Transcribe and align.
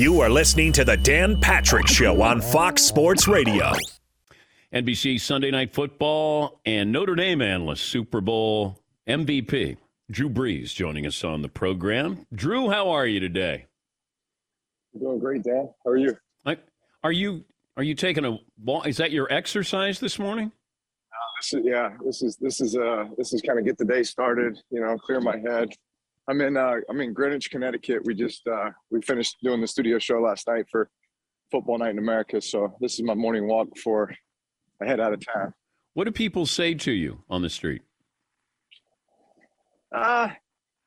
You 0.00 0.20
are 0.22 0.30
listening 0.30 0.72
to 0.72 0.82
the 0.82 0.96
Dan 0.96 1.38
Patrick 1.42 1.86
Show 1.86 2.22
on 2.22 2.40
Fox 2.40 2.80
Sports 2.80 3.28
Radio. 3.28 3.70
NBC 4.72 5.20
Sunday 5.20 5.50
Night 5.50 5.74
Football 5.74 6.62
and 6.64 6.90
Notre 6.90 7.14
Dame 7.14 7.42
analyst, 7.42 7.84
Super 7.84 8.22
Bowl 8.22 8.80
MVP, 9.06 9.76
Drew 10.10 10.30
Brees, 10.30 10.72
joining 10.72 11.06
us 11.06 11.22
on 11.22 11.42
the 11.42 11.50
program. 11.50 12.26
Drew, 12.34 12.70
how 12.70 12.88
are 12.88 13.06
you 13.06 13.20
today? 13.20 13.66
I'm 14.94 15.00
doing 15.00 15.18
great, 15.18 15.42
Dan. 15.42 15.68
How 15.84 15.90
are 15.90 15.98
you? 15.98 16.16
Like, 16.46 16.60
are 17.04 17.12
you 17.12 17.44
are 17.76 17.82
you 17.82 17.94
taking 17.94 18.24
a 18.24 18.38
walk? 18.64 18.86
Is 18.86 18.96
that 18.96 19.10
your 19.10 19.30
exercise 19.30 20.00
this 20.00 20.18
morning? 20.18 20.50
Uh, 21.12 21.40
this 21.42 21.52
is 21.52 21.60
yeah. 21.62 21.90
This 22.02 22.22
is 22.22 22.36
this 22.36 22.62
is 22.62 22.74
uh 22.74 23.04
this 23.18 23.34
is 23.34 23.42
kind 23.42 23.58
of 23.58 23.66
get 23.66 23.76
the 23.76 23.84
day 23.84 24.02
started. 24.02 24.58
You 24.70 24.80
know, 24.80 24.96
clear 24.96 25.20
my 25.20 25.36
head. 25.36 25.68
I'm 26.28 26.40
in 26.40 26.56
uh 26.56 26.76
I'm 26.88 27.00
in 27.00 27.12
Greenwich, 27.12 27.50
Connecticut. 27.50 28.04
We 28.04 28.14
just 28.14 28.46
uh 28.46 28.70
we 28.90 29.00
finished 29.02 29.36
doing 29.42 29.60
the 29.60 29.66
studio 29.66 29.98
show 29.98 30.20
last 30.20 30.46
night 30.46 30.66
for 30.70 30.90
Football 31.50 31.78
Night 31.78 31.90
in 31.90 31.98
America. 31.98 32.40
So 32.40 32.74
this 32.80 32.94
is 32.94 33.02
my 33.02 33.14
morning 33.14 33.46
walk 33.46 33.74
before 33.74 34.12
I 34.82 34.86
head 34.86 35.00
out 35.00 35.12
of 35.12 35.24
town. 35.24 35.52
What 35.94 36.04
do 36.04 36.12
people 36.12 36.46
say 36.46 36.74
to 36.74 36.92
you 36.92 37.22
on 37.28 37.42
the 37.42 37.50
street? 37.50 37.82
Uh 39.94 40.30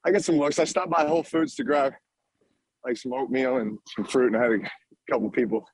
I 0.06 0.12
get 0.12 0.24
some 0.24 0.38
looks. 0.38 0.60
I 0.60 0.66
stopped 0.66 0.90
by 0.90 1.06
Whole 1.06 1.24
Foods 1.24 1.56
to 1.56 1.64
grab 1.64 1.94
like 2.86 2.98
some 2.98 3.14
oatmeal 3.14 3.58
and 3.58 3.78
some 3.96 4.06
fruit, 4.06 4.34
and 4.34 4.38
I 4.38 4.44
had 4.44 4.52
a 4.52 5.12
couple 5.12 5.30
people 5.30 5.66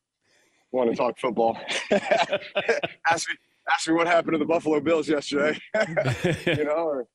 want 0.71 0.90
to 0.91 0.96
talk 0.96 1.18
football. 1.20 1.57
ask 1.91 3.27
me 3.27 3.35
ask 3.71 3.88
me 3.88 3.94
what 3.94 4.07
happened 4.07 4.34
to 4.34 4.38
the 4.38 4.46
Buffalo 4.46 4.80
Bills 4.80 5.10
yesterday. 5.10 5.57
you 6.46 6.63
know, 6.63 6.85
or, 6.85 7.07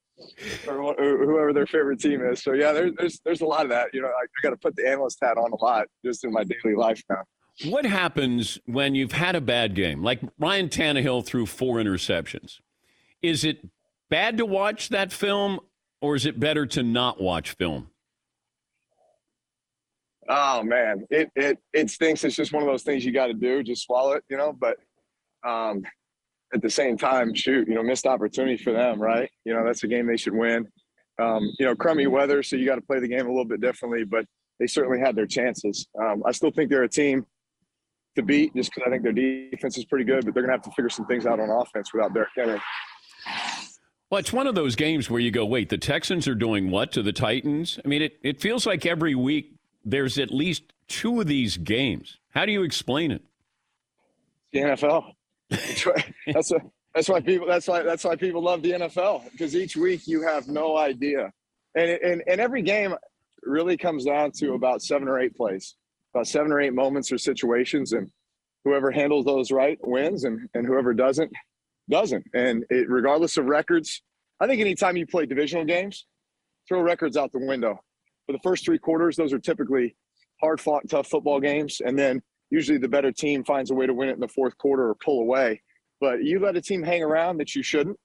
or, 0.68 0.94
whoever 0.96 1.52
their 1.52 1.66
favorite 1.66 2.00
team 2.00 2.24
is. 2.24 2.42
So 2.42 2.52
yeah, 2.52 2.72
there's 2.72 2.92
there's 2.98 3.20
there's 3.24 3.40
a 3.40 3.46
lot 3.46 3.64
of 3.64 3.70
that. 3.70 3.88
You 3.92 4.02
know, 4.02 4.08
I, 4.08 4.22
I 4.22 4.40
got 4.42 4.50
to 4.50 4.56
put 4.56 4.76
the 4.76 4.88
analyst 4.88 5.18
hat 5.22 5.36
on 5.36 5.52
a 5.52 5.64
lot 5.64 5.86
just 6.04 6.24
in 6.24 6.32
my 6.32 6.44
daily 6.44 6.76
life 6.76 7.02
now. 7.08 7.22
What 7.66 7.86
happens 7.86 8.58
when 8.66 8.94
you've 8.94 9.12
had 9.12 9.36
a 9.36 9.40
bad 9.40 9.74
game? 9.74 10.02
Like 10.02 10.20
Ryan 10.38 10.68
Tannehill 10.68 11.24
threw 11.24 11.46
four 11.46 11.76
interceptions. 11.76 12.60
Is 13.22 13.44
it 13.44 13.68
bad 14.10 14.38
to 14.38 14.46
watch 14.46 14.88
that 14.88 15.12
film, 15.12 15.60
or 16.00 16.16
is 16.16 16.26
it 16.26 16.38
better 16.38 16.66
to 16.66 16.82
not 16.82 17.20
watch 17.20 17.52
film? 17.52 17.90
Oh 20.28 20.62
man, 20.62 21.06
it 21.10 21.30
it 21.36 21.58
it 21.72 21.90
stinks. 21.90 22.24
It's 22.24 22.36
just 22.36 22.52
one 22.52 22.62
of 22.62 22.68
those 22.68 22.82
things 22.82 23.04
you 23.04 23.12
got 23.12 23.26
to 23.26 23.34
do. 23.34 23.62
Just 23.62 23.84
swallow 23.84 24.12
it, 24.12 24.24
you 24.28 24.36
know. 24.36 24.52
But 24.52 24.78
um, 25.44 25.84
at 26.54 26.62
the 26.62 26.70
same 26.70 26.96
time, 26.96 27.34
shoot, 27.34 27.68
you 27.68 27.74
know, 27.74 27.82
missed 27.82 28.06
opportunity 28.06 28.56
for 28.56 28.72
them, 28.72 29.00
right? 29.00 29.28
You 29.44 29.54
know, 29.54 29.64
that's 29.64 29.82
a 29.82 29.88
game 29.88 30.06
they 30.06 30.16
should 30.16 30.34
win. 30.34 30.66
Um, 31.20 31.42
you 31.58 31.66
know, 31.66 31.74
crummy 31.74 32.06
weather, 32.06 32.42
so 32.42 32.56
you 32.56 32.64
got 32.64 32.76
to 32.76 32.80
play 32.80 33.00
the 33.00 33.08
game 33.08 33.26
a 33.26 33.28
little 33.28 33.44
bit 33.44 33.60
differently. 33.60 34.04
But 34.04 34.24
they 34.58 34.66
certainly 34.66 35.00
had 35.00 35.16
their 35.16 35.26
chances. 35.26 35.86
Um, 36.00 36.22
I 36.26 36.32
still 36.32 36.50
think 36.50 36.70
they're 36.70 36.84
a 36.84 36.88
team 36.88 37.26
to 38.16 38.22
beat, 38.22 38.54
just 38.54 38.72
because 38.72 38.86
I 38.86 38.90
think 38.90 39.02
their 39.02 39.12
defense 39.12 39.76
is 39.76 39.84
pretty 39.84 40.04
good. 40.04 40.24
But 40.24 40.34
they're 40.34 40.42
gonna 40.42 40.54
have 40.54 40.62
to 40.62 40.70
figure 40.70 40.88
some 40.88 41.06
things 41.06 41.26
out 41.26 41.40
on 41.40 41.50
offense 41.50 41.92
without 41.92 42.14
Derrick 42.14 42.30
Henry. 42.36 42.60
Well, 44.10 44.20
it's 44.20 44.32
one 44.32 44.46
of 44.46 44.54
those 44.54 44.76
games 44.76 45.10
where 45.10 45.20
you 45.20 45.30
go, 45.30 45.44
wait, 45.44 45.70
the 45.70 45.78
Texans 45.78 46.28
are 46.28 46.34
doing 46.34 46.70
what 46.70 46.92
to 46.92 47.02
the 47.02 47.12
Titans? 47.12 47.80
I 47.84 47.88
mean, 47.88 48.02
it, 48.02 48.18
it 48.22 48.40
feels 48.40 48.66
like 48.66 48.86
every 48.86 49.14
week 49.14 49.56
there's 49.84 50.18
at 50.18 50.30
least 50.30 50.72
two 50.86 51.20
of 51.20 51.26
these 51.26 51.56
games. 51.56 52.18
How 52.30 52.46
do 52.46 52.52
you 52.52 52.62
explain 52.62 53.10
it? 53.10 53.22
The 54.52 54.60
NFL. 54.60 55.14
That's 55.50 56.50
a, 56.50 56.60
that's 56.94 57.08
why 57.08 57.20
people 57.20 57.46
that's 57.46 57.66
why 57.68 57.82
that's 57.82 58.04
why 58.04 58.16
people 58.16 58.42
love 58.42 58.62
the 58.62 58.72
NFL 58.72 59.30
because 59.32 59.56
each 59.56 59.76
week 59.76 60.06
you 60.06 60.22
have 60.22 60.48
no 60.48 60.76
idea, 60.76 61.32
and 61.74 61.90
and 61.90 62.22
and 62.26 62.40
every 62.40 62.62
game 62.62 62.94
really 63.42 63.76
comes 63.76 64.04
down 64.04 64.32
to 64.32 64.54
about 64.54 64.82
seven 64.82 65.08
or 65.08 65.18
eight 65.20 65.36
plays, 65.36 65.74
about 66.14 66.26
seven 66.26 66.52
or 66.52 66.60
eight 66.60 66.72
moments 66.72 67.12
or 67.12 67.18
situations, 67.18 67.92
and 67.92 68.10
whoever 68.64 68.90
handles 68.90 69.24
those 69.24 69.50
right 69.50 69.78
wins, 69.82 70.24
and 70.24 70.48
and 70.54 70.66
whoever 70.66 70.94
doesn't 70.94 71.32
doesn't. 71.90 72.24
And 72.32 72.64
it, 72.70 72.88
regardless 72.88 73.36
of 73.36 73.46
records, 73.46 74.02
I 74.40 74.46
think 74.46 74.60
anytime 74.60 74.96
you 74.96 75.06
play 75.06 75.26
divisional 75.26 75.64
games, 75.64 76.06
throw 76.68 76.80
records 76.80 77.16
out 77.16 77.32
the 77.32 77.44
window. 77.44 77.80
For 78.26 78.32
the 78.32 78.40
first 78.42 78.64
three 78.64 78.78
quarters, 78.78 79.16
those 79.16 79.32
are 79.32 79.38
typically 79.38 79.96
hard 80.40 80.60
fought, 80.60 80.88
tough 80.88 81.08
football 81.08 81.40
games, 81.40 81.80
and 81.84 81.98
then 81.98 82.22
usually 82.54 82.78
the 82.78 82.88
better 82.88 83.10
team 83.10 83.42
finds 83.42 83.72
a 83.72 83.74
way 83.74 83.84
to 83.84 83.92
win 83.92 84.08
it 84.08 84.12
in 84.12 84.20
the 84.20 84.28
fourth 84.28 84.56
quarter 84.58 84.88
or 84.88 84.94
pull 84.94 85.20
away. 85.20 85.60
But 86.00 86.22
you 86.22 86.38
let 86.38 86.56
a 86.56 86.60
team 86.60 86.82
hang 86.82 87.02
around 87.02 87.38
that 87.38 87.54
you 87.54 87.62
shouldn't, 87.62 87.98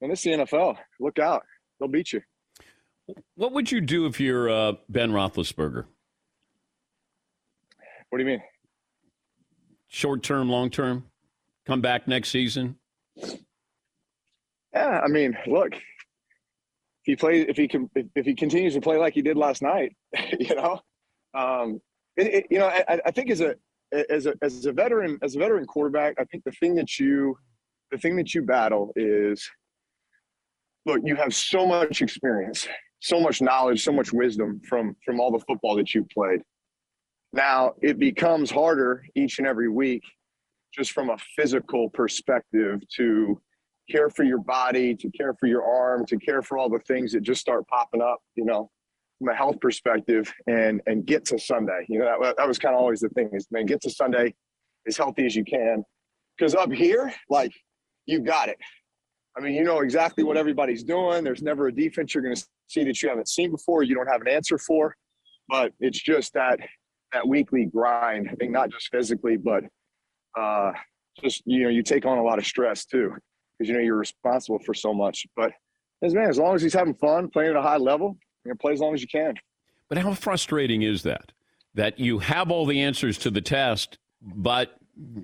and 0.00 0.12
it's 0.12 0.22
the 0.22 0.30
NFL. 0.30 0.76
Look 1.00 1.18
out, 1.18 1.42
they'll 1.78 1.88
beat 1.88 2.12
you. 2.12 2.20
What 3.34 3.52
would 3.52 3.72
you 3.72 3.80
do 3.80 4.06
if 4.06 4.20
you're 4.20 4.48
uh, 4.48 4.74
Ben 4.88 5.10
Roethlisberger? 5.10 5.86
What 8.08 8.18
do 8.18 8.24
you 8.24 8.30
mean? 8.30 8.42
Short 9.88 10.22
term, 10.22 10.48
long 10.48 10.70
term? 10.70 11.06
Come 11.66 11.80
back 11.80 12.06
next 12.06 12.28
season? 12.28 12.76
Yeah, 14.72 15.00
I 15.04 15.08
mean, 15.08 15.36
look, 15.46 15.74
if 15.74 15.80
he 17.02 17.16
plays, 17.16 17.46
if 17.48 17.56
he 17.56 17.66
can, 17.68 17.90
if, 17.94 18.24
he 18.24 18.34
continues 18.34 18.74
to 18.74 18.80
play 18.80 18.98
like 18.98 19.14
he 19.14 19.22
did 19.22 19.36
last 19.36 19.62
night, 19.62 19.96
you 20.38 20.54
know, 20.54 20.80
um, 21.34 21.80
it, 22.16 22.26
it, 22.26 22.46
you 22.50 22.58
know, 22.58 22.66
I, 22.66 23.00
I 23.04 23.10
think 23.10 23.30
as 23.30 23.40
a 23.40 23.56
as 24.10 24.26
a 24.26 24.34
as 24.42 24.66
a 24.66 24.72
veteran 24.72 25.18
as 25.22 25.36
a 25.36 25.38
veteran 25.38 25.66
quarterback, 25.66 26.14
I 26.18 26.24
think 26.24 26.44
the 26.44 26.52
thing 26.52 26.74
that 26.76 26.98
you 26.98 27.36
the 27.90 27.98
thing 27.98 28.16
that 28.16 28.34
you 28.34 28.42
battle 28.42 28.92
is 28.96 29.48
look, 30.86 31.00
you 31.04 31.16
have 31.16 31.34
so 31.34 31.66
much 31.66 32.02
experience, 32.02 32.66
so 33.00 33.20
much 33.20 33.40
knowledge, 33.40 33.82
so 33.82 33.92
much 33.92 34.12
wisdom 34.12 34.60
from 34.68 34.96
from 35.04 35.20
all 35.20 35.30
the 35.30 35.44
football 35.46 35.76
that 35.76 35.94
you 35.94 36.06
played. 36.12 36.40
Now 37.32 37.74
it 37.82 37.98
becomes 37.98 38.50
harder 38.50 39.04
each 39.14 39.38
and 39.38 39.46
every 39.46 39.68
week, 39.68 40.02
just 40.72 40.92
from 40.92 41.10
a 41.10 41.18
physical 41.36 41.90
perspective, 41.90 42.80
to 42.96 43.40
care 43.90 44.08
for 44.08 44.24
your 44.24 44.38
body, 44.38 44.94
to 44.94 45.10
care 45.10 45.34
for 45.34 45.46
your 45.46 45.64
arm, 45.64 46.06
to 46.06 46.16
care 46.16 46.42
for 46.42 46.58
all 46.58 46.68
the 46.68 46.78
things 46.80 47.12
that 47.12 47.22
just 47.22 47.40
start 47.40 47.66
popping 47.68 48.00
up, 48.00 48.18
you 48.34 48.44
know, 48.44 48.70
from 49.18 49.28
a 49.28 49.34
health 49.34 49.60
perspective 49.60 50.32
and 50.46 50.80
and 50.86 51.06
get 51.06 51.24
to 51.26 51.38
Sunday. 51.38 51.86
You 51.88 52.00
know, 52.00 52.18
that, 52.22 52.36
that 52.36 52.48
was 52.48 52.58
kind 52.58 52.74
of 52.74 52.80
always 52.80 53.00
the 53.00 53.08
thing 53.10 53.30
is 53.32 53.46
man, 53.50 53.66
get 53.66 53.80
to 53.82 53.90
Sunday 53.90 54.34
as 54.86 54.96
healthy 54.96 55.26
as 55.26 55.34
you 55.34 55.44
can. 55.44 55.84
Because 56.36 56.54
up 56.54 56.72
here, 56.72 57.12
like 57.30 57.52
you 58.06 58.20
got 58.20 58.48
it. 58.48 58.58
I 59.36 59.40
mean, 59.40 59.54
you 59.54 59.64
know 59.64 59.80
exactly 59.80 60.22
what 60.22 60.36
everybody's 60.36 60.84
doing. 60.84 61.24
There's 61.24 61.42
never 61.42 61.68
a 61.68 61.74
defense 61.74 62.14
you're 62.14 62.22
going 62.22 62.36
to 62.36 62.46
see 62.68 62.84
that 62.84 63.02
you 63.02 63.08
haven't 63.08 63.28
seen 63.28 63.50
before. 63.50 63.82
You 63.82 63.94
don't 63.94 64.06
have 64.06 64.20
an 64.20 64.28
answer 64.28 64.58
for, 64.58 64.94
but 65.48 65.72
it's 65.80 66.00
just 66.00 66.32
that 66.34 66.60
that 67.12 67.26
weekly 67.26 67.66
grind. 67.66 68.28
I 68.30 68.34
think 68.34 68.52
not 68.52 68.70
just 68.70 68.88
physically, 68.88 69.36
but 69.36 69.64
uh, 70.38 70.72
just 71.22 71.42
you 71.46 71.64
know, 71.64 71.68
you 71.68 71.82
take 71.82 72.06
on 72.06 72.18
a 72.18 72.22
lot 72.22 72.38
of 72.38 72.46
stress 72.46 72.84
too 72.84 73.14
because 73.58 73.68
you 73.68 73.74
know 73.74 73.82
you're 73.82 73.96
responsible 73.96 74.58
for 74.64 74.74
so 74.74 74.92
much. 74.92 75.26
But 75.36 75.52
as 76.02 76.14
man, 76.14 76.28
as 76.28 76.38
long 76.38 76.54
as 76.54 76.62
he's 76.62 76.74
having 76.74 76.94
fun, 76.94 77.28
playing 77.28 77.50
at 77.50 77.56
a 77.56 77.62
high 77.62 77.76
level, 77.76 78.18
you 78.44 78.50
know, 78.50 78.56
play 78.60 78.72
as 78.72 78.80
long 78.80 78.94
as 78.94 79.00
you 79.00 79.08
can. 79.08 79.34
But 79.88 79.98
how 79.98 80.14
frustrating 80.14 80.82
is 80.82 81.02
that? 81.02 81.32
That 81.74 81.98
you 81.98 82.18
have 82.20 82.50
all 82.50 82.66
the 82.66 82.80
answers 82.80 83.18
to 83.18 83.30
the 83.30 83.40
test, 83.40 83.98
but 84.20 84.76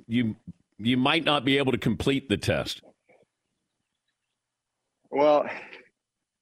you 0.06 0.36
you 0.78 0.96
might 0.96 1.24
not 1.24 1.44
be 1.44 1.58
able 1.58 1.72
to 1.72 1.78
complete 1.78 2.28
the 2.28 2.36
test. 2.36 2.82
Well, 5.10 5.48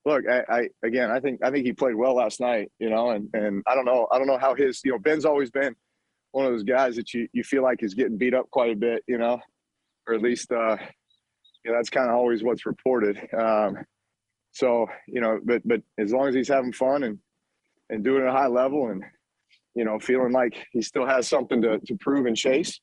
look, 0.04 0.24
I, 0.28 0.42
I, 0.48 0.68
again, 0.82 1.10
I 1.10 1.20
think 1.20 1.44
I 1.44 1.50
think 1.50 1.66
he 1.66 1.72
played 1.72 1.94
well 1.94 2.14
last 2.14 2.40
night, 2.40 2.70
you 2.78 2.90
know, 2.90 3.10
and 3.10 3.28
and 3.34 3.62
I 3.66 3.74
don't 3.74 3.84
know, 3.84 4.08
I 4.10 4.18
don't 4.18 4.26
know 4.26 4.38
how 4.38 4.54
his, 4.54 4.80
you 4.84 4.92
know, 4.92 4.98
Ben's 4.98 5.24
always 5.24 5.50
been 5.50 5.74
one 6.32 6.46
of 6.46 6.52
those 6.52 6.64
guys 6.64 6.96
that 6.96 7.12
you 7.14 7.28
you 7.32 7.42
feel 7.44 7.62
like 7.62 7.82
is 7.82 7.94
getting 7.94 8.16
beat 8.16 8.34
up 8.34 8.50
quite 8.50 8.72
a 8.72 8.76
bit, 8.76 9.02
you 9.06 9.18
know, 9.18 9.40
or 10.06 10.14
at 10.14 10.22
least, 10.22 10.52
uh, 10.52 10.76
you 11.64 11.70
know, 11.70 11.76
that's 11.76 11.90
kind 11.90 12.08
of 12.08 12.16
always 12.16 12.42
what's 12.42 12.66
reported. 12.66 13.18
Um, 13.34 13.78
so 14.52 14.86
you 15.06 15.20
know, 15.20 15.40
but 15.44 15.62
but 15.66 15.82
as 15.98 16.12
long 16.12 16.28
as 16.28 16.34
he's 16.34 16.48
having 16.48 16.72
fun 16.72 17.04
and 17.04 17.18
and 17.90 18.04
doing 18.04 18.22
it 18.22 18.26
at 18.26 18.30
a 18.30 18.32
high 18.32 18.46
level 18.46 18.88
and 18.88 19.02
you 19.74 19.84
know 19.84 19.98
feeling 19.98 20.32
like 20.32 20.56
he 20.72 20.82
still 20.82 21.06
has 21.06 21.28
something 21.28 21.62
to 21.62 21.78
to 21.78 21.96
prove 21.96 22.26
and 22.26 22.36
chase, 22.36 22.80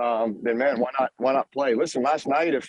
um, 0.00 0.38
then 0.42 0.58
man, 0.58 0.78
why 0.80 0.90
not 0.98 1.10
why 1.16 1.32
not 1.32 1.50
play? 1.52 1.74
Listen, 1.74 2.02
last 2.02 2.26
night 2.26 2.54
if 2.54 2.68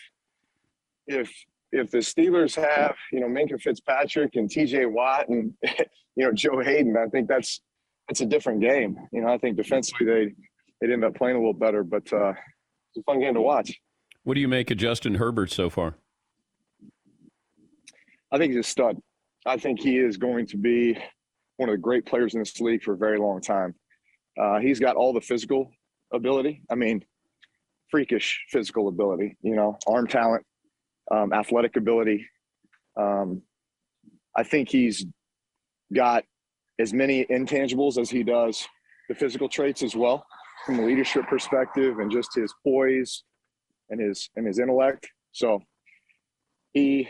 if 1.08 1.32
if 1.72 1.92
the 1.92 1.98
Steelers 1.98 2.56
have, 2.56 2.96
you 3.12 3.20
know, 3.20 3.28
Minkah 3.28 3.62
Fitzpatrick 3.62 4.36
and 4.36 4.50
T.J. 4.50 4.86
Watt 4.86 5.28
and 5.28 5.54
you 6.16 6.26
know 6.26 6.32
Joe 6.32 6.62
Haden, 6.62 6.96
I 6.98 7.08
think 7.10 7.28
that's 7.28 7.62
it's 8.10 8.22
a 8.22 8.26
different 8.26 8.62
game. 8.62 8.98
You 9.12 9.22
know, 9.22 9.34
I 9.34 9.38
think 9.38 9.58
defensively 9.58 10.06
they 10.06 10.88
they 10.88 10.94
end 10.94 11.04
up 11.04 11.16
playing 11.16 11.36
a 11.36 11.40
little 11.40 11.54
better, 11.54 11.84
but 11.84 12.12
uh, 12.14 12.32
it's 12.32 12.98
a 13.00 13.04
fun 13.04 13.20
game 13.20 13.34
to 13.34 13.42
watch. 13.42 13.74
What 14.24 14.36
do 14.36 14.42
you 14.42 14.48
make 14.48 14.72
of 14.72 14.78
Justin 14.78 15.16
Herbert 15.16 15.52
so 15.52 15.70
far? 15.70 15.96
I 18.32 18.38
think 18.38 18.54
he's 18.54 18.66
a 18.66 18.70
stud. 18.70 18.98
I 19.46 19.58
think 19.58 19.80
he 19.80 19.98
is 19.98 20.18
going 20.18 20.48
to 20.48 20.58
be 20.58 20.98
one 21.58 21.70
of 21.70 21.74
the 21.74 21.82
great 21.82 22.06
players 22.06 22.34
in 22.34 22.40
this 22.40 22.60
league 22.60 22.84
for 22.84 22.94
a 22.94 22.98
very 22.98 23.18
long 23.18 23.42
time. 23.42 23.74
Uh, 24.40 24.60
he's 24.60 24.80
got 24.80 24.96
all 24.96 25.14
the 25.14 25.22
physical 25.22 25.72
ability. 26.14 26.62
I 26.70 26.76
mean, 26.76 27.04
freakish 27.90 28.46
physical 28.50 28.88
ability. 28.88 29.38
You 29.42 29.56
know, 29.56 29.78
arm 29.88 30.08
talent, 30.08 30.46
um, 31.12 31.34
athletic 31.34 31.76
ability. 31.78 32.26
Um, 33.00 33.42
I 34.36 34.44
think 34.44 34.70
he's 34.70 35.06
got 35.94 36.24
as 36.80 36.94
many 36.94 37.26
intangibles 37.26 37.98
as 37.98 38.10
he 38.10 38.24
does 38.24 38.68
the 39.10 39.16
physical 39.16 39.48
traits 39.48 39.84
as 39.84 39.96
well 39.96 40.26
from 40.66 40.80
a 40.80 40.86
leadership 40.86 41.26
perspective 41.28 42.00
and 42.00 42.12
just 42.12 42.36
his 42.36 42.54
poise 42.64 43.24
and 43.90 44.02
his 44.02 44.30
and 44.36 44.46
his 44.46 44.60
intellect. 44.60 45.08
So 45.32 45.62
he 46.74 47.08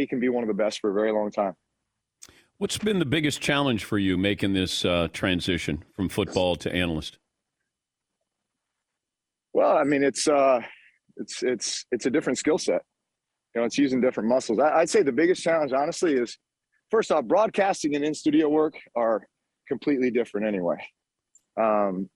he 0.00 0.06
can 0.06 0.18
be 0.18 0.28
one 0.28 0.42
of 0.42 0.48
the 0.48 0.54
best 0.54 0.80
for 0.80 0.90
a 0.90 0.94
very 0.94 1.12
long 1.12 1.30
time. 1.30 1.54
What's 2.58 2.78
been 2.78 2.98
the 2.98 3.06
biggest 3.06 3.40
challenge 3.40 3.84
for 3.84 3.98
you 3.98 4.16
making 4.16 4.52
this 4.54 4.84
uh, 4.84 5.08
transition 5.12 5.84
from 5.94 6.08
football 6.08 6.56
to 6.56 6.74
analyst? 6.74 7.18
Well, 9.52 9.76
I 9.76 9.84
mean, 9.84 10.02
it's 10.02 10.26
uh, 10.28 10.60
it's 11.16 11.42
it's 11.42 11.84
it's 11.90 12.06
a 12.06 12.10
different 12.10 12.38
skill 12.38 12.58
set. 12.58 12.82
You 13.54 13.60
know, 13.60 13.66
it's 13.66 13.78
using 13.78 14.00
different 14.00 14.28
muscles. 14.28 14.58
I, 14.58 14.78
would 14.78 14.90
say 14.90 15.02
the 15.02 15.12
biggest 15.12 15.42
challenge, 15.42 15.72
honestly, 15.72 16.14
is 16.14 16.38
first 16.90 17.10
off, 17.10 17.24
broadcasting 17.24 17.96
and 17.96 18.04
in 18.04 18.14
studio 18.14 18.48
work 18.48 18.74
are 18.94 19.26
completely 19.68 20.10
different 20.10 20.46
anyway. 20.46 20.76
Um, 21.60 22.08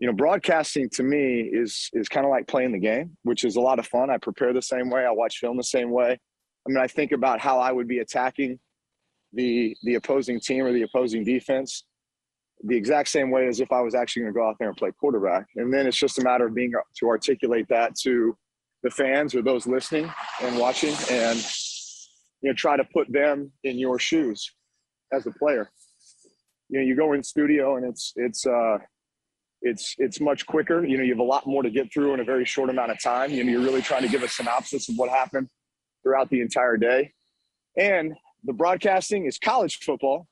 you 0.00 0.06
know, 0.08 0.12
broadcasting 0.12 0.90
to 0.90 1.02
me 1.02 1.42
is 1.42 1.88
is 1.92 2.08
kind 2.08 2.26
of 2.26 2.30
like 2.30 2.46
playing 2.46 2.72
the 2.72 2.78
game, 2.78 3.16
which 3.22 3.44
is 3.44 3.56
a 3.56 3.60
lot 3.60 3.78
of 3.78 3.86
fun. 3.86 4.10
I 4.10 4.18
prepare 4.18 4.52
the 4.52 4.62
same 4.62 4.90
way. 4.90 5.06
I 5.06 5.10
watch 5.12 5.38
film 5.38 5.56
the 5.56 5.64
same 5.64 5.90
way. 5.90 6.18
I 6.66 6.70
mean, 6.70 6.78
I 6.78 6.86
think 6.86 7.12
about 7.12 7.40
how 7.40 7.58
I 7.58 7.72
would 7.72 7.88
be 7.88 7.98
attacking 7.98 8.58
the 9.32 9.76
the 9.82 9.94
opposing 9.94 10.40
team 10.40 10.64
or 10.64 10.72
the 10.72 10.82
opposing 10.82 11.24
defense 11.24 11.84
the 12.64 12.76
exact 12.76 13.08
same 13.08 13.30
way 13.30 13.46
as 13.48 13.60
if 13.60 13.72
I 13.72 13.80
was 13.80 13.94
actually 13.94 14.22
going 14.22 14.34
to 14.34 14.38
go 14.38 14.48
out 14.48 14.56
there 14.58 14.68
and 14.68 14.76
play 14.76 14.92
quarterback. 14.92 15.46
And 15.56 15.72
then 15.72 15.86
it's 15.86 15.96
just 15.96 16.18
a 16.18 16.22
matter 16.22 16.46
of 16.46 16.54
being 16.54 16.72
to 16.98 17.08
articulate 17.08 17.66
that 17.68 17.96
to 18.02 18.36
the 18.82 18.90
fans 18.90 19.34
or 19.34 19.42
those 19.42 19.66
listening 19.66 20.10
and 20.40 20.58
watching, 20.58 20.94
and 21.10 21.38
you 22.40 22.50
know, 22.50 22.54
try 22.54 22.76
to 22.76 22.84
put 22.92 23.12
them 23.12 23.52
in 23.64 23.78
your 23.78 23.98
shoes 23.98 24.50
as 25.12 25.26
a 25.26 25.30
player. 25.32 25.70
You 26.68 26.80
know, 26.80 26.84
you 26.84 26.96
go 26.96 27.12
in 27.12 27.22
studio 27.22 27.76
and 27.76 27.86
it's 27.86 28.12
it's 28.16 28.46
uh, 28.46 28.78
it's 29.60 29.94
it's 29.98 30.20
much 30.20 30.46
quicker. 30.46 30.84
You 30.84 30.96
know, 30.96 31.04
you 31.04 31.12
have 31.12 31.20
a 31.20 31.24
lot 31.24 31.46
more 31.46 31.62
to 31.62 31.70
get 31.70 31.92
through 31.92 32.14
in 32.14 32.20
a 32.20 32.24
very 32.24 32.44
short 32.44 32.70
amount 32.70 32.90
of 32.90 33.00
time. 33.00 33.30
You 33.30 33.44
know, 33.44 33.52
you're 33.52 33.60
really 33.60 33.82
trying 33.82 34.02
to 34.02 34.08
give 34.08 34.22
a 34.22 34.28
synopsis 34.28 34.88
of 34.88 34.96
what 34.96 35.10
happened 35.10 35.48
throughout 36.02 36.30
the 36.30 36.40
entire 36.40 36.76
day, 36.76 37.12
and 37.76 38.14
the 38.44 38.52
broadcasting 38.52 39.26
is 39.26 39.38
college 39.38 39.78
football 39.78 40.26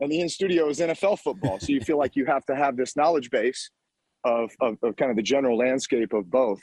and 0.00 0.10
the 0.10 0.20
in 0.20 0.28
studio 0.28 0.68
is 0.68 0.80
NFL 0.80 1.20
football. 1.20 1.58
So 1.60 1.68
you 1.68 1.80
feel 1.80 1.98
like 1.98 2.16
you 2.16 2.26
have 2.26 2.44
to 2.46 2.56
have 2.56 2.76
this 2.76 2.96
knowledge 2.96 3.30
base 3.30 3.70
of, 4.24 4.50
of, 4.60 4.76
of, 4.82 4.96
kind 4.96 5.10
of 5.10 5.16
the 5.16 5.22
general 5.22 5.56
landscape 5.56 6.12
of 6.12 6.30
both. 6.30 6.60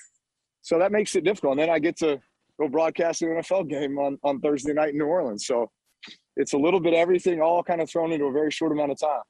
So 0.61 0.79
that 0.79 0.91
makes 0.91 1.15
it 1.15 1.23
difficult. 1.23 1.53
And 1.53 1.61
then 1.61 1.69
I 1.69 1.79
get 1.79 1.97
to 1.97 2.19
go 2.59 2.67
broadcast 2.67 3.21
an 3.21 3.29
NFL 3.29 3.69
game 3.69 3.97
on, 3.97 4.17
on 4.23 4.39
Thursday 4.41 4.73
night 4.73 4.89
in 4.89 4.97
New 4.97 5.05
Orleans. 5.05 5.45
So 5.45 5.71
it's 6.35 6.53
a 6.53 6.57
little 6.57 6.79
bit 6.79 6.93
everything 6.93 7.41
all 7.41 7.63
kind 7.63 7.81
of 7.81 7.89
thrown 7.89 8.11
into 8.11 8.25
a 8.25 8.31
very 8.31 8.51
short 8.51 8.71
amount 8.71 8.91
of 8.91 8.99
time. 8.99 9.21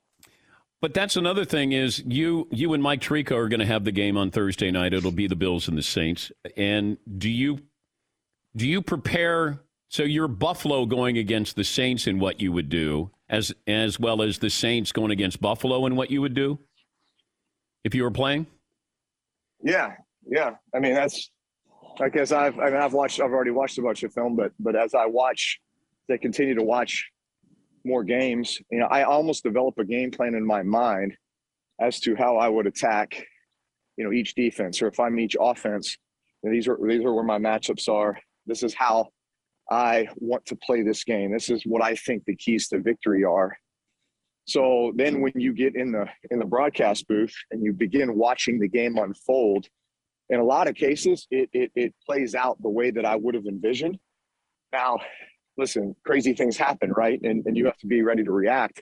But 0.82 0.96
that's 0.96 1.16
another 1.16 1.46
thing 1.46 1.74
is 1.74 2.00
you 2.08 2.48
you 2.50 2.74
and 2.74 2.82
Mike 2.82 3.02
Tirico 3.02 3.34
are 3.34 3.48
going 3.48 3.60
to 3.60 3.68
have 3.68 3.84
the 3.84 3.92
game 3.92 4.18
on 4.18 4.32
Thursday 4.32 4.72
night. 4.72 4.94
It'll 4.94 5.12
be 5.12 5.28
the 5.28 5.36
Bills 5.36 5.68
and 5.68 5.78
the 5.78 5.84
Saints. 5.84 6.32
And 6.58 6.98
do 7.20 7.30
you 7.30 7.60
do 8.56 8.68
you 8.68 8.82
prepare 8.82 9.62
so 9.90 10.04
you're 10.04 10.28
Buffalo 10.28 10.86
going 10.86 11.18
against 11.18 11.56
the 11.56 11.64
Saints 11.64 12.08
in 12.08 12.20
what 12.20 12.40
you 12.40 12.52
would 12.52 12.70
do? 12.70 13.12
as 13.32 13.54
as 13.66 14.00
well 14.00 14.22
as 14.22 14.38
the 14.38 14.50
Saints 14.50 14.92
going 14.92 15.10
against 15.10 15.42
Buffalo 15.42 15.86
and 15.88 15.98
what 15.98 16.12
you 16.12 16.22
would 16.22 16.36
do 16.36 16.60
if 17.84 17.96
you 17.96 18.04
were 18.04 18.12
playing? 18.12 18.46
Yeah, 19.64 19.94
yeah. 20.30 20.52
I 20.76 20.80
mean, 20.80 20.94
that's 20.94 21.32
I 22.00 22.10
guess 22.10 22.32
I've 22.32 22.60
I 22.60 22.66
mean 22.66 22.82
I've 22.82 22.94
watched 22.94 23.20
I've 23.20 23.32
already 23.32 23.52
watched 23.52 23.80
a 23.80 23.82
bunch 23.82 24.04
of 24.04 24.14
film, 24.14 24.36
but 24.36 24.52
but 24.60 24.76
as 24.76 24.94
I 24.94 25.06
watch, 25.06 25.60
they 26.08 26.18
continue 26.18 26.54
to 26.56 26.64
watch 26.64 27.10
more 27.86 28.04
games. 28.04 28.62
You 28.70 28.80
know, 28.80 28.88
I 28.88 29.04
almost 29.04 29.44
develop 29.44 29.80
a 29.80 29.86
game 29.86 30.12
plan 30.12 30.36
in 30.36 30.46
my 30.46 30.62
mind 30.62 31.16
as 31.80 32.00
to 32.02 32.16
how 32.16 32.38
I 32.38 32.48
would 32.50 32.68
attack, 32.68 33.26
you 33.98 34.04
know, 34.04 34.12
each 34.12 34.36
defense 34.36 34.82
or 34.82 34.88
if 34.88 35.00
I'm 35.00 35.20
each 35.20 35.38
offense. 35.40 35.98
these 36.44 36.68
are 36.68 36.78
these 36.86 37.06
are 37.06 37.14
where 37.14 37.24
my 37.24 37.40
matchups 37.40 37.88
are. 37.88 38.20
This 38.46 38.64
is 38.64 38.74
how 38.74 39.10
I 39.70 40.08
want 40.18 40.46
to 40.48 40.56
play 40.56 40.84
this 40.84 41.04
game. 41.04 41.32
This 41.32 41.50
is 41.50 41.64
what 41.64 41.82
I 41.82 41.96
think 41.96 42.26
the 42.26 42.36
keys 42.36 42.68
to 42.70 42.80
victory 42.80 43.24
are. 43.24 43.58
So 44.46 44.92
then 44.96 45.22
when 45.22 45.34
you 45.36 45.54
get 45.54 45.76
in 45.76 45.92
the 45.92 46.08
in 46.30 46.40
the 46.40 46.46
broadcast 46.46 47.08
booth 47.08 47.34
and 47.52 47.64
you 47.64 47.74
begin 47.74 48.18
watching 48.18 48.60
the 48.60 48.68
game 48.68 48.98
unfold, 48.98 49.68
in 50.30 50.40
a 50.40 50.44
lot 50.44 50.68
of 50.68 50.76
cases 50.76 51.28
it 51.32 51.50
it, 51.54 51.72
it 51.76 51.94
plays 52.06 52.36
out 52.36 52.62
the 52.62 52.70
way 52.70 52.92
that 52.92 53.06
I 53.06 53.16
would 53.16 53.36
have 53.36 53.46
envisioned. 53.46 53.98
Now, 54.74 54.98
listen, 55.58 55.96
crazy 56.06 56.34
things 56.34 56.58
happen, 56.58 56.92
right? 56.92 57.20
And 57.22 57.46
and 57.46 57.56
you 57.56 57.66
have 57.66 57.78
to 57.78 57.88
be 57.88 58.02
ready 58.02 58.24
to 58.24 58.32
react. 58.32 58.82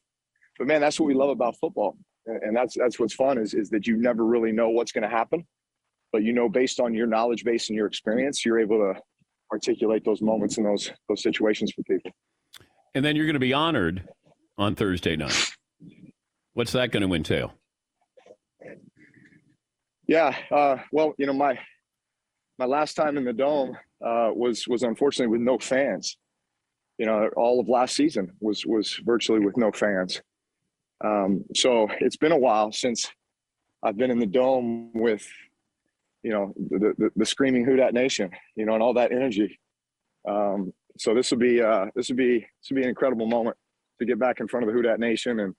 But 0.57 0.67
man, 0.67 0.81
that's 0.81 0.99
what 0.99 1.07
we 1.07 1.13
love 1.13 1.29
about 1.29 1.55
football. 1.57 1.97
And 2.25 2.55
that's 2.55 2.75
that's 2.75 2.99
what's 2.99 3.13
fun 3.13 3.37
is 3.37 3.53
is 3.53 3.69
that 3.69 3.85
you 3.85 3.97
never 3.97 4.25
really 4.25 4.51
know 4.51 4.69
what's 4.69 4.91
going 4.91 5.03
to 5.03 5.09
happen. 5.09 5.45
But 6.11 6.23
you 6.23 6.33
know, 6.33 6.49
based 6.49 6.79
on 6.79 6.93
your 6.93 7.07
knowledge 7.07 7.43
base 7.43 7.69
and 7.69 7.77
your 7.77 7.87
experience, 7.87 8.45
you're 8.45 8.59
able 8.59 8.77
to 8.77 8.99
articulate 9.51 10.03
those 10.05 10.21
moments 10.21 10.57
and 10.57 10.65
those 10.65 10.91
those 11.07 11.21
situations 11.21 11.71
for 11.71 11.83
people. 11.83 12.11
And 12.95 13.03
then 13.03 13.15
you're 13.15 13.25
going 13.25 13.33
to 13.33 13.39
be 13.39 13.53
honored 13.53 14.07
on 14.57 14.75
Thursday 14.75 15.15
night. 15.15 15.51
What's 16.53 16.71
that 16.73 16.91
going 16.91 17.07
to 17.07 17.13
entail? 17.13 17.53
Yeah, 20.07 20.35
uh, 20.51 20.77
well, 20.91 21.13
you 21.17 21.27
know, 21.27 21.33
my 21.33 21.59
my 22.57 22.65
last 22.65 22.95
time 22.95 23.17
in 23.17 23.25
the 23.25 23.33
dome 23.33 23.77
uh, 24.03 24.31
was 24.33 24.67
was 24.67 24.83
unfortunately 24.83 25.31
with 25.31 25.41
no 25.45 25.57
fans. 25.59 26.17
You 26.97 27.05
know, 27.05 27.29
all 27.37 27.59
of 27.59 27.69
last 27.69 27.95
season 27.95 28.31
was 28.41 28.65
was 28.65 28.99
virtually 29.05 29.39
with 29.39 29.55
no 29.55 29.71
fans. 29.71 30.21
Um, 31.03 31.45
so 31.55 31.87
it's 32.01 32.17
been 32.17 32.33
a 32.33 32.37
while 32.37 32.71
since 32.71 33.09
I've 33.83 33.95
been 33.95 34.11
in 34.11 34.19
the 34.19 34.25
dome 34.25 34.91
with 34.93 35.25
you 36.23 36.31
know 36.31 36.53
the, 36.69 36.93
the, 36.97 37.09
the 37.15 37.25
screaming 37.25 37.65
Who 37.65 37.75
Dat 37.75 37.93
Nation, 37.93 38.31
you 38.55 38.65
know, 38.65 38.73
and 38.73 38.83
all 38.83 38.93
that 38.95 39.11
energy. 39.11 39.59
Um, 40.27 40.73
so 40.97 41.13
this 41.13 41.31
would 41.31 41.39
be 41.39 41.61
uh, 41.61 41.87
this 41.95 42.09
would 42.09 42.17
be 42.17 42.39
this 42.39 42.69
would 42.69 42.75
be 42.75 42.83
an 42.83 42.89
incredible 42.89 43.25
moment 43.25 43.57
to 43.99 44.05
get 44.05 44.19
back 44.19 44.39
in 44.39 44.47
front 44.47 44.63
of 44.63 44.67
the 44.67 44.73
Who 44.73 44.81
Dat 44.81 44.99
Nation, 44.99 45.39
and 45.39 45.55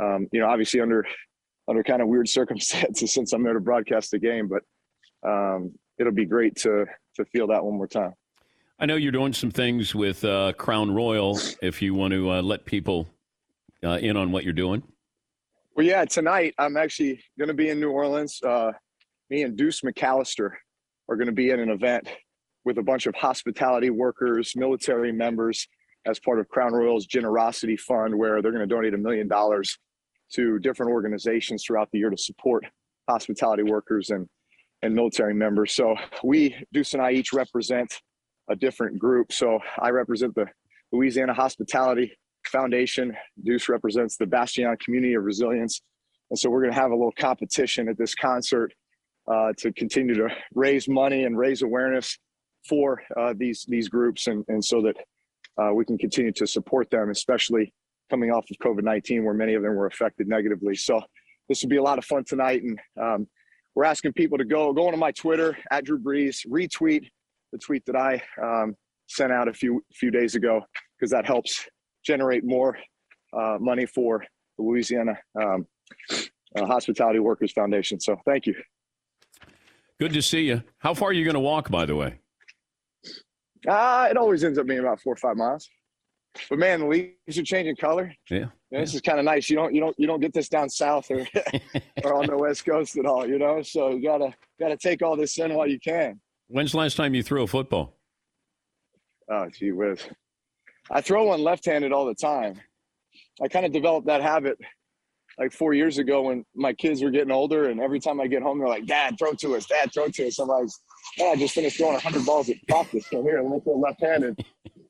um, 0.00 0.28
you 0.32 0.40
know, 0.40 0.48
obviously 0.48 0.80
under 0.80 1.04
under 1.68 1.82
kind 1.82 2.02
of 2.02 2.08
weird 2.08 2.28
circumstances 2.40 3.12
since 3.12 3.32
I'm 3.32 3.42
there 3.42 3.54
to 3.54 3.60
broadcast 3.60 4.10
the 4.10 4.18
game, 4.18 4.48
but 4.48 4.62
um, 5.28 5.72
it'll 5.98 6.12
be 6.12 6.26
great 6.26 6.56
to 6.56 6.86
to 7.16 7.24
feel 7.26 7.46
that 7.48 7.64
one 7.64 7.76
more 7.76 7.88
time. 7.88 8.14
I 8.78 8.84
know 8.84 8.96
you're 8.96 9.12
doing 9.12 9.32
some 9.32 9.50
things 9.50 9.94
with 9.94 10.22
uh, 10.24 10.52
Crown 10.52 10.94
Royal. 10.94 11.38
If 11.62 11.80
you 11.80 11.94
want 11.94 12.12
to 12.12 12.30
uh, 12.30 12.42
let 12.42 12.66
people 12.66 13.08
uh, 13.82 13.98
in 14.00 14.16
on 14.16 14.32
what 14.32 14.44
you're 14.44 14.52
doing. 14.52 14.82
Well, 15.74 15.86
yeah, 15.86 16.04
tonight 16.04 16.54
I'm 16.58 16.76
actually 16.76 17.22
going 17.38 17.48
to 17.48 17.54
be 17.54 17.70
in 17.70 17.80
New 17.80 17.90
Orleans. 17.90 18.40
Uh, 18.42 18.72
me 19.30 19.42
and 19.42 19.56
Deuce 19.56 19.80
McAllister 19.80 20.50
are 21.08 21.16
going 21.16 21.26
to 21.26 21.32
be 21.32 21.50
at 21.50 21.58
an 21.58 21.70
event 21.70 22.08
with 22.64 22.78
a 22.78 22.82
bunch 22.82 23.06
of 23.06 23.14
hospitality 23.14 23.90
workers, 23.90 24.52
military 24.56 25.12
members, 25.12 25.66
as 26.04 26.18
part 26.20 26.38
of 26.38 26.48
Crown 26.48 26.72
Royal's 26.72 27.06
Generosity 27.06 27.76
Fund, 27.76 28.16
where 28.16 28.40
they're 28.40 28.52
going 28.52 28.66
to 28.66 28.74
donate 28.74 28.94
a 28.94 28.98
million 28.98 29.28
dollars 29.28 29.78
to 30.32 30.58
different 30.58 30.90
organizations 30.92 31.64
throughout 31.64 31.88
the 31.92 31.98
year 31.98 32.10
to 32.10 32.16
support 32.16 32.64
hospitality 33.08 33.62
workers 33.62 34.10
and 34.10 34.28
and 34.82 34.94
military 34.94 35.34
members. 35.34 35.74
So 35.74 35.96
we, 36.22 36.54
Deuce 36.72 36.92
and 36.92 37.02
I, 37.02 37.12
each 37.12 37.32
represent 37.32 38.00
a 38.50 38.56
different 38.56 38.98
group. 38.98 39.32
So 39.32 39.58
I 39.80 39.90
represent 39.90 40.34
the 40.34 40.46
Louisiana 40.92 41.34
Hospitality 41.34 42.12
Foundation. 42.46 43.16
Deuce 43.42 43.68
represents 43.68 44.16
the 44.16 44.26
Bastion 44.26 44.74
Community 44.84 45.14
of 45.14 45.24
Resilience. 45.24 45.80
And 46.30 46.38
so 46.38 46.50
we're 46.50 46.60
going 46.60 46.74
to 46.74 46.80
have 46.80 46.90
a 46.90 46.94
little 46.94 47.14
competition 47.18 47.88
at 47.88 47.98
this 47.98 48.14
concert 48.14 48.72
uh, 49.30 49.52
to 49.58 49.72
continue 49.72 50.14
to 50.14 50.28
raise 50.54 50.88
money 50.88 51.24
and 51.24 51.36
raise 51.36 51.62
awareness 51.62 52.18
for 52.68 53.02
uh, 53.18 53.34
these 53.36 53.64
these 53.68 53.88
groups, 53.88 54.26
and 54.26 54.44
and 54.48 54.64
so 54.64 54.82
that 54.82 54.96
uh, 55.60 55.72
we 55.72 55.84
can 55.84 55.98
continue 55.98 56.32
to 56.32 56.46
support 56.46 56.90
them, 56.90 57.10
especially 57.10 57.72
coming 58.10 58.30
off 58.30 58.44
of 58.50 58.56
COVID 58.62 58.82
nineteen, 58.82 59.24
where 59.24 59.34
many 59.34 59.54
of 59.54 59.62
them 59.62 59.74
were 59.74 59.86
affected 59.86 60.28
negatively. 60.28 60.74
So 60.74 61.00
this 61.48 61.62
will 61.62 61.68
be 61.68 61.76
a 61.76 61.82
lot 61.82 61.98
of 61.98 62.04
fun 62.04 62.24
tonight, 62.24 62.62
and 62.62 62.78
um, 63.00 63.26
we're 63.74 63.84
asking 63.84 64.12
people 64.14 64.38
to 64.38 64.44
go 64.44 64.72
go 64.72 64.86
onto 64.86 64.98
my 64.98 65.12
Twitter 65.12 65.56
at 65.70 65.84
Drew 65.84 65.98
Brees, 65.98 66.46
retweet 66.46 67.08
the 67.52 67.58
tweet 67.58 67.84
that 67.86 67.96
I 67.96 68.22
um, 68.42 68.74
sent 69.08 69.32
out 69.32 69.48
a 69.48 69.52
few 69.52 69.82
few 69.94 70.10
days 70.10 70.34
ago 70.34 70.62
because 70.98 71.10
that 71.10 71.26
helps 71.26 71.66
generate 72.04 72.44
more 72.44 72.76
uh, 73.36 73.58
money 73.60 73.86
for 73.86 74.24
the 74.56 74.64
Louisiana 74.64 75.18
um, 75.40 75.66
uh, 76.56 76.66
Hospitality 76.66 77.18
Workers 77.18 77.52
Foundation. 77.52 78.00
So 78.00 78.16
thank 78.24 78.46
you. 78.46 78.54
Good 79.98 80.12
to 80.12 80.22
see 80.22 80.42
you. 80.42 80.62
How 80.78 80.92
far 80.92 81.08
are 81.08 81.12
you 81.12 81.24
going 81.24 81.34
to 81.34 81.40
walk, 81.40 81.70
by 81.70 81.86
the 81.86 81.96
way? 81.96 82.18
Uh, 83.66 84.08
it 84.10 84.16
always 84.16 84.44
ends 84.44 84.58
up 84.58 84.66
being 84.66 84.80
about 84.80 85.00
four 85.00 85.14
or 85.14 85.16
five 85.16 85.36
miles. 85.36 85.68
But 86.50 86.58
man, 86.58 86.80
the 86.80 86.86
leaves 86.86 87.38
are 87.38 87.42
changing 87.42 87.76
color. 87.76 88.12
Yeah, 88.30 88.46
yeah. 88.70 88.80
this 88.80 88.94
is 88.94 89.00
kind 89.00 89.18
of 89.18 89.24
nice. 89.24 89.48
You 89.48 89.56
don't 89.56 89.74
you 89.74 89.80
don't 89.80 89.98
you 89.98 90.06
don't 90.06 90.20
get 90.20 90.34
this 90.34 90.50
down 90.50 90.68
south 90.68 91.10
or 91.10 91.26
or 92.04 92.14
on 92.14 92.26
the 92.26 92.36
west 92.36 92.66
coast 92.66 92.98
at 92.98 93.06
all. 93.06 93.26
You 93.26 93.38
know, 93.38 93.62
so 93.62 93.90
you 93.90 94.02
gotta 94.02 94.34
gotta 94.60 94.76
take 94.76 95.00
all 95.00 95.16
this 95.16 95.38
in 95.38 95.54
while 95.54 95.66
you 95.66 95.80
can. 95.80 96.20
When's 96.48 96.72
the 96.72 96.78
last 96.78 96.96
time 96.96 97.14
you 97.14 97.22
threw 97.22 97.42
a 97.42 97.46
football? 97.46 97.96
Oh, 99.30 99.48
gee 99.48 99.72
whiz! 99.72 100.06
I 100.90 101.00
throw 101.00 101.24
one 101.24 101.42
left-handed 101.42 101.90
all 101.90 102.04
the 102.04 102.14
time. 102.14 102.60
I 103.42 103.48
kind 103.48 103.64
of 103.64 103.72
developed 103.72 104.06
that 104.06 104.20
habit 104.20 104.58
like 105.38 105.52
four 105.52 105.74
years 105.74 105.98
ago 105.98 106.22
when 106.22 106.44
my 106.54 106.72
kids 106.72 107.02
were 107.02 107.10
getting 107.10 107.30
older, 107.30 107.68
and 107.68 107.80
every 107.80 108.00
time 108.00 108.20
I 108.20 108.26
get 108.26 108.42
home, 108.42 108.58
they're 108.58 108.68
like, 108.68 108.86
"Dad, 108.86 109.16
throw 109.18 109.32
to 109.32 109.56
us! 109.56 109.66
Dad, 109.66 109.90
throw 109.92 110.08
to 110.08 110.26
us!" 110.26 110.38
I'm 110.38 110.48
like, 110.48 110.68
oh, 111.20 111.32
"I 111.32 111.36
just 111.36 111.54
finished 111.54 111.76
throwing 111.76 111.94
100 111.94 112.24
balls 112.24 112.48
at 112.48 112.56
practice. 112.68 113.06
So 113.10 113.22
here, 113.22 113.42
let 113.42 113.50
me 113.50 113.60
throw 113.60 113.78
left-handed, 113.78 114.44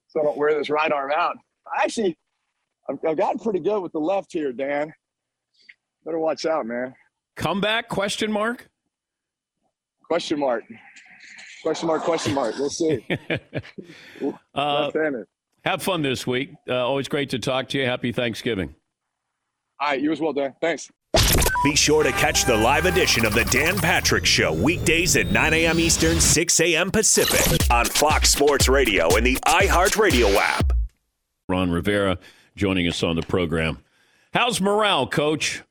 so 0.09 0.21
I 0.21 0.25
don't 0.25 0.37
wear 0.37 0.57
this 0.57 0.71
right 0.71 0.91
arm 0.93 1.11
out." 1.13 1.37
I 1.67 1.83
actually, 1.83 2.17
I've, 2.89 2.99
I've 3.07 3.17
gotten 3.17 3.41
pretty 3.41 3.61
good 3.61 3.81
with 3.81 3.93
the 3.93 3.99
left 3.99 4.33
here, 4.33 4.53
Dan. 4.53 4.93
Better 6.05 6.19
watch 6.19 6.47
out, 6.47 6.67
man. 6.67 6.95
Comeback? 7.35 7.89
Question 7.89 8.31
mark. 8.31 8.69
Question 10.05 10.39
mark. 10.39 10.63
Question 11.63 11.89
mark. 11.89 12.03
Question 12.03 12.35
mark. 12.35 12.55
We'll 12.59 12.71
see. 12.71 13.05
uh, 14.55 14.85
left-handed. 14.85 15.27
Have 15.65 15.83
fun 15.83 16.03
this 16.03 16.25
week. 16.29 16.51
Uh, 16.69 16.87
always 16.87 17.09
great 17.09 17.31
to 17.31 17.41
talk 17.41 17.69
to 17.71 17.79
you. 17.79 17.85
Happy 17.85 18.13
Thanksgiving. 18.13 18.73
All 19.79 19.89
right, 19.89 20.01
you 20.01 20.11
as 20.13 20.21
well, 20.21 20.33
Dan. 20.33 20.55
Thanks. 20.61 20.91
Be 21.65 21.75
sure 21.75 22.03
to 22.03 22.13
catch 22.13 22.45
the 22.45 22.57
live 22.57 22.87
edition 22.87 23.27
of 23.27 23.35
the 23.35 23.45
Dan 23.47 23.77
Patrick 23.77 24.25
Show 24.25 24.53
weekdays 24.53 25.17
at 25.17 25.31
9 25.33 25.53
a.m. 25.53 25.81
Eastern, 25.81 26.21
6 26.21 26.61
a.m. 26.61 26.91
Pacific 26.91 27.61
on 27.71 27.85
Fox 27.85 28.31
Sports 28.31 28.69
Radio 28.69 29.15
and 29.17 29.27
the 29.27 29.37
iHeartRadio 29.47 30.35
app. 30.37 30.73
Ron 31.49 31.71
Rivera 31.71 32.19
joining 32.55 32.87
us 32.87 33.03
on 33.03 33.17
the 33.17 33.23
program. 33.23 33.79
How's 34.33 34.61
morale, 34.61 35.07
Coach? 35.07 35.63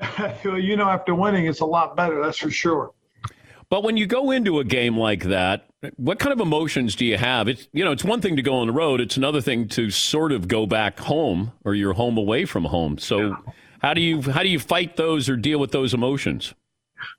well, 0.44 0.58
you 0.58 0.76
know, 0.76 0.88
after 0.88 1.14
winning, 1.14 1.46
it's 1.46 1.60
a 1.60 1.66
lot 1.66 1.96
better. 1.96 2.22
That's 2.22 2.38
for 2.38 2.50
sure. 2.50 2.92
But 3.68 3.84
when 3.84 3.96
you 3.96 4.06
go 4.06 4.32
into 4.32 4.58
a 4.58 4.64
game 4.64 4.98
like 4.98 5.24
that, 5.24 5.69
what 5.96 6.18
kind 6.18 6.32
of 6.32 6.40
emotions 6.40 6.94
do 6.94 7.04
you 7.06 7.16
have? 7.16 7.48
It's 7.48 7.68
you 7.72 7.84
know, 7.84 7.92
it's 7.92 8.04
one 8.04 8.20
thing 8.20 8.36
to 8.36 8.42
go 8.42 8.54
on 8.54 8.66
the 8.66 8.72
road. 8.72 9.00
It's 9.00 9.16
another 9.16 9.40
thing 9.40 9.68
to 9.68 9.90
sort 9.90 10.32
of 10.32 10.48
go 10.48 10.66
back 10.66 10.98
home 11.00 11.52
or 11.64 11.74
you're 11.74 11.94
home 11.94 12.18
away 12.18 12.44
from 12.44 12.64
home. 12.64 12.98
So 12.98 13.28
yeah. 13.28 13.36
how 13.80 13.94
do 13.94 14.00
you 14.00 14.22
how 14.22 14.42
do 14.42 14.48
you 14.48 14.58
fight 14.58 14.96
those 14.96 15.28
or 15.28 15.36
deal 15.36 15.58
with 15.58 15.72
those 15.72 15.94
emotions? 15.94 16.54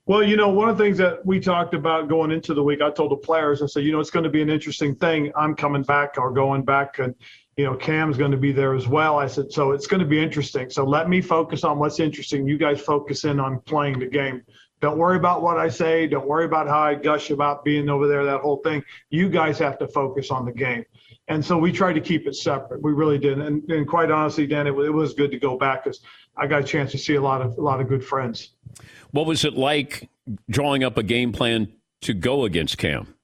Well, 0.06 0.22
you 0.22 0.36
know, 0.36 0.48
one 0.48 0.68
of 0.68 0.78
the 0.78 0.84
things 0.84 0.98
that 0.98 1.24
we 1.26 1.40
talked 1.40 1.74
about 1.74 2.08
going 2.08 2.30
into 2.30 2.54
the 2.54 2.62
week, 2.62 2.80
I 2.80 2.90
told 2.90 3.10
the 3.10 3.16
players, 3.16 3.62
I 3.62 3.66
said, 3.66 3.82
you 3.82 3.90
know, 3.90 3.98
it's 3.98 4.10
going 4.10 4.22
to 4.22 4.30
be 4.30 4.40
an 4.40 4.48
interesting 4.48 4.94
thing. 4.94 5.32
I'm 5.36 5.56
coming 5.56 5.82
back 5.82 6.14
or 6.18 6.30
going 6.30 6.64
back, 6.64 7.00
and 7.00 7.16
you 7.56 7.64
know, 7.64 7.74
Cam's 7.74 8.16
going 8.16 8.30
to 8.30 8.36
be 8.36 8.52
there 8.52 8.74
as 8.74 8.88
well. 8.88 9.18
I 9.18 9.26
said, 9.26 9.52
so 9.52 9.72
it's 9.72 9.86
going 9.86 10.00
to 10.00 10.06
be 10.06 10.22
interesting. 10.22 10.70
So 10.70 10.84
let 10.84 11.08
me 11.08 11.20
focus 11.20 11.64
on 11.64 11.78
what's 11.78 12.00
interesting. 12.00 12.46
You 12.46 12.58
guys 12.58 12.80
focus 12.80 13.24
in 13.24 13.40
on 13.40 13.60
playing 13.60 13.98
the 13.98 14.06
game. 14.06 14.42
Don't 14.82 14.98
worry 14.98 15.16
about 15.16 15.42
what 15.42 15.58
I 15.58 15.68
say. 15.68 16.08
Don't 16.08 16.26
worry 16.26 16.44
about 16.44 16.66
how 16.66 16.80
I 16.80 16.96
gush 16.96 17.30
about 17.30 17.64
being 17.64 17.88
over 17.88 18.08
there, 18.08 18.24
that 18.24 18.40
whole 18.40 18.56
thing. 18.56 18.82
You 19.10 19.30
guys 19.30 19.56
have 19.60 19.78
to 19.78 19.86
focus 19.86 20.32
on 20.32 20.44
the 20.44 20.50
game. 20.52 20.84
And 21.28 21.42
so 21.42 21.56
we 21.56 21.70
tried 21.70 21.92
to 21.92 22.00
keep 22.00 22.26
it 22.26 22.34
separate. 22.34 22.82
We 22.82 22.92
really 22.92 23.16
did. 23.16 23.38
And, 23.38 23.62
and 23.70 23.86
quite 23.86 24.10
honestly, 24.10 24.44
Dan, 24.44 24.66
it, 24.66 24.72
it 24.72 24.90
was 24.90 25.14
good 25.14 25.30
to 25.30 25.38
go 25.38 25.56
back 25.56 25.84
because 25.84 26.00
I 26.36 26.48
got 26.48 26.62
a 26.62 26.64
chance 26.64 26.90
to 26.90 26.98
see 26.98 27.14
a 27.14 27.22
lot 27.22 27.42
of 27.42 27.56
a 27.58 27.60
lot 27.62 27.80
of 27.80 27.88
good 27.88 28.04
friends. 28.04 28.54
What 29.12 29.26
was 29.26 29.44
it 29.44 29.54
like 29.54 30.10
drawing 30.50 30.82
up 30.82 30.98
a 30.98 31.04
game 31.04 31.30
plan 31.30 31.72
to 32.00 32.12
go 32.12 32.44
against 32.44 32.76
Cam? 32.76 33.14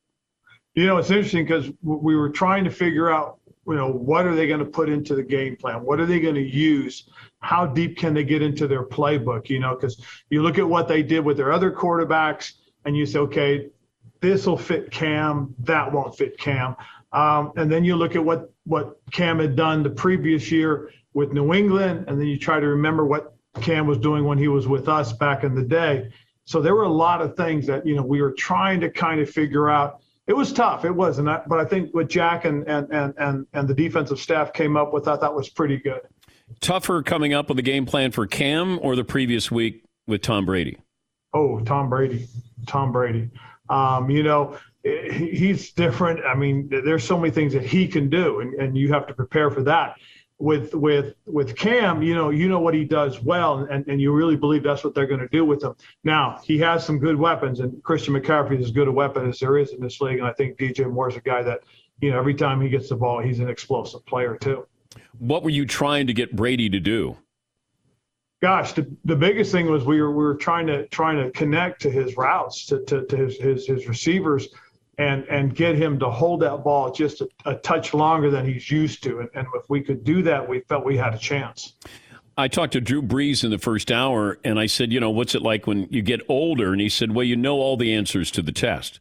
You 0.76 0.86
know, 0.86 0.98
it's 0.98 1.10
interesting 1.10 1.44
because 1.44 1.72
we 1.82 2.14
were 2.14 2.30
trying 2.30 2.62
to 2.64 2.70
figure 2.70 3.10
out, 3.10 3.37
you 3.68 3.74
know, 3.74 3.90
what 3.90 4.26
are 4.26 4.34
they 4.34 4.46
going 4.46 4.60
to 4.60 4.66
put 4.66 4.88
into 4.88 5.14
the 5.14 5.22
game 5.22 5.56
plan? 5.56 5.84
What 5.84 6.00
are 6.00 6.06
they 6.06 6.20
going 6.20 6.34
to 6.34 6.48
use 6.48 7.08
how 7.40 7.66
deep 7.66 7.98
can 7.98 8.14
they 8.14 8.24
get 8.24 8.42
into 8.42 8.66
their 8.66 8.84
playbook? 8.84 9.48
You 9.50 9.60
know, 9.60 9.74
because 9.74 10.02
you 10.30 10.42
look 10.42 10.58
at 10.58 10.68
what 10.68 10.88
they 10.88 11.02
did 11.02 11.24
with 11.24 11.36
their 11.36 11.52
other 11.52 11.70
quarterbacks, 11.70 12.52
and 12.84 12.96
you 12.96 13.04
say, 13.04 13.18
okay, 13.18 13.68
this 14.20 14.46
will 14.46 14.56
fit 14.56 14.90
Cam, 14.90 15.54
that 15.60 15.92
won't 15.92 16.16
fit 16.16 16.38
Cam. 16.38 16.74
Um, 17.12 17.52
and 17.56 17.70
then 17.70 17.84
you 17.84 17.96
look 17.96 18.16
at 18.16 18.24
what 18.24 18.52
what 18.64 18.98
Cam 19.12 19.38
had 19.38 19.56
done 19.56 19.82
the 19.82 19.90
previous 19.90 20.50
year 20.50 20.90
with 21.14 21.32
New 21.32 21.52
England, 21.54 22.06
and 22.08 22.20
then 22.20 22.26
you 22.26 22.38
try 22.38 22.60
to 22.60 22.66
remember 22.66 23.04
what 23.04 23.34
Cam 23.60 23.86
was 23.86 23.98
doing 23.98 24.24
when 24.24 24.38
he 24.38 24.48
was 24.48 24.66
with 24.66 24.88
us 24.88 25.12
back 25.12 25.44
in 25.44 25.54
the 25.54 25.62
day. 25.62 26.10
So 26.44 26.60
there 26.60 26.74
were 26.74 26.84
a 26.84 26.88
lot 26.88 27.20
of 27.20 27.36
things 27.36 27.66
that 27.66 27.86
you 27.86 27.94
know 27.94 28.02
we 28.02 28.22
were 28.22 28.32
trying 28.32 28.80
to 28.80 28.90
kind 28.90 29.20
of 29.20 29.28
figure 29.28 29.68
out. 29.68 30.00
It 30.28 30.36
was 30.36 30.52
tough, 30.52 30.84
it 30.84 30.94
was, 30.94 31.18
and 31.18 31.28
I, 31.28 31.42
but 31.48 31.58
I 31.58 31.64
think 31.64 31.92
what 31.94 32.08
Jack 32.08 32.44
and 32.44 32.68
and 32.68 32.88
and 32.92 33.14
and 33.18 33.46
and 33.54 33.66
the 33.66 33.74
defensive 33.74 34.20
staff 34.20 34.52
came 34.52 34.76
up 34.76 34.92
with, 34.92 35.08
I 35.08 35.16
thought 35.16 35.34
was 35.34 35.48
pretty 35.48 35.78
good 35.78 36.02
tougher 36.60 37.02
coming 37.02 37.34
up 37.34 37.48
with 37.48 37.58
a 37.58 37.62
game 37.62 37.86
plan 37.86 38.10
for 38.10 38.26
Cam 38.26 38.78
or 38.82 38.96
the 38.96 39.04
previous 39.04 39.50
week 39.50 39.84
with 40.06 40.22
Tom 40.22 40.46
Brady? 40.46 40.78
Oh, 41.34 41.60
Tom 41.60 41.88
Brady. 41.88 42.26
Tom 42.66 42.92
Brady. 42.92 43.30
Um, 43.68 44.10
you 44.10 44.22
know, 44.22 44.58
he's 44.82 45.72
different. 45.72 46.24
I 46.24 46.34
mean, 46.34 46.68
there's 46.70 47.04
so 47.04 47.18
many 47.18 47.30
things 47.30 47.52
that 47.52 47.64
he 47.64 47.86
can 47.86 48.08
do, 48.08 48.40
and, 48.40 48.54
and 48.54 48.76
you 48.76 48.92
have 48.92 49.06
to 49.08 49.14
prepare 49.14 49.50
for 49.50 49.62
that. 49.64 49.96
With 50.40 50.72
with 50.72 51.14
with 51.26 51.56
Cam, 51.56 52.00
you 52.00 52.14
know, 52.14 52.30
you 52.30 52.48
know 52.48 52.60
what 52.60 52.72
he 52.72 52.84
does 52.84 53.20
well, 53.20 53.66
and, 53.70 53.84
and 53.88 54.00
you 54.00 54.12
really 54.12 54.36
believe 54.36 54.62
that's 54.62 54.84
what 54.84 54.94
they're 54.94 55.06
going 55.06 55.20
to 55.20 55.28
do 55.28 55.44
with 55.44 55.64
him. 55.64 55.74
Now 56.04 56.40
he 56.44 56.58
has 56.58 56.86
some 56.86 57.00
good 57.00 57.16
weapons, 57.16 57.58
and 57.58 57.82
Christian 57.82 58.14
McCaffrey 58.14 58.60
is 58.60 58.66
as 58.66 58.70
good 58.70 58.86
a 58.86 58.92
weapon 58.92 59.28
as 59.28 59.40
there 59.40 59.58
is 59.58 59.72
in 59.72 59.80
this 59.80 60.00
league, 60.00 60.18
and 60.18 60.26
I 60.26 60.32
think 60.32 60.56
DJ 60.56 60.88
Moore 60.88 61.10
is 61.10 61.16
a 61.16 61.20
guy 61.20 61.42
that, 61.42 61.62
you 62.00 62.12
know, 62.12 62.18
every 62.18 62.34
time 62.34 62.60
he 62.60 62.68
gets 62.68 62.88
the 62.88 62.94
ball, 62.94 63.20
he's 63.20 63.40
an 63.40 63.48
explosive 63.48 64.06
player 64.06 64.36
too. 64.36 64.64
What 65.18 65.42
were 65.42 65.50
you 65.50 65.66
trying 65.66 66.06
to 66.06 66.12
get 66.12 66.36
Brady 66.36 66.70
to 66.70 66.78
do? 66.78 67.16
Gosh, 68.40 68.72
the, 68.72 68.88
the 69.04 69.16
biggest 69.16 69.50
thing 69.50 69.68
was 69.68 69.84
we 69.84 70.00
were 70.00 70.12
we 70.12 70.22
were 70.22 70.36
trying 70.36 70.68
to 70.68 70.86
trying 70.88 71.16
to 71.16 71.32
connect 71.32 71.82
to 71.82 71.90
his 71.90 72.16
routes 72.16 72.66
to, 72.66 72.84
to, 72.84 73.04
to 73.06 73.16
his, 73.16 73.36
his 73.38 73.66
his 73.66 73.88
receivers 73.88 74.48
and 74.98 75.24
and 75.28 75.54
get 75.54 75.76
him 75.76 75.98
to 76.00 76.10
hold 76.10 76.40
that 76.40 76.64
ball 76.64 76.90
just 76.90 77.20
a, 77.20 77.28
a 77.46 77.54
touch 77.56 77.94
longer 77.94 78.30
than 78.30 78.44
he's 78.44 78.70
used 78.70 79.02
to. 79.04 79.20
And, 79.20 79.28
and 79.34 79.46
if 79.54 79.68
we 79.68 79.80
could 79.80 80.04
do 80.04 80.22
that, 80.22 80.46
we 80.46 80.60
felt 80.68 80.84
we 80.84 80.96
had 80.96 81.14
a 81.14 81.18
chance. 81.18 81.74
I 82.36 82.46
talked 82.46 82.74
to 82.74 82.80
Drew 82.80 83.02
Brees 83.02 83.42
in 83.42 83.50
the 83.50 83.58
first 83.58 83.90
hour, 83.90 84.38
and 84.44 84.60
I 84.60 84.66
said, 84.66 84.92
you 84.92 85.00
know, 85.00 85.10
what's 85.10 85.34
it 85.34 85.42
like 85.42 85.66
when 85.66 85.88
you 85.90 86.02
get 86.02 86.20
older? 86.28 86.70
And 86.70 86.80
he 86.80 86.88
said, 86.88 87.12
well, 87.12 87.24
you 87.24 87.34
know 87.34 87.56
all 87.56 87.76
the 87.76 87.92
answers 87.92 88.30
to 88.32 88.42
the 88.42 88.52
test. 88.52 89.00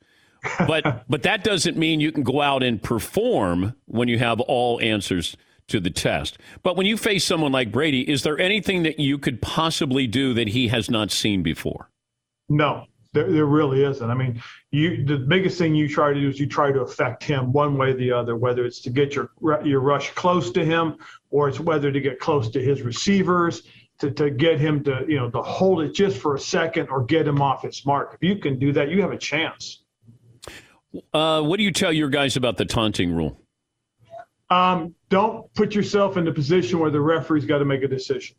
But 0.65 1.05
but 1.09 1.23
that 1.23 1.43
doesn't 1.43 1.77
mean 1.77 1.99
you 1.99 2.11
can 2.11 2.23
go 2.23 2.41
out 2.41 2.63
and 2.63 2.81
perform 2.81 3.75
when 3.85 4.07
you 4.07 4.19
have 4.19 4.39
all 4.41 4.79
answers 4.81 5.35
to 5.67 5.79
the 5.79 5.89
test. 5.89 6.37
But 6.63 6.77
when 6.77 6.85
you 6.85 6.95
face 6.95 7.25
someone 7.25 7.51
like 7.51 7.71
Brady, 7.71 8.09
is 8.09 8.23
there 8.23 8.39
anything 8.39 8.83
that 8.83 8.99
you 8.99 9.17
could 9.17 9.41
possibly 9.41 10.07
do 10.07 10.33
that 10.33 10.49
he 10.49 10.69
has 10.69 10.89
not 10.89 11.11
seen 11.11 11.43
before? 11.43 11.89
No, 12.49 12.85
there, 13.13 13.31
there 13.31 13.45
really 13.45 13.83
isn't. 13.83 14.09
I 14.09 14.13
mean, 14.13 14.41
you 14.71 15.05
the 15.05 15.17
biggest 15.17 15.57
thing 15.57 15.75
you 15.75 15.87
try 15.87 16.13
to 16.13 16.19
do 16.19 16.29
is 16.29 16.39
you 16.39 16.47
try 16.47 16.71
to 16.71 16.81
affect 16.81 17.23
him 17.23 17.51
one 17.51 17.77
way 17.77 17.91
or 17.91 17.93
the 17.95 18.11
other, 18.11 18.35
whether 18.35 18.65
it's 18.65 18.81
to 18.81 18.89
get 18.89 19.15
your 19.15 19.31
your 19.63 19.79
rush 19.81 20.11
close 20.11 20.51
to 20.51 20.65
him 20.65 20.97
or 21.29 21.49
it's 21.49 21.59
whether 21.59 21.91
to 21.91 21.99
get 21.99 22.19
close 22.19 22.49
to 22.51 22.61
his 22.61 22.81
receivers. 22.81 23.63
To, 24.01 24.11
to 24.11 24.29
get 24.29 24.59
him 24.59 24.83
to 24.83 25.05
you 25.07 25.15
know 25.15 25.31
to 25.31 25.41
hold 25.41 25.81
it 25.81 25.95
just 25.95 26.19
for 26.19 26.35
a 26.35 26.39
second 26.39 26.89
or 26.89 27.03
get 27.03 27.27
him 27.27 27.41
off 27.41 27.63
his 27.63 27.83
mark. 27.83 28.13
If 28.13 28.21
you 28.21 28.35
can 28.35 28.59
do 28.59 28.71
that, 28.73 28.89
you 28.89 29.01
have 29.01 29.11
a 29.11 29.17
chance. 29.17 29.81
Uh, 31.13 31.41
what 31.41 31.57
do 31.57 31.63
you 31.63 31.71
tell 31.71 31.91
your 31.91 32.09
guys 32.09 32.37
about 32.37 32.57
the 32.57 32.65
taunting 32.65 33.11
rule? 33.11 33.41
Um, 34.49 34.95
don't 35.09 35.51
put 35.55 35.75
yourself 35.75 36.15
in 36.15 36.25
the 36.25 36.31
position 36.31 36.79
where 36.79 36.91
the 36.91 37.01
referee's 37.01 37.45
got 37.45 37.57
to 37.57 37.65
make 37.65 37.83
a 37.83 37.87
decision. 37.87 38.35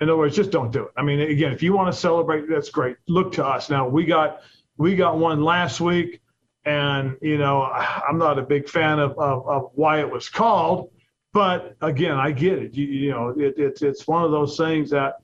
In 0.00 0.08
other 0.08 0.16
words, 0.16 0.36
just 0.36 0.50
don't 0.50 0.70
do 0.70 0.84
it. 0.84 0.92
I 0.96 1.02
mean, 1.02 1.20
again, 1.20 1.52
if 1.52 1.62
you 1.62 1.72
want 1.72 1.92
to 1.92 1.98
celebrate, 1.98 2.48
that's 2.48 2.70
great. 2.70 2.96
Look 3.08 3.32
to 3.32 3.44
us. 3.44 3.68
Now 3.68 3.88
we 3.88 4.04
got 4.04 4.42
we 4.76 4.94
got 4.94 5.18
one 5.18 5.42
last 5.42 5.80
week, 5.80 6.20
and 6.64 7.16
you 7.20 7.38
know 7.38 7.62
I'm 7.62 8.18
not 8.18 8.38
a 8.38 8.42
big 8.42 8.68
fan 8.68 9.00
of 9.00 9.18
of, 9.18 9.46
of 9.48 9.70
why 9.74 10.00
it 10.00 10.10
was 10.10 10.28
called, 10.28 10.90
but 11.32 11.76
again, 11.80 12.16
I 12.16 12.30
get 12.30 12.58
it. 12.58 12.74
You, 12.74 12.86
you 12.86 13.10
know, 13.10 13.34
it, 13.36 13.54
it's 13.58 13.82
it's 13.82 14.06
one 14.06 14.24
of 14.24 14.30
those 14.30 14.56
things 14.56 14.90
that 14.90 15.16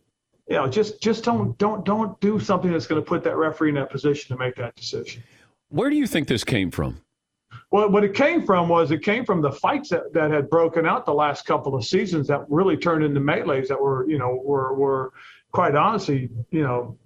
you 0.49 0.57
know 0.57 0.69
just 0.69 1.00
just 1.00 1.25
don't 1.25 1.57
don't 1.59 1.85
don't 1.85 2.19
do 2.21 2.40
something 2.40 2.73
that's 2.73 2.87
going 2.87 3.00
to 3.00 3.07
put 3.07 3.23
that 3.25 3.37
referee 3.37 3.71
in 3.71 3.75
that 3.76 3.90
position 3.90 4.37
to 4.37 4.43
make 4.43 4.57
that 4.57 4.75
decision. 4.75 5.23
Where 5.69 5.88
do 5.88 5.97
you 5.97 6.07
think 6.07 6.28
this 6.28 6.45
came 6.45 6.71
from? 6.71 7.00
Well, 7.75 7.90
what 7.90 8.04
it 8.04 8.14
came 8.14 8.47
from 8.47 8.69
was 8.69 8.93
it 8.93 9.02
came 9.02 9.25
from 9.25 9.43
the 9.43 9.50
fights 9.50 9.88
that, 9.88 10.12
that 10.12 10.31
had 10.31 10.49
broken 10.49 10.87
out 10.87 11.04
the 11.07 11.12
last 11.12 11.45
couple 11.45 11.75
of 11.75 11.85
seasons 11.85 12.28
that 12.28 12.49
really 12.49 12.76
turned 12.76 13.02
into 13.02 13.19
melees 13.19 13.66
that 13.66 13.81
were, 13.81 14.09
you 14.09 14.16
know, 14.16 14.40
were 14.45 14.75
were 14.75 15.12
quite 15.50 15.75
honestly, 15.75 16.31
you 16.52 16.62
know, 16.62 16.97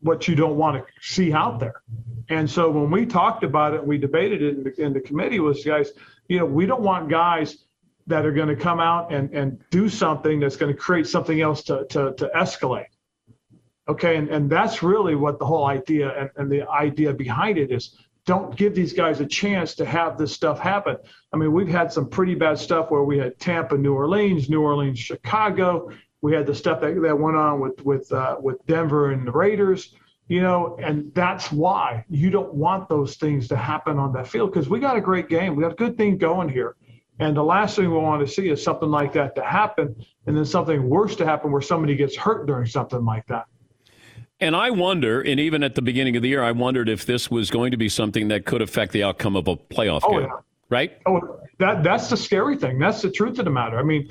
what 0.00 0.28
you 0.28 0.34
don't 0.34 0.58
want 0.58 0.76
to 0.76 0.84
see 1.00 1.32
out 1.32 1.58
there. 1.58 1.80
And 2.28 2.50
so 2.50 2.70
when 2.70 2.90
we 2.90 3.06
talked 3.06 3.44
about 3.44 3.72
it, 3.72 3.86
we 3.86 3.96
debated 3.96 4.42
it 4.42 4.58
in 4.58 4.64
the, 4.64 4.82
in 4.82 4.92
the 4.92 5.00
committee 5.00 5.40
was 5.40 5.64
guys, 5.64 5.92
you 6.28 6.38
know, 6.38 6.44
we 6.44 6.66
don't 6.66 6.82
want 6.82 7.08
guys 7.08 7.64
that 8.06 8.26
are 8.26 8.32
going 8.32 8.48
to 8.48 8.56
come 8.56 8.80
out 8.80 9.10
and, 9.10 9.32
and 9.32 9.58
do 9.70 9.88
something 9.88 10.38
that's 10.38 10.56
going 10.56 10.70
to 10.70 10.78
create 10.78 11.06
something 11.06 11.40
else 11.40 11.62
to, 11.62 11.86
to, 11.88 12.12
to 12.18 12.30
escalate. 12.36 12.88
Okay. 13.88 14.16
And, 14.16 14.28
and 14.28 14.50
that's 14.50 14.82
really 14.82 15.14
what 15.14 15.38
the 15.38 15.46
whole 15.46 15.64
idea 15.64 16.10
and, 16.14 16.30
and 16.36 16.52
the 16.52 16.68
idea 16.68 17.14
behind 17.14 17.56
it 17.56 17.72
is 17.72 17.96
don't 18.26 18.56
give 18.56 18.74
these 18.74 18.92
guys 18.92 19.20
a 19.20 19.26
chance 19.26 19.74
to 19.74 19.84
have 19.84 20.16
this 20.16 20.32
stuff 20.32 20.58
happen. 20.58 20.96
I 21.32 21.36
mean, 21.36 21.52
we've 21.52 21.68
had 21.68 21.92
some 21.92 22.08
pretty 22.08 22.34
bad 22.34 22.58
stuff 22.58 22.90
where 22.90 23.02
we 23.02 23.18
had 23.18 23.38
Tampa, 23.38 23.76
New 23.76 23.94
Orleans, 23.94 24.48
New 24.48 24.62
Orleans, 24.62 24.98
Chicago. 24.98 25.90
We 26.22 26.32
had 26.32 26.46
the 26.46 26.54
stuff 26.54 26.80
that, 26.80 27.00
that 27.02 27.18
went 27.18 27.36
on 27.36 27.60
with 27.60 27.84
with 27.84 28.10
uh, 28.12 28.36
with 28.40 28.64
Denver 28.66 29.12
and 29.12 29.26
the 29.26 29.32
Raiders. 29.32 29.94
You 30.26 30.40
know, 30.40 30.78
and 30.82 31.12
that's 31.14 31.52
why 31.52 32.06
you 32.08 32.30
don't 32.30 32.54
want 32.54 32.88
those 32.88 33.16
things 33.16 33.46
to 33.48 33.56
happen 33.56 33.98
on 33.98 34.14
that 34.14 34.26
field 34.26 34.52
because 34.52 34.70
we 34.70 34.80
got 34.80 34.96
a 34.96 35.00
great 35.00 35.28
game. 35.28 35.54
We 35.54 35.62
got 35.62 35.72
a 35.72 35.76
good 35.76 35.98
thing 35.98 36.16
going 36.16 36.48
here. 36.48 36.76
And 37.20 37.36
the 37.36 37.44
last 37.44 37.76
thing 37.76 37.90
we 37.90 37.98
want 37.98 38.26
to 38.26 38.32
see 38.32 38.48
is 38.48 38.62
something 38.62 38.90
like 38.90 39.12
that 39.12 39.36
to 39.36 39.44
happen, 39.44 39.94
and 40.26 40.36
then 40.36 40.44
something 40.44 40.88
worse 40.88 41.14
to 41.16 41.26
happen 41.26 41.52
where 41.52 41.60
somebody 41.60 41.94
gets 41.94 42.16
hurt 42.16 42.46
during 42.46 42.66
something 42.66 43.04
like 43.04 43.26
that. 43.26 43.44
And 44.44 44.54
I 44.54 44.68
wonder, 44.68 45.22
and 45.22 45.40
even 45.40 45.62
at 45.62 45.74
the 45.74 45.80
beginning 45.80 46.16
of 46.16 46.22
the 46.22 46.28
year, 46.28 46.42
I 46.42 46.52
wondered 46.52 46.90
if 46.90 47.06
this 47.06 47.30
was 47.30 47.50
going 47.50 47.70
to 47.70 47.78
be 47.78 47.88
something 47.88 48.28
that 48.28 48.44
could 48.44 48.60
affect 48.60 48.92
the 48.92 49.02
outcome 49.02 49.36
of 49.36 49.48
a 49.48 49.56
playoff 49.56 50.02
oh, 50.04 50.10
game. 50.10 50.28
Yeah. 50.28 50.36
Right? 50.68 50.98
Oh, 51.06 51.40
that 51.56 51.82
that's 51.82 52.10
the 52.10 52.16
scary 52.18 52.58
thing. 52.58 52.78
That's 52.78 53.00
the 53.00 53.10
truth 53.10 53.38
of 53.38 53.46
the 53.46 53.50
matter. 53.50 53.78
I 53.78 53.82
mean, 53.82 54.10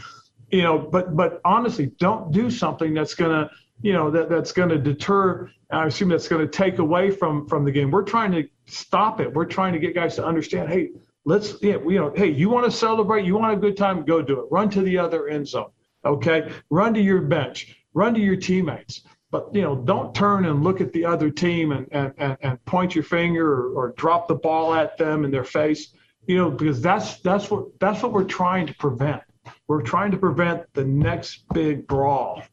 you 0.50 0.64
know, 0.64 0.80
but 0.80 1.16
but 1.16 1.40
honestly, 1.46 1.92
don't 2.00 2.32
do 2.32 2.50
something 2.50 2.96
that's 2.96 3.14
gonna, 3.14 3.48
you 3.84 3.94
know, 3.94 4.10
that 4.10 4.28
that's 4.28 4.52
gonna 4.52 4.80
deter. 4.80 5.52
I 5.70 5.86
assume 5.86 6.10
that's 6.10 6.28
gonna 6.28 6.48
take 6.48 6.80
away 6.80 7.12
from 7.12 7.48
from 7.48 7.64
the 7.64 7.72
game. 7.72 7.92
We're 7.92 8.02
trying 8.02 8.32
to 8.32 8.50
stop 8.66 9.22
it. 9.22 9.32
We're 9.32 9.46
trying 9.46 9.74
to 9.74 9.80
get 9.80 9.94
guys 9.94 10.16
to 10.16 10.26
understand. 10.26 10.68
Hey, 10.68 10.90
let's, 11.26 11.62
yeah, 11.62 11.78
you 11.88 12.00
know, 12.00 12.12
hey, 12.16 12.32
you 12.32 12.50
want 12.50 12.66
to 12.66 12.72
celebrate, 12.72 13.24
you 13.24 13.38
want 13.38 13.54
a 13.54 13.58
good 13.58 13.78
time, 13.78 14.04
go 14.04 14.20
do 14.24 14.40
it. 14.40 14.48
Run 14.50 14.72
to 14.72 14.82
the 14.82 14.98
other 14.98 15.28
end 15.28 15.48
zone. 15.48 15.70
Okay, 16.04 16.52
run 16.72 16.96
to 16.96 17.02
your 17.02 17.22
bench, 17.22 17.78
run 17.94 18.16
to 18.16 18.20
your 18.20 18.36
teammates 18.36 19.02
but 19.34 19.54
you 19.54 19.64
know 19.64 19.76
don't 19.76 20.14
turn 20.14 20.46
and 20.46 20.64
look 20.64 20.80
at 20.80 20.94
the 20.94 21.04
other 21.04 21.30
team 21.30 21.72
and 21.74 21.88
and, 21.92 22.14
and, 22.18 22.38
and 22.42 22.66
point 22.66 22.94
your 22.96 23.04
finger 23.04 23.52
or, 23.52 23.74
or, 23.74 23.94
drop 23.98 24.28
the 24.28 24.36
ball 24.36 24.76
at 24.76 24.96
them 24.98 25.26
in 25.26 25.32
their 25.32 25.44
face 25.44 25.94
you 26.28 26.38
know 26.38 26.52
because 26.52 26.80
that's 26.80 27.18
that's 27.18 27.50
what 27.52 27.66
that's 27.80 28.02
what 28.04 28.14
we're 28.14 28.24
trying 28.24 28.68
to 28.68 28.74
prevent. 28.76 29.22
We're 29.68 29.82
trying 29.82 30.12
to 30.12 30.18
prevent 30.18 30.72
the 30.74 30.86
next 30.86 31.44
big 31.54 31.88
brawl. 31.88 32.44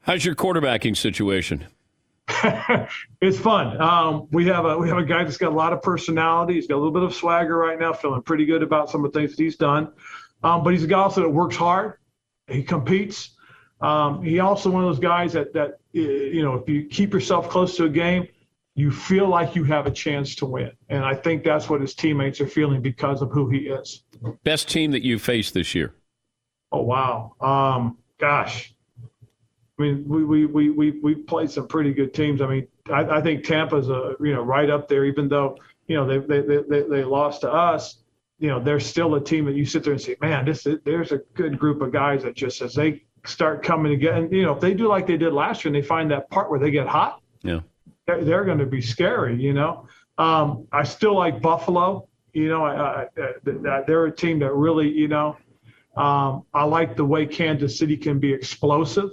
How's 0.00 0.24
your 0.24 0.34
quarterbacking 0.34 0.96
situation? 0.96 1.66
It's 3.20 3.38
fun. 3.38 3.80
Um, 3.80 4.26
we 4.32 4.46
have 4.46 4.64
a 4.64 4.76
we 4.76 4.88
have 4.88 4.98
a 4.98 5.04
guy 5.04 5.22
that's 5.22 5.36
got 5.36 5.52
a 5.52 5.54
lot 5.54 5.72
of 5.72 5.80
personality. 5.80 6.54
He's 6.54 6.66
got 6.66 6.74
a 6.74 6.78
little 6.82 6.92
bit 6.92 7.04
of 7.04 7.14
swagger 7.14 7.56
right 7.56 7.78
now 7.78 7.92
feeling 7.92 8.22
pretty 8.22 8.46
good 8.46 8.64
about 8.64 8.90
some 8.90 9.04
of 9.04 9.12
the 9.12 9.20
things 9.20 9.36
that 9.36 9.42
he's 9.42 9.56
done. 9.56 9.92
Um, 10.42 10.64
but 10.64 10.72
he's 10.72 10.82
a 10.82 10.88
guy 10.88 10.98
also 10.98 11.20
that 11.20 11.28
works 11.28 11.54
hard. 11.54 11.98
He 12.48 12.64
competes 12.64 13.36
um, 13.82 14.22
he 14.22 14.38
also 14.38 14.70
one 14.70 14.84
of 14.84 14.88
those 14.88 15.00
guys 15.00 15.32
that 15.32 15.52
that 15.52 15.80
you 15.92 16.42
know 16.42 16.54
if 16.54 16.68
you 16.68 16.86
keep 16.86 17.12
yourself 17.12 17.48
close 17.48 17.76
to 17.76 17.84
a 17.84 17.88
game, 17.88 18.28
you 18.74 18.90
feel 18.90 19.28
like 19.28 19.56
you 19.56 19.64
have 19.64 19.86
a 19.86 19.90
chance 19.90 20.34
to 20.36 20.46
win, 20.46 20.70
and 20.88 21.04
I 21.04 21.14
think 21.14 21.42
that's 21.42 21.68
what 21.68 21.80
his 21.80 21.94
teammates 21.94 22.40
are 22.40 22.46
feeling 22.46 22.80
because 22.80 23.22
of 23.22 23.30
who 23.32 23.50
he 23.50 23.68
is. 23.68 24.04
Best 24.44 24.68
team 24.68 24.92
that 24.92 25.02
you 25.02 25.18
faced 25.18 25.52
this 25.52 25.74
year? 25.74 25.94
Oh 26.70 26.82
wow, 26.82 27.34
um, 27.40 27.98
gosh. 28.18 28.72
I 29.78 29.82
mean, 29.82 30.04
we 30.06 30.24
we 30.24 30.46
we 30.46 30.70
we 30.70 30.90
we 31.00 31.14
played 31.16 31.50
some 31.50 31.66
pretty 31.66 31.92
good 31.92 32.14
teams. 32.14 32.40
I 32.40 32.46
mean, 32.46 32.68
I, 32.88 33.04
I 33.04 33.20
think 33.20 33.44
Tampa's 33.44 33.90
a 33.90 34.14
you 34.20 34.32
know 34.32 34.42
right 34.42 34.70
up 34.70 34.86
there, 34.86 35.04
even 35.04 35.28
though 35.28 35.58
you 35.88 35.96
know 35.96 36.06
they 36.06 36.40
they 36.40 36.62
they, 36.68 36.82
they 36.82 37.04
lost 37.04 37.40
to 37.40 37.52
us 37.52 37.98
you 38.42 38.48
know, 38.48 38.58
they're 38.58 38.80
still 38.80 39.14
a 39.14 39.22
team 39.22 39.44
that 39.44 39.54
you 39.54 39.64
sit 39.64 39.84
there 39.84 39.92
and 39.92 40.02
say, 40.02 40.16
man, 40.20 40.44
this 40.44 40.66
is, 40.66 40.80
there's 40.84 41.12
a 41.12 41.18
good 41.34 41.56
group 41.60 41.80
of 41.80 41.92
guys 41.92 42.24
that 42.24 42.34
just 42.34 42.60
as 42.60 42.74
they 42.74 43.04
start 43.24 43.62
coming 43.62 43.92
again. 43.92 44.14
And, 44.14 44.32
you 44.32 44.42
know, 44.42 44.52
if 44.52 44.60
they 44.60 44.74
do 44.74 44.88
like 44.88 45.06
they 45.06 45.16
did 45.16 45.32
last 45.32 45.64
year 45.64 45.74
and 45.74 45.82
they 45.82 45.86
find 45.86 46.10
that 46.10 46.30
part 46.30 46.50
where 46.50 46.58
they 46.58 46.70
get 46.70 46.86
hot, 46.86 47.20
yeah, 47.42 47.60
they're, 48.06 48.24
they're 48.24 48.44
going 48.44 48.58
to 48.58 48.66
be 48.66 48.80
scary, 48.80 49.40
you 49.40 49.52
know. 49.52 49.86
Um, 50.18 50.66
I 50.72 50.82
still 50.82 51.14
like 51.14 51.40
Buffalo. 51.40 52.08
You 52.32 52.48
know, 52.48 52.64
I, 52.64 53.02
I, 53.02 53.06
they're 53.86 54.06
a 54.06 54.16
team 54.16 54.38
that 54.38 54.54
really, 54.54 54.88
you 54.90 55.06
know, 55.06 55.36
um, 55.96 56.44
I 56.54 56.64
like 56.64 56.96
the 56.96 57.04
way 57.04 57.26
Kansas 57.26 57.78
City 57.78 57.96
can 57.96 58.18
be 58.18 58.32
explosive. 58.32 59.10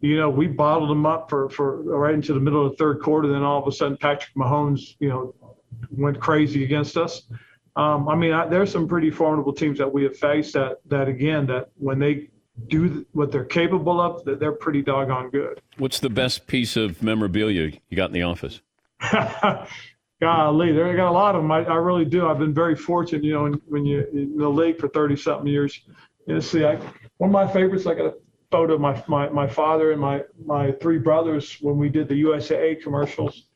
You 0.00 0.16
know, 0.16 0.30
we 0.30 0.46
bottled 0.46 0.90
them 0.90 1.04
up 1.04 1.28
for, 1.28 1.50
for 1.50 1.82
right 1.82 2.14
into 2.14 2.32
the 2.32 2.40
middle 2.40 2.64
of 2.64 2.72
the 2.72 2.76
third 2.76 3.02
quarter. 3.02 3.28
Then 3.28 3.42
all 3.42 3.60
of 3.60 3.68
a 3.68 3.72
sudden, 3.72 3.96
Patrick 3.98 4.34
Mahomes, 4.34 4.96
you 5.00 5.10
know, 5.10 5.34
went 5.90 6.18
crazy 6.18 6.64
against 6.64 6.96
us. 6.96 7.22
Um, 7.76 8.08
I 8.08 8.16
mean, 8.16 8.32
I, 8.32 8.46
there's 8.46 8.72
some 8.72 8.88
pretty 8.88 9.10
formidable 9.10 9.52
teams 9.52 9.78
that 9.78 9.92
we 9.92 10.02
have 10.04 10.16
faced 10.16 10.54
that, 10.54 10.78
that 10.86 11.08
again, 11.08 11.46
that 11.46 11.68
when 11.76 11.98
they 11.98 12.30
do 12.68 13.06
what 13.12 13.32
they're 13.32 13.44
capable 13.44 14.00
of, 14.00 14.24
that 14.24 14.38
they're 14.38 14.52
pretty 14.52 14.82
doggone 14.82 15.30
good. 15.30 15.60
What's 15.78 16.00
the 16.00 16.10
best 16.10 16.46
piece 16.46 16.76
of 16.76 17.02
memorabilia 17.02 17.72
you 17.88 17.96
got 17.96 18.10
in 18.10 18.12
the 18.12 18.22
office? 18.22 18.60
Golly, 20.20 20.70
there 20.70 20.88
I 20.88 20.94
got 20.94 21.10
a 21.10 21.12
lot 21.12 21.34
of 21.34 21.42
them. 21.42 21.50
I, 21.50 21.64
I 21.64 21.74
really 21.74 22.04
do. 22.04 22.28
I've 22.28 22.38
been 22.38 22.54
very 22.54 22.76
fortunate, 22.76 23.24
you 23.24 23.32
know, 23.32 23.42
when, 23.42 23.54
when 23.66 23.84
you're 23.84 24.04
in 24.04 24.36
the 24.36 24.48
league 24.48 24.78
for 24.78 24.88
30 24.88 25.16
something 25.16 25.48
years. 25.48 25.80
You 26.26 26.34
know, 26.34 26.40
see, 26.40 26.64
I, 26.64 26.76
one 27.16 27.30
of 27.30 27.32
my 27.32 27.52
favorites, 27.52 27.86
I 27.86 27.94
got 27.94 28.06
a 28.06 28.14
photo 28.50 28.74
of 28.74 28.80
my, 28.80 29.02
my, 29.08 29.28
my 29.30 29.48
father 29.48 29.90
and 29.90 30.00
my, 30.00 30.22
my 30.44 30.70
three 30.72 30.98
brothers 30.98 31.56
when 31.60 31.76
we 31.76 31.88
did 31.88 32.08
the 32.08 32.22
USAA 32.22 32.80
commercials. 32.82 33.48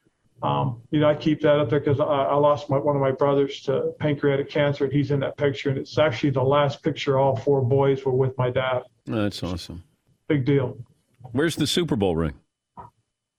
Um, 0.42 0.82
you 0.90 1.00
know, 1.00 1.08
I 1.08 1.14
keep 1.14 1.40
that 1.42 1.58
up 1.58 1.70
there 1.70 1.80
because 1.80 1.98
I, 1.98 2.04
I, 2.04 2.34
lost 2.34 2.68
my, 2.68 2.76
one 2.76 2.94
of 2.94 3.00
my 3.00 3.10
brothers 3.10 3.62
to 3.62 3.92
pancreatic 3.98 4.50
cancer, 4.50 4.84
and 4.84 4.92
he's 4.92 5.10
in 5.10 5.20
that 5.20 5.36
picture. 5.38 5.70
And 5.70 5.78
it's 5.78 5.96
actually 5.96 6.30
the 6.30 6.42
last 6.42 6.82
picture 6.82 7.18
all 7.18 7.36
four 7.36 7.62
boys 7.62 8.04
were 8.04 8.12
with 8.12 8.36
my 8.36 8.50
dad. 8.50 8.82
That's 9.06 9.42
awesome. 9.42 9.82
Big 10.28 10.44
deal. 10.44 10.76
Where's 11.32 11.56
the 11.56 11.66
Super 11.66 11.96
Bowl 11.96 12.16
ring? 12.16 12.34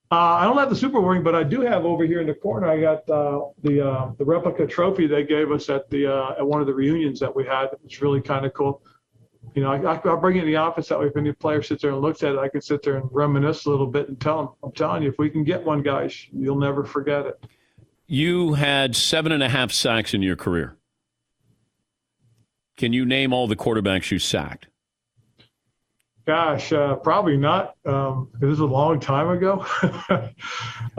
Uh, 0.09 0.15
I 0.15 0.45
don't 0.45 0.57
have 0.57 0.69
the 0.69 0.75
Super 0.75 0.99
Bowl 0.99 1.09
ring, 1.09 1.21
but 1.21 1.35
I 1.35 1.43
do 1.43 1.61
have 1.61 1.85
over 1.85 2.05
here 2.05 2.21
in 2.21 2.27
the 2.27 2.33
corner. 2.33 2.67
I 2.67 2.79
got 2.79 3.09
uh, 3.09 3.41
the 3.61 3.85
uh, 3.85 4.11
the 4.17 4.25
replica 4.25 4.65
trophy 4.65 5.05
they 5.05 5.23
gave 5.23 5.51
us 5.51 5.69
at 5.69 5.89
the 5.89 6.07
uh, 6.07 6.35
at 6.39 6.47
one 6.47 6.61
of 6.61 6.67
the 6.67 6.73
reunions 6.73 7.19
that 7.19 7.35
we 7.35 7.45
had. 7.45 7.67
It's 7.83 8.01
really 8.01 8.21
kind 8.21 8.45
of 8.45 8.53
cool 8.53 8.81
you 9.57 9.63
know, 9.63 9.71
I, 9.71 9.99
will 10.07 10.17
bring 10.17 10.37
it 10.37 10.41
in 10.41 10.45
the 10.45 10.55
office 10.55 10.89
that 10.89 10.99
way. 10.99 11.07
If 11.07 11.17
any 11.17 11.31
player 11.31 11.63
sits 11.63 11.81
there 11.81 11.89
and 11.89 11.99
looks 11.99 12.21
at 12.21 12.33
it, 12.33 12.37
I 12.37 12.47
can 12.47 12.61
sit 12.61 12.83
there 12.83 12.97
and 12.97 13.09
reminisce 13.11 13.65
a 13.65 13.71
little 13.71 13.87
bit 13.87 14.07
and 14.07 14.21
tell 14.21 14.37
them, 14.37 14.49
I'm 14.63 14.71
telling 14.71 15.01
you, 15.01 15.09
if 15.09 15.17
we 15.17 15.31
can 15.31 15.43
get 15.43 15.63
one, 15.63 15.81
guys, 15.81 16.27
you'll 16.31 16.59
never 16.59 16.83
forget 16.83 17.25
it. 17.25 17.43
You 18.05 18.53
had 18.53 18.95
seven 18.95 19.31
and 19.31 19.41
a 19.41 19.49
half 19.49 19.71
sacks 19.71 20.13
in 20.13 20.21
your 20.21 20.35
career. 20.35 20.77
Can 22.77 22.93
you 22.93 23.03
name 23.03 23.33
all 23.33 23.47
the 23.47 23.55
quarterbacks 23.55 24.11
you 24.11 24.19
sacked? 24.19 24.67
Gosh, 26.27 26.71
uh, 26.71 26.93
probably 26.97 27.35
not. 27.35 27.77
Um, 27.83 28.29
this 28.39 28.51
is 28.51 28.59
a 28.59 28.65
long 28.65 28.99
time 28.99 29.29
ago. 29.29 29.65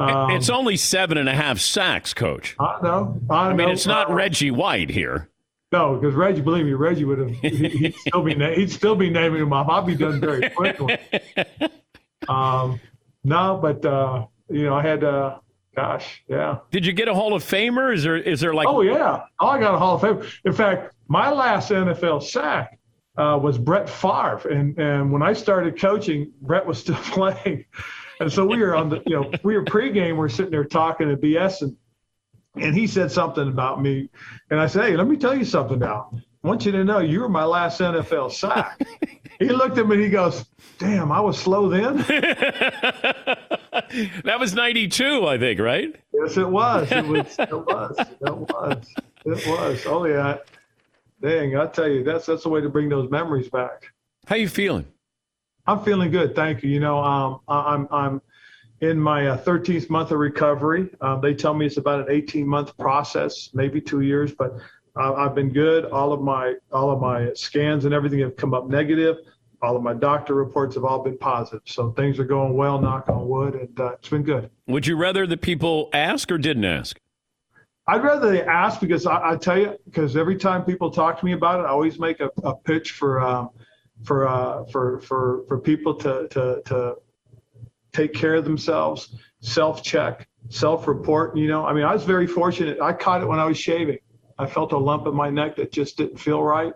um, 0.01 0.31
it's 0.33 0.51
only 0.51 0.77
seven 0.77 1.17
and 1.17 1.29
a 1.29 1.35
half 1.35 1.61
sacks, 1.61 2.13
Coach. 2.13 2.57
I 2.59 2.81
know. 2.83 3.21
I, 3.31 3.51
I 3.51 3.53
mean, 3.53 3.69
it's 3.69 3.87
not 3.87 4.13
Reggie 4.13 4.51
White 4.51 4.91
here. 4.91 5.29
No, 5.71 5.97
because 5.97 6.15
Reggie, 6.15 6.41
believe 6.41 6.65
me, 6.65 6.73
Reggie 6.73 7.05
would 7.05 7.19
have. 7.19 7.31
He'd 7.31 7.95
still 7.95 8.23
be 8.23 8.35
he'd 8.55 8.71
still 8.71 8.97
be 8.97 9.11
naming 9.11 9.41
them 9.41 9.53
off. 9.53 9.69
I'll 9.69 9.83
be 9.83 9.95
done 9.95 10.21
very 10.21 10.51
quickly. 10.51 10.99
Um, 12.27 12.79
no, 13.25 13.59
but 13.61 13.87
uh, 13.87 14.27
you 14.51 14.65
know, 14.65 14.75
I 14.75 14.83
had. 14.83 15.03
Uh, 15.03 15.39
gosh, 15.75 16.23
yeah. 16.29 16.59
Did 16.71 16.85
you 16.85 16.93
get 16.93 17.09
a 17.09 17.15
Hall 17.15 17.33
of 17.33 17.43
Famer? 17.43 17.95
Is 17.95 18.03
there 18.03 18.17
is 18.17 18.41
there 18.41 18.53
like? 18.53 18.69
Oh 18.69 18.83
yeah, 18.83 19.23
oh, 19.41 19.47
I 19.47 19.59
got 19.59 19.75
a 19.75 19.79
Hall 19.79 19.95
of 19.95 20.03
Famer. 20.03 20.31
In 20.45 20.53
fact, 20.53 20.95
my 21.07 21.31
last 21.31 21.71
NFL 21.71 22.23
sack 22.23 22.79
uh, 23.17 23.39
was 23.41 23.57
Brett 23.57 23.89
Favre, 23.89 24.49
and 24.51 24.79
and 24.79 25.13
when 25.13 25.23
I 25.23 25.33
started 25.33 25.81
coaching, 25.81 26.33
Brett 26.43 26.67
was 26.67 26.79
still 26.79 26.97
playing, 27.03 27.65
and 28.21 28.31
so 28.31 28.45
we 28.45 28.59
were 28.59 28.77
on 28.77 28.91
the 28.91 29.03
you 29.07 29.21
know 29.21 29.31
we 29.43 29.57
were 29.57 29.65
pregame, 29.65 30.17
we 30.17 30.25
are 30.27 30.29
sitting 30.29 30.51
there 30.51 30.65
talking 30.65 31.09
and 31.09 31.19
BS 31.19 31.63
and 31.63 31.77
and 32.63 32.75
he 32.75 32.87
said 32.87 33.11
something 33.11 33.49
about 33.49 33.83
me. 33.83 34.09
And 34.51 34.61
I 34.61 34.67
said, 34.67 34.85
Hey, 34.85 34.97
let 34.97 35.07
me 35.07 35.17
tell 35.17 35.37
you 35.37 35.45
something 35.45 35.79
now. 35.79 36.11
I 36.45 36.49
want 36.49 36.65
you 36.65 36.73
to 36.73 36.85
know 36.85 36.99
you 37.01 37.21
were 37.21 37.29
my 37.29 37.45
last 37.45 37.81
NFL 37.81 38.33
sack. 38.33 38.81
he 39.39 39.49
looked 39.49 39.79
at 39.79 39.87
me 39.87 39.97
and 39.97 40.05
he 40.05 40.11
goes, 40.11 40.45
Damn, 40.79 41.11
I 41.11 41.21
was 41.21 41.39
slow 41.39 41.69
then. 41.69 41.97
that 44.25 44.37
was 44.39 44.55
92, 44.55 45.27
I 45.27 45.39
think, 45.39 45.61
right? 45.61 45.95
Yes, 46.13 46.37
it 46.37 46.49
was. 46.49 46.91
It 46.93 47.07
was. 47.07 47.37
It 47.39 47.53
was. 47.53 47.99
It 47.99 48.37
was. 48.37 48.95
It 49.25 49.47
was. 49.47 49.87
Oh, 49.87 50.05
yeah. 50.05 50.39
Dang, 51.21 51.57
I 51.57 51.67
tell 51.67 51.89
you, 51.89 52.05
that's 52.05 52.27
that's 52.27 52.45
the 52.45 52.49
way 52.49 52.61
to 52.61 52.69
bring 52.69 52.89
those 52.89 53.11
memories 53.11 53.49
back. 53.49 53.93
How 54.27 54.37
you 54.37 54.49
feeling? 54.49 54.87
I'm 55.67 55.83
feeling 55.83 56.11
good, 56.13 56.37
thank 56.37 56.63
you. 56.63 56.71
You 56.71 56.81
know, 56.81 56.99
um, 56.99 57.41
I, 57.49 57.75
I'm 57.75 57.89
I'm 57.91 58.23
in 58.81 58.99
my 58.99 59.29
uh, 59.29 59.43
13th 59.43 59.91
month 59.91 60.11
of 60.11 60.19
recovery. 60.19 60.89
Um, 61.01 61.21
they 61.21 61.35
tell 61.35 61.55
me 61.55 61.67
it's 61.67 61.77
about 61.77 62.01
an 62.01 62.07
18 62.11 62.47
month 62.47 62.77
process, 62.79 63.51
maybe 63.55 63.81
two 63.81 64.01
years, 64.01 64.33
but 64.33 64.59
uh, 64.97 65.15
I've 65.15 65.35
been 65.35 65.53
good. 65.53 65.87
All 65.87 66.13
of 66.13 66.21
my 66.21 66.55
all 66.73 66.91
of 66.91 67.01
my 67.01 67.33
scans 67.35 67.85
and 67.85 67.95
everything 67.95 68.21
have 68.21 68.37
come 68.37 68.55
up 68.55 68.69
negative. 68.69 69.17
All 69.61 69.77
of 69.77 69.83
my 69.83 69.95
doctor 69.95 70.35
reports 70.35 70.77
have 70.77 70.85
all 70.85 71.03
been 71.03 71.19
positive. 71.19 71.63
So 71.67 71.91
things 71.93 72.19
are 72.21 72.25
going 72.25 72.55
well, 72.55 72.81
knock 72.81 73.09
on 73.09 73.29
wood, 73.29 73.55
and 73.55 73.81
uh, 73.81 73.93
it's 73.93 74.09
been 74.09 74.23
good. 74.23 74.51
Would 74.69 74.87
you 74.87 74.97
rather 74.97 75.27
the 75.27 75.37
people 75.37 75.91
ask 75.93 76.31
or 76.31 76.39
didn't 76.39 76.65
ask? 76.65 76.99
I'd 77.89 78.05
rather 78.05 78.31
they 78.31 78.43
ask 78.43 78.81
because 78.81 79.07
I, 79.07 79.31
I 79.31 79.37
tell 79.37 79.59
you, 79.59 79.77
because 79.87 80.17
every 80.17 80.37
time 80.37 80.65
people 80.65 80.91
talk 80.91 81.19
to 81.21 81.25
me 81.25 81.33
about 81.33 81.61
it, 81.61 81.63
I 81.65 81.71
always 81.71 81.99
make 81.99 82.21
a, 82.21 82.31
a 82.45 82.55
pitch 82.55 82.93
for 82.93 83.21
um, 83.21 83.51
for 84.05 84.29
uh, 84.29 84.65
for 84.67 85.01
for 85.01 85.45
for 85.49 85.59
people 85.59 85.95
to 85.95 86.29
to 86.29 86.63
to 86.67 86.95
take 87.93 88.15
care 88.15 88.35
of 88.35 88.45
themselves, 88.45 89.17
self 89.41 89.83
check, 89.83 90.29
self 90.49 90.87
report. 90.87 91.37
You 91.37 91.49
know, 91.49 91.65
I 91.65 91.73
mean, 91.73 91.85
I 91.85 91.93
was 91.93 92.05
very 92.05 92.27
fortunate. 92.27 92.81
I 92.81 92.93
caught 92.93 93.23
it 93.23 93.27
when 93.27 93.39
I 93.39 93.45
was 93.45 93.59
shaving. 93.59 93.99
I 94.39 94.47
felt 94.47 94.73
a 94.73 94.79
lump 94.79 95.07
in 95.07 95.15
my 95.15 95.31
neck 95.31 95.57
that 95.57 95.73
just 95.73 95.97
didn't 95.97 96.19
feel 96.19 96.43
right. 96.43 96.73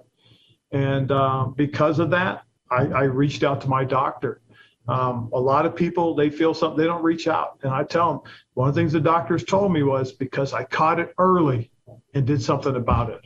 And 0.72 1.12
um, 1.12 1.54
because 1.56 1.98
of 1.98 2.10
that, 2.10 2.42
I, 2.70 2.86
I, 2.86 3.02
reached 3.02 3.44
out 3.44 3.60
to 3.60 3.68
my 3.68 3.84
doctor. 3.84 4.40
Um, 4.88 5.28
a 5.32 5.38
lot 5.38 5.66
of 5.66 5.76
people, 5.76 6.14
they 6.14 6.30
feel 6.30 6.54
something, 6.54 6.78
they 6.78 6.86
don't 6.86 7.04
reach 7.04 7.28
out. 7.28 7.58
And 7.62 7.72
I 7.72 7.84
tell 7.84 8.10
them, 8.10 8.20
one 8.54 8.68
of 8.68 8.74
the 8.74 8.80
things 8.80 8.92
the 8.92 9.00
doctors 9.00 9.44
told 9.44 9.72
me 9.72 9.82
was 9.82 10.12
because 10.12 10.52
I 10.52 10.64
caught 10.64 10.98
it 10.98 11.14
early 11.18 11.70
and 12.14 12.26
did 12.26 12.42
something 12.42 12.74
about 12.74 13.10
it. 13.10 13.20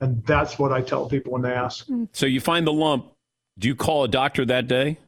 And 0.00 0.24
that's 0.24 0.58
what 0.58 0.72
I 0.72 0.82
tell 0.82 1.08
people 1.08 1.32
when 1.32 1.42
they 1.42 1.52
ask. 1.52 1.88
So 2.12 2.26
you 2.26 2.40
find 2.40 2.66
the 2.66 2.72
lump. 2.72 3.12
Do 3.58 3.66
you 3.66 3.74
call 3.74 4.04
a 4.04 4.08
doctor 4.08 4.44
that 4.44 4.68
day? 4.68 4.98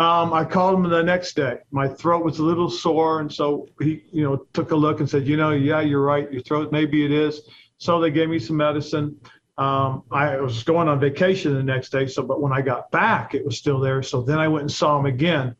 Um, 0.00 0.32
I 0.32 0.46
called 0.46 0.76
him 0.76 0.88
the 0.88 1.02
next 1.02 1.36
day. 1.36 1.58
My 1.72 1.86
throat 1.86 2.24
was 2.24 2.38
a 2.38 2.42
little 2.42 2.70
sore, 2.70 3.20
and 3.20 3.30
so 3.30 3.68
he, 3.82 4.02
you 4.10 4.24
know, 4.24 4.46
took 4.54 4.70
a 4.70 4.76
look 4.76 5.00
and 5.00 5.08
said, 5.08 5.28
you 5.28 5.36
know, 5.36 5.50
yeah, 5.50 5.82
you're 5.82 6.00
right. 6.00 6.32
Your 6.32 6.40
throat, 6.40 6.72
maybe 6.72 7.04
it 7.04 7.12
is. 7.12 7.42
So 7.76 8.00
they 8.00 8.10
gave 8.10 8.30
me 8.30 8.38
some 8.38 8.56
medicine. 8.56 9.20
Um, 9.58 10.04
I 10.10 10.38
was 10.38 10.62
going 10.62 10.88
on 10.88 10.98
vacation 11.00 11.52
the 11.52 11.62
next 11.62 11.90
day, 11.90 12.06
so 12.06 12.22
but 12.22 12.40
when 12.40 12.50
I 12.50 12.62
got 12.62 12.90
back, 12.90 13.34
it 13.34 13.44
was 13.44 13.58
still 13.58 13.78
there. 13.78 14.02
So 14.02 14.22
then 14.22 14.38
I 14.38 14.48
went 14.48 14.62
and 14.62 14.72
saw 14.72 14.98
him 14.98 15.04
again. 15.04 15.54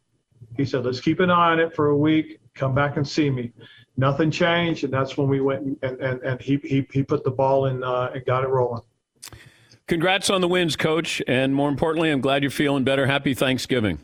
He 0.57 0.65
said, 0.65 0.87
let's 0.87 1.03
keep 1.03 1.21
an 1.21 1.29
eye 1.29 1.53
on 1.53 1.61
it 1.61 1.77
for 1.77 1.89
a 1.89 1.97
week. 1.97 2.41
Come 2.55 2.75
back 2.75 2.97
and 2.97 3.07
see 3.07 3.29
me. 3.29 3.53
Nothing 3.99 4.31
changed, 4.31 4.85
and 4.85 4.93
that's 4.93 5.19
when 5.19 5.29
we 5.29 5.43
went 5.43 5.79
and 5.83 6.01
and, 6.01 6.23
and 6.23 6.41
he, 6.41 6.57
he 6.65 6.87
he 6.91 7.03
put 7.03 7.25
the 7.25 7.31
ball 7.31 7.67
in 7.67 7.85
uh, 7.85 8.13
and 8.15 8.25
got 8.25 8.43
it 8.43 8.49
rolling. 8.49 8.81
Congrats 9.87 10.31
on 10.31 10.41
the 10.41 10.49
wins, 10.49 10.77
coach. 10.77 11.21
And 11.29 11.55
more 11.55 11.69
importantly, 11.69 12.11
I'm 12.11 12.23
glad 12.23 12.43
you're 12.43 12.51
feeling 12.51 12.85
better. 12.85 13.07
Happy 13.07 13.35
Thanksgiving. 13.35 13.99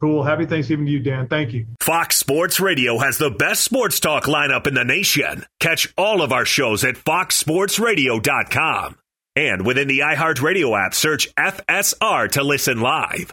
Cool. 0.00 0.22
Happy 0.22 0.46
Thanksgiving 0.46 0.86
to 0.86 0.92
you, 0.92 1.00
Dan. 1.00 1.26
Thank 1.26 1.52
you. 1.52 1.66
Fox 1.80 2.16
Sports 2.16 2.60
Radio 2.60 2.98
has 2.98 3.18
the 3.18 3.30
best 3.30 3.64
sports 3.64 3.98
talk 3.98 4.24
lineup 4.24 4.68
in 4.68 4.74
the 4.74 4.84
nation. 4.84 5.44
Catch 5.58 5.92
all 5.96 6.22
of 6.22 6.32
our 6.32 6.44
shows 6.44 6.84
at 6.84 6.94
foxsportsradio.com. 6.94 8.96
And 9.34 9.66
within 9.66 9.88
the 9.88 10.00
iHeartRadio 10.00 10.86
app, 10.86 10.94
search 10.94 11.34
FSR 11.36 12.30
to 12.32 12.42
listen 12.42 12.80
live. 12.80 13.32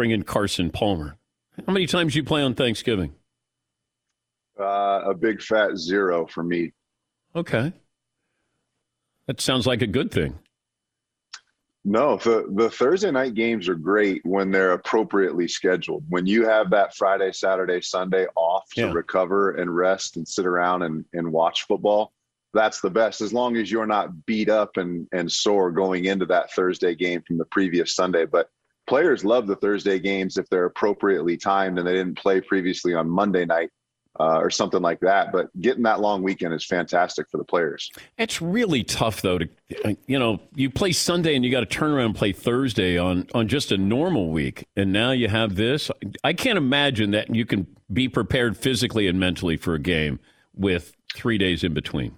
Bring 0.00 0.12
in 0.12 0.22
Carson 0.22 0.70
Palmer. 0.70 1.18
How 1.66 1.74
many 1.74 1.86
times 1.86 2.16
you 2.16 2.24
play 2.24 2.40
on 2.40 2.54
Thanksgiving? 2.54 3.12
Uh, 4.58 5.02
a 5.04 5.12
big 5.12 5.42
fat 5.42 5.76
zero 5.76 6.26
for 6.26 6.42
me. 6.42 6.72
Okay. 7.36 7.74
That 9.26 9.42
sounds 9.42 9.66
like 9.66 9.82
a 9.82 9.86
good 9.86 10.10
thing. 10.10 10.38
No, 11.84 12.16
the, 12.16 12.46
the 12.54 12.70
Thursday 12.70 13.10
night 13.10 13.34
games 13.34 13.68
are 13.68 13.74
great 13.74 14.22
when 14.24 14.50
they're 14.50 14.72
appropriately 14.72 15.46
scheduled. 15.46 16.02
When 16.08 16.24
you 16.24 16.46
have 16.46 16.70
that 16.70 16.96
Friday, 16.96 17.32
Saturday, 17.32 17.82
Sunday 17.82 18.26
off 18.36 18.70
to 18.76 18.80
Yeah. 18.86 18.92
recover 18.92 19.50
and 19.56 19.76
rest 19.76 20.16
and 20.16 20.26
sit 20.26 20.46
around 20.46 20.80
and, 20.82 21.04
and 21.12 21.30
watch 21.30 21.66
football, 21.66 22.14
that's 22.54 22.80
the 22.80 22.88
best. 22.88 23.20
As 23.20 23.34
long 23.34 23.58
as 23.58 23.70
you're 23.70 23.84
not 23.84 24.24
beat 24.24 24.48
up 24.48 24.78
and, 24.78 25.06
and 25.12 25.30
sore 25.30 25.70
going 25.70 26.06
into 26.06 26.24
that 26.24 26.52
Thursday 26.54 26.94
game 26.94 27.20
from 27.26 27.36
the 27.36 27.44
previous 27.44 27.94
Sunday. 27.94 28.24
But 28.24 28.48
players 28.90 29.24
love 29.24 29.46
the 29.46 29.54
Thursday 29.54 30.00
games 30.00 30.36
if 30.36 30.48
they're 30.50 30.66
appropriately 30.66 31.36
timed 31.36 31.78
and 31.78 31.86
they 31.86 31.94
didn't 31.94 32.18
play 32.18 32.40
previously 32.40 32.92
on 32.92 33.08
Monday 33.08 33.46
night 33.46 33.70
uh, 34.18 34.38
or 34.38 34.50
something 34.50 34.82
like 34.82 34.98
that. 34.98 35.30
But 35.30 35.48
getting 35.60 35.84
that 35.84 36.00
long 36.00 36.24
weekend 36.24 36.52
is 36.54 36.66
fantastic 36.66 37.30
for 37.30 37.38
the 37.38 37.44
players. 37.44 37.88
It's 38.18 38.42
really 38.42 38.82
tough, 38.82 39.22
though, 39.22 39.38
to, 39.38 39.48
you 40.08 40.18
know, 40.18 40.40
you 40.56 40.70
play 40.70 40.90
Sunday 40.90 41.36
and 41.36 41.44
you 41.44 41.52
got 41.52 41.60
to 41.60 41.66
turn 41.66 41.92
around 41.92 42.06
and 42.06 42.14
play 42.16 42.32
Thursday 42.32 42.98
on, 42.98 43.28
on 43.32 43.46
just 43.46 43.70
a 43.70 43.78
normal 43.78 44.30
week. 44.30 44.66
And 44.74 44.92
now 44.92 45.12
you 45.12 45.28
have 45.28 45.54
this. 45.54 45.92
I 46.24 46.32
can't 46.32 46.58
imagine 46.58 47.12
that 47.12 47.32
you 47.32 47.46
can 47.46 47.68
be 47.92 48.08
prepared 48.08 48.56
physically 48.56 49.06
and 49.06 49.20
mentally 49.20 49.56
for 49.56 49.74
a 49.74 49.80
game 49.80 50.18
with 50.52 50.96
three 51.14 51.38
days 51.38 51.62
in 51.62 51.74
between. 51.74 52.16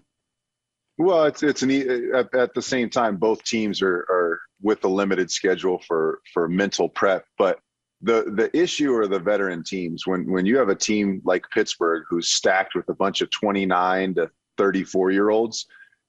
Well, 0.98 1.24
it's 1.24 1.42
it's 1.42 1.62
an 1.62 1.70
at, 2.14 2.34
at 2.34 2.54
the 2.54 2.62
same 2.62 2.88
time 2.90 3.16
both 3.16 3.42
teams 3.44 3.82
are 3.82 4.06
are 4.10 4.21
with 4.62 4.84
a 4.84 4.88
limited 4.88 5.30
schedule 5.30 5.80
for 5.86 6.20
for 6.32 6.48
mental 6.48 6.88
prep, 6.88 7.24
but 7.38 7.58
the 8.00 8.32
the 8.36 8.56
issue 8.56 8.94
are 8.94 9.06
the 9.06 9.18
veteran 9.18 9.62
teams. 9.64 10.06
When 10.06 10.30
when 10.30 10.46
you 10.46 10.56
have 10.58 10.68
a 10.68 10.74
team 10.74 11.20
like 11.24 11.44
Pittsburgh 11.50 12.04
who's 12.08 12.30
stacked 12.30 12.74
with 12.74 12.88
a 12.88 12.94
bunch 12.94 13.20
of 13.20 13.30
29 13.30 14.14
to 14.14 14.30
34 14.58 15.10
year 15.10 15.30
olds 15.30 15.66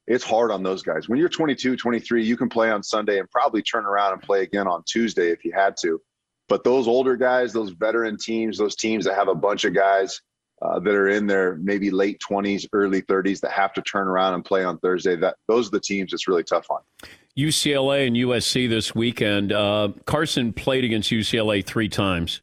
it's 0.08 0.24
hard 0.24 0.52
on 0.52 0.64
those 0.64 0.84
guys. 0.84 1.08
When 1.08 1.20
you're 1.20 1.30
22 1.30 1.78
23 1.78 2.26
you 2.26 2.38
can 2.38 2.50
play 2.50 2.70
on 2.72 2.84
Sunday 2.84 3.20
and 3.20 3.30
probably 3.30 3.62
turn 3.62 3.86
around 3.86 4.14
and 4.14 4.22
play 4.22 4.42
again 4.42 4.68
on 4.68 4.84
Tuesday 4.86 5.32
if 5.32 5.46
you 5.46 5.54
had 5.54 5.76
to. 5.82 6.02
But 6.50 6.64
those 6.64 6.88
older 6.88 7.16
guys 7.16 7.54
those 7.54 7.72
veteran 7.72 8.18
teams 8.18 8.58
those 8.58 8.76
teams 8.76 9.06
that 9.06 9.16
have 9.16 9.30
a 9.30 9.36
bunch 9.36 9.64
of 9.64 9.74
guys 9.74 10.22
uh, 10.62 10.80
that 10.80 10.94
are 10.94 11.10
in 11.10 11.28
their 11.28 11.58
maybe 11.62 11.90
late 11.90 12.22
20s 12.30 12.68
early 12.74 13.02
30s 13.02 13.40
that 13.42 13.52
have 13.52 13.74
to 13.74 13.82
turn 13.82 14.08
around 14.08 14.34
and 14.34 14.46
play 14.46 14.64
on 14.64 14.78
Thursday 14.80 15.16
that 15.16 15.36
those 15.48 15.68
are 15.68 15.72
the 15.72 15.80
teams 15.80 16.14
it's 16.14 16.28
really 16.28 16.44
tough 16.44 16.70
on 16.70 16.82
UCLA 17.38 18.08
and 18.08 18.16
USC 18.16 18.70
this 18.70 18.94
weekend. 18.94 19.52
Uh, 19.52 19.90
Carson 20.06 20.54
played 20.54 20.84
against 20.84 21.12
UCLA 21.12 21.66
three 21.66 21.90
times. 21.90 22.42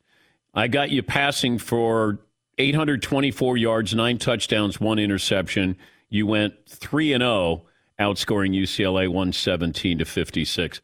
I 0.54 0.66
got 0.68 0.90
you 0.90 1.02
passing 1.02 1.58
for 1.58 2.18
824 2.58 3.56
yards, 3.56 3.94
nine 3.94 4.18
touchdowns, 4.18 4.80
one 4.80 4.98
interception. 4.98 5.76
You 6.08 6.26
went 6.26 6.54
3 6.68 7.12
and 7.12 7.22
0, 7.22 7.62
outscoring 8.00 8.54
UCLA 8.56 9.06
117 9.06 9.98
to 9.98 10.04
56. 10.04 10.80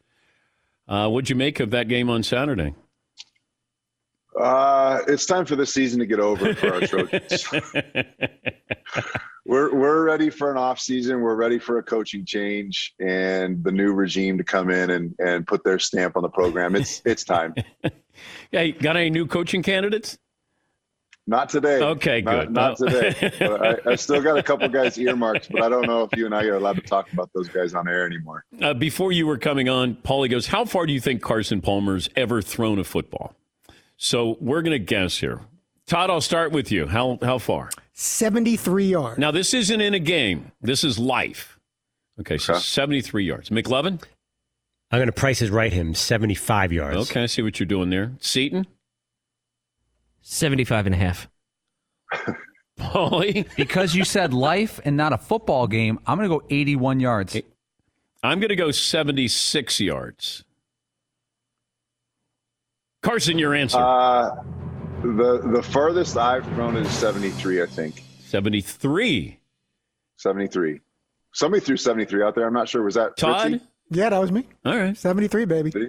Uh, 0.87 1.09
what'd 1.09 1.29
you 1.29 1.35
make 1.35 1.59
of 1.59 1.71
that 1.71 1.89
game 1.89 2.09
on 2.09 2.23
Saturday? 2.23 2.73
Uh, 4.39 4.99
it's 5.07 5.25
time 5.25 5.45
for 5.45 5.55
the 5.55 5.65
season 5.65 5.99
to 5.99 6.05
get 6.05 6.19
over 6.19 6.53
for 6.53 6.73
our 6.73 6.81
Trojans. 6.87 7.47
we're 9.47 9.73
we're 9.73 10.03
ready 10.03 10.29
for 10.29 10.51
an 10.51 10.57
off 10.57 10.79
season. 10.79 11.21
We're 11.21 11.35
ready 11.35 11.57
for 11.57 11.77
a 11.79 11.83
coaching 11.83 12.25
change 12.25 12.93
and 12.99 13.63
the 13.63 13.71
new 13.71 13.93
regime 13.93 14.37
to 14.37 14.43
come 14.43 14.69
in 14.69 14.89
and, 14.91 15.15
and 15.19 15.47
put 15.47 15.63
their 15.63 15.79
stamp 15.79 16.15
on 16.17 16.23
the 16.23 16.29
program. 16.29 16.75
It's 16.75 17.01
it's 17.05 17.23
time. 17.23 17.55
You 18.51 18.73
got 18.73 18.97
any 18.97 19.09
new 19.09 19.25
coaching 19.25 19.63
candidates? 19.63 20.17
Not 21.29 21.49
today. 21.49 21.81
Okay, 21.81 22.21
Not- 22.21 22.31
good. 22.45 22.53
Not, 22.53 22.79
No. 22.79 22.87
today. 22.87 23.77
I, 23.85 23.91
I 23.91 23.95
still 23.95 24.21
got 24.21 24.37
a 24.37 24.43
couple 24.43 24.67
guys 24.69 24.97
earmarked, 24.97 25.49
but 25.51 25.61
I 25.61 25.67
don't 25.67 25.85
know 25.85 26.03
if 26.03 26.17
you 26.17 26.25
and 26.25 26.33
I 26.33 26.45
are 26.45 26.55
allowed 26.55 26.77
to 26.77 26.81
talk 26.81 27.11
about 27.11 27.29
those 27.35 27.49
guys 27.49 27.73
on 27.73 27.87
air 27.89 28.05
anymore. 28.05 28.45
Uh, 28.61 28.73
before 28.73 29.11
you 29.11 29.27
were 29.27 29.37
coming 29.37 29.67
on, 29.67 29.95
Paulie 29.95 30.29
goes, 30.31 30.47
How 30.47 30.63
far 30.63 30.85
do 30.85 30.93
you 30.93 31.01
think 31.01 31.21
Carson 31.21 31.59
Palmer's 31.59 32.09
ever 32.15 32.41
thrown 32.41 32.79
a 32.79 32.85
football? 32.85 33.35
So 33.97 34.37
we're 34.39 34.61
going 34.61 34.71
to 34.71 34.79
guess 34.79 35.17
here. 35.17 35.41
Todd, 35.85 36.09
I'll 36.09 36.21
start 36.21 36.53
with 36.53 36.71
you. 36.71 36.87
How, 36.87 37.17
how 37.21 37.39
far? 37.39 37.71
73 37.99 38.85
yards. 38.85 39.17
Now, 39.17 39.31
this 39.31 39.55
isn't 39.55 39.81
in 39.81 39.95
a 39.95 39.99
game, 39.99 40.51
this 40.61 40.83
is 40.83 40.99
life. 40.99 41.57
Okay, 42.19 42.37
so 42.37 42.53
Okay. 42.53 42.61
73 42.61 43.23
yards. 43.25 43.49
McLovin? 43.49 43.99
I'm 44.91 44.99
going 44.99 45.07
to 45.07 45.11
price 45.11 45.39
his 45.39 45.49
right 45.49 45.73
him 45.73 45.95
75 45.95 46.71
yards. 46.71 47.09
Okay, 47.09 47.23
I 47.23 47.25
see 47.25 47.41
what 47.41 47.59
you're 47.59 47.65
doing 47.65 47.89
there. 47.89 48.13
Seton? 48.19 48.67
75 50.21 50.85
and 50.85 50.95
a 50.95 50.97
half. 50.97 51.27
Paulie? 52.79 53.47
Because 53.55 53.95
you 53.95 54.05
said 54.05 54.31
life 54.31 54.79
and 54.85 54.95
not 54.95 55.11
a 55.11 55.17
football 55.17 55.65
game, 55.65 55.99
I'm 56.05 56.19
going 56.19 56.29
to 56.29 56.39
go 56.39 56.45
81 56.51 56.99
yards. 56.99 57.35
I'm 58.21 58.39
going 58.39 58.49
to 58.49 58.55
go 58.55 58.69
76 58.69 59.79
yards. 59.79 60.43
Carson, 63.01 63.39
your 63.39 63.55
answer. 63.55 63.79
Uh, 63.79 64.35
the 65.01 65.41
the 65.53 65.63
furthest 65.63 66.17
I've 66.17 66.45
thrown 66.55 66.75
is 66.75 66.89
73, 66.91 67.63
I 67.63 67.65
think. 67.65 68.03
73. 68.25 69.39
73. 70.17 70.81
Somebody 71.33 71.63
threw 71.63 71.77
73 71.77 72.23
out 72.23 72.35
there. 72.35 72.47
I'm 72.47 72.53
not 72.53 72.67
sure. 72.67 72.83
Was 72.83 72.95
that 72.95 73.15
Todd? 73.17 73.51
Fritzy? 73.51 73.61
Yeah, 73.89 74.09
that 74.09 74.19
was 74.19 74.31
me. 74.31 74.47
All 74.65 74.75
right. 74.77 74.97
73, 74.97 75.45
baby. 75.45 75.71
See? 75.71 75.87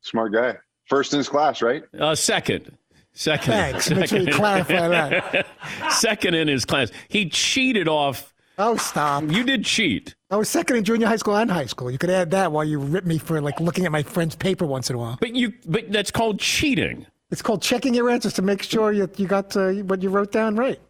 Smart 0.00 0.32
guy. 0.32 0.56
First 0.86 1.12
in 1.12 1.18
his 1.18 1.28
class, 1.28 1.60
right? 1.60 1.82
Uh, 1.98 2.14
second. 2.14 2.76
Second. 3.12 3.52
Thanks. 3.52 3.90
Make 3.90 4.08
sure 4.08 4.20
you 4.20 4.32
clarify 4.32 4.88
that. 4.88 5.46
Second 5.90 6.34
in 6.34 6.48
his 6.48 6.64
class. 6.64 6.90
He 7.08 7.28
cheated 7.28 7.88
off. 7.88 8.32
Oh, 8.58 8.76
stop. 8.76 9.24
You 9.24 9.44
did 9.44 9.64
cheat. 9.64 10.14
I 10.30 10.36
was 10.36 10.48
second 10.48 10.76
in 10.76 10.84
junior 10.84 11.06
high 11.06 11.16
school 11.16 11.36
and 11.36 11.50
high 11.50 11.66
school. 11.66 11.90
You 11.90 11.98
could 11.98 12.10
add 12.10 12.32
that 12.32 12.50
while 12.50 12.64
you 12.64 12.78
rip 12.80 13.04
me 13.06 13.18
for 13.18 13.40
like 13.40 13.60
looking 13.60 13.86
at 13.86 13.92
my 13.92 14.02
friend's 14.02 14.34
paper 14.34 14.66
once 14.66 14.90
in 14.90 14.96
a 14.96 14.98
while. 14.98 15.16
But 15.20 15.34
you 15.36 15.52
but 15.64 15.92
that's 15.92 16.10
called 16.10 16.40
cheating. 16.40 17.06
It's 17.30 17.42
called 17.42 17.62
checking 17.62 17.94
your 17.94 18.08
answers 18.08 18.32
to 18.34 18.42
make 18.42 18.62
sure 18.62 18.92
you, 18.92 19.08
you 19.16 19.26
got 19.26 19.54
uh, 19.56 19.72
what 19.72 20.02
you 20.02 20.08
wrote 20.08 20.32
down 20.32 20.56
right. 20.56 20.80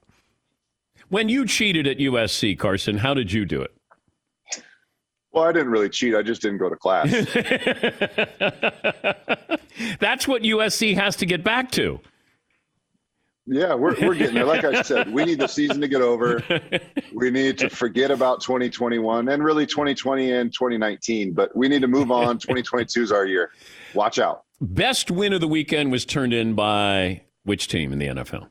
When 1.08 1.28
you 1.28 1.46
cheated 1.46 1.86
at 1.86 1.98
USC, 1.98 2.58
Carson, 2.58 2.98
how 2.98 3.14
did 3.14 3.32
you 3.32 3.44
do 3.44 3.62
it? 3.62 3.72
Well, 5.32 5.44
I 5.44 5.52
didn't 5.52 5.70
really 5.70 5.88
cheat. 5.88 6.14
I 6.14 6.22
just 6.22 6.42
didn't 6.42 6.58
go 6.58 6.68
to 6.68 6.76
class. 6.76 7.10
That's 10.00 10.26
what 10.26 10.42
USC 10.42 10.94
has 10.94 11.16
to 11.16 11.26
get 11.26 11.44
back 11.44 11.70
to. 11.72 12.00
Yeah, 13.46 13.74
we're, 13.74 13.94
we're 14.00 14.14
getting 14.14 14.34
there. 14.34 14.44
Like 14.44 14.64
I 14.64 14.82
said, 14.82 15.10
we 15.10 15.24
need 15.24 15.40
the 15.40 15.46
season 15.46 15.80
to 15.80 15.88
get 15.88 16.02
over. 16.02 16.42
We 17.14 17.30
need 17.30 17.56
to 17.58 17.70
forget 17.70 18.10
about 18.10 18.42
2021 18.42 19.28
and 19.28 19.42
really 19.42 19.66
2020 19.66 20.32
and 20.32 20.52
2019, 20.52 21.32
but 21.32 21.54
we 21.56 21.68
need 21.68 21.80
to 21.80 21.88
move 21.88 22.10
on. 22.10 22.38
2022 22.38 23.02
is 23.02 23.12
our 23.12 23.24
year. 23.24 23.52
Watch 23.94 24.18
out. 24.18 24.44
Best 24.60 25.10
win 25.10 25.32
of 25.32 25.40
the 25.40 25.48
weekend 25.48 25.92
was 25.92 26.04
turned 26.04 26.34
in 26.34 26.54
by 26.54 27.22
which 27.44 27.68
team 27.68 27.92
in 27.92 27.98
the 27.98 28.08
NFL? 28.08 28.48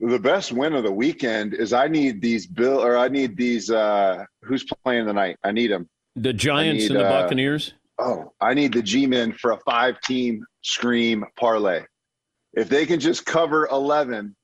The 0.00 0.18
best 0.18 0.52
win 0.52 0.74
of 0.74 0.82
the 0.82 0.92
weekend 0.92 1.54
is 1.54 1.72
I 1.72 1.86
need 1.86 2.20
these 2.20 2.46
bill 2.46 2.82
or 2.84 2.96
I 2.96 3.08
need 3.08 3.36
these 3.36 3.70
uh 3.70 4.24
who's 4.42 4.64
playing 4.82 5.06
tonight? 5.06 5.38
I 5.44 5.52
need 5.52 5.70
them. 5.70 5.88
The 6.16 6.32
Giants 6.32 6.84
need, 6.84 6.90
and 6.90 7.00
the 7.00 7.06
uh, 7.06 7.22
Buccaneers? 7.22 7.74
Oh, 7.98 8.32
I 8.40 8.54
need 8.54 8.72
the 8.72 8.82
G 8.82 9.06
men 9.06 9.32
for 9.32 9.52
a 9.52 9.58
five 9.58 10.00
team 10.00 10.44
scream 10.62 11.24
parlay. 11.38 11.84
If 12.52 12.68
they 12.68 12.84
can 12.84 12.98
just 12.98 13.24
cover 13.24 13.68
11, 13.70 14.34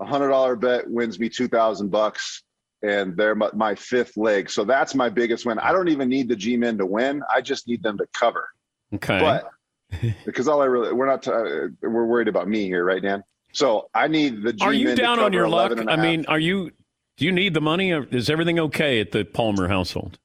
a 0.00 0.04
hundred 0.04 0.28
dollar 0.28 0.56
bet 0.56 0.90
wins 0.90 1.20
me 1.20 1.28
2000 1.28 1.88
bucks 1.88 2.42
and 2.82 3.16
they're 3.16 3.34
my, 3.36 3.50
my 3.54 3.74
fifth 3.76 4.16
leg. 4.16 4.50
So 4.50 4.64
that's 4.64 4.94
my 4.94 5.08
biggest 5.08 5.46
win. 5.46 5.60
I 5.60 5.70
don't 5.70 5.88
even 5.88 6.08
need 6.08 6.28
the 6.28 6.36
G 6.36 6.56
men 6.56 6.78
to 6.78 6.86
win. 6.86 7.22
I 7.32 7.40
just 7.40 7.68
need 7.68 7.82
them 7.82 7.96
to 7.98 8.06
cover. 8.12 8.48
Okay. 8.94 9.18
But 9.20 9.48
because 10.24 10.48
all 10.48 10.60
I 10.60 10.66
really, 10.66 10.92
we're 10.92 11.06
not, 11.06 11.26
uh, 11.26 11.68
we're 11.82 12.06
worried 12.06 12.28
about 12.28 12.48
me 12.48 12.64
here, 12.64 12.84
right, 12.84 13.02
Dan? 13.02 13.22
So 13.52 13.88
I 13.94 14.08
need 14.08 14.42
the 14.42 14.52
G 14.52 14.64
are 14.64 14.72
you 14.72 14.94
down 14.94 15.18
on 15.18 15.32
your 15.32 15.48
luck? 15.48 15.72
11 15.72 15.78
and 15.78 15.88
a 15.88 15.92
I 15.92 15.96
mean, 15.96 16.26
are 16.26 16.38
you 16.38 16.70
do 17.16 17.24
you 17.24 17.32
need 17.32 17.54
the 17.54 17.60
money 17.60 17.92
or 17.92 18.04
is 18.04 18.30
everything 18.30 18.58
okay 18.60 19.00
at 19.00 19.10
the 19.10 19.24
Palmer 19.24 19.68
household? 19.68 20.18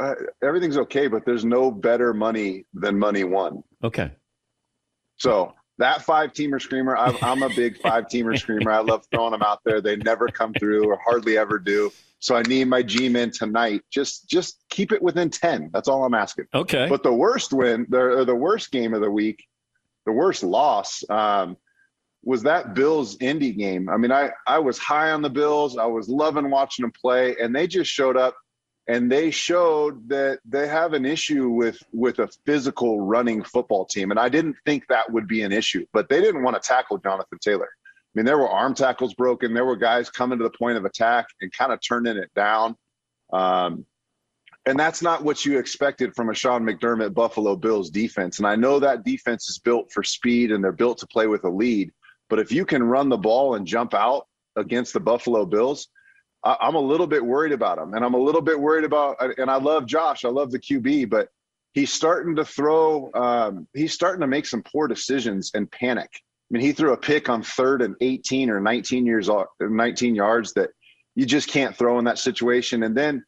uh, 0.00 0.14
everything's 0.42 0.78
okay, 0.78 1.06
but 1.06 1.24
there's 1.24 1.44
no 1.44 1.70
better 1.70 2.14
money 2.14 2.64
than 2.72 2.98
money 2.98 3.24
won. 3.24 3.62
Okay. 3.84 4.10
So 5.16 5.54
that 5.80 6.02
five 6.02 6.32
teamer 6.32 6.60
screamer, 6.60 6.96
I'm, 6.96 7.16
I'm 7.22 7.42
a 7.42 7.48
big 7.48 7.78
five 7.82 8.04
teamer 8.04 8.38
screamer. 8.38 8.70
I 8.70 8.80
love 8.80 9.04
throwing 9.10 9.32
them 9.32 9.42
out 9.42 9.60
there. 9.64 9.80
They 9.80 9.96
never 9.96 10.28
come 10.28 10.52
through 10.54 10.86
or 10.86 10.98
hardly 11.02 11.36
ever 11.36 11.58
do. 11.58 11.90
So 12.20 12.36
I 12.36 12.42
need 12.42 12.68
my 12.68 12.82
G 12.82 13.08
men 13.08 13.30
tonight. 13.30 13.82
Just 13.90 14.28
just 14.28 14.62
keep 14.68 14.92
it 14.92 15.02
within 15.02 15.30
10. 15.30 15.70
That's 15.72 15.88
all 15.88 16.04
I'm 16.04 16.14
asking. 16.14 16.46
Okay. 16.54 16.86
But 16.88 17.02
the 17.02 17.12
worst 17.12 17.52
win, 17.52 17.86
the, 17.88 18.24
the 18.26 18.34
worst 18.34 18.70
game 18.70 18.92
of 18.92 19.00
the 19.00 19.10
week, 19.10 19.42
the 20.04 20.12
worst 20.12 20.42
loss 20.42 21.02
um, 21.08 21.56
was 22.22 22.42
that 22.42 22.74
Bills 22.74 23.16
Indy 23.20 23.52
game. 23.52 23.88
I 23.88 23.96
mean, 23.96 24.12
I, 24.12 24.30
I 24.46 24.58
was 24.58 24.78
high 24.78 25.12
on 25.12 25.22
the 25.22 25.30
Bills. 25.30 25.78
I 25.78 25.86
was 25.86 26.10
loving 26.10 26.50
watching 26.50 26.82
them 26.82 26.92
play, 26.92 27.36
and 27.40 27.56
they 27.56 27.66
just 27.66 27.90
showed 27.90 28.18
up 28.18 28.36
and 28.88 29.10
they 29.10 29.30
showed 29.30 30.08
that 30.08 30.40
they 30.44 30.66
have 30.66 30.94
an 30.94 31.04
issue 31.04 31.48
with 31.48 31.82
with 31.92 32.18
a 32.18 32.28
physical 32.46 33.00
running 33.00 33.42
football 33.44 33.84
team. 33.84 34.10
And 34.10 34.18
I 34.18 34.28
didn't 34.28 34.56
think 34.64 34.86
that 34.88 35.12
would 35.12 35.28
be 35.28 35.42
an 35.42 35.52
issue, 35.52 35.86
but 35.92 36.08
they 36.08 36.20
didn't 36.20 36.42
want 36.42 36.60
to 36.60 36.66
tackle 36.66 36.98
Jonathan 36.98 37.38
Taylor. 37.40 37.68
I 37.68 38.12
mean, 38.14 38.26
there 38.26 38.38
were 38.38 38.48
arm 38.48 38.74
tackles 38.74 39.14
broken. 39.14 39.54
There 39.54 39.64
were 39.64 39.76
guys 39.76 40.10
coming 40.10 40.38
to 40.38 40.44
the 40.44 40.50
point 40.50 40.76
of 40.76 40.84
attack 40.84 41.26
and 41.40 41.52
kind 41.52 41.72
of 41.72 41.80
turning 41.80 42.16
it 42.16 42.30
down. 42.34 42.74
Um, 43.32 43.86
and 44.66 44.78
that's 44.78 45.00
not 45.00 45.24
what 45.24 45.44
you 45.44 45.58
expected 45.58 46.14
from 46.14 46.28
a 46.28 46.34
Sean 46.34 46.64
McDermott 46.64 47.14
Buffalo 47.14 47.56
Bills 47.56 47.90
defense. 47.90 48.38
And 48.38 48.46
I 48.46 48.56
know 48.56 48.80
that 48.80 49.04
defense 49.04 49.48
is 49.48 49.58
built 49.58 49.92
for 49.92 50.02
speed 50.02 50.50
and 50.50 50.62
they're 50.62 50.72
built 50.72 50.98
to 50.98 51.06
play 51.06 51.28
with 51.28 51.44
a 51.44 51.48
lead. 51.48 51.92
But 52.28 52.40
if 52.40 52.52
you 52.52 52.64
can 52.64 52.82
run 52.82 53.08
the 53.08 53.16
ball 53.16 53.54
and 53.54 53.66
jump 53.66 53.94
out 53.94 54.26
against 54.56 54.92
the 54.92 55.00
Buffalo 55.00 55.46
Bills, 55.46 55.88
I, 56.44 56.56
I'm 56.60 56.74
a 56.74 56.80
little 56.80 57.06
bit 57.06 57.24
worried 57.24 57.52
about 57.52 57.78
him, 57.78 57.94
And 57.94 58.04
I'm 58.04 58.14
a 58.14 58.18
little 58.18 58.40
bit 58.40 58.58
worried 58.58 58.84
about, 58.84 59.16
and 59.38 59.50
I 59.50 59.56
love 59.56 59.86
Josh, 59.86 60.24
I 60.24 60.28
love 60.28 60.50
the 60.50 60.58
QB, 60.58 61.10
but 61.10 61.28
he's 61.72 61.92
starting 61.92 62.36
to 62.36 62.44
throw, 62.44 63.10
um, 63.14 63.66
he's 63.74 63.92
starting 63.92 64.20
to 64.20 64.26
make 64.26 64.46
some 64.46 64.62
poor 64.62 64.88
decisions 64.88 65.50
and 65.54 65.70
panic. 65.70 66.10
I 66.14 66.58
mean, 66.58 66.62
he 66.62 66.72
threw 66.72 66.92
a 66.92 66.96
pick 66.96 67.28
on 67.28 67.42
third 67.42 67.80
and 67.82 67.94
18 68.00 68.50
or 68.50 68.60
19 68.60 69.06
years, 69.06 69.30
19 69.60 70.14
yards 70.14 70.52
that 70.54 70.70
you 71.14 71.24
just 71.24 71.48
can't 71.48 71.76
throw 71.76 71.98
in 71.98 72.04
that 72.06 72.18
situation. 72.18 72.82
And 72.82 72.96
then, 72.96 73.24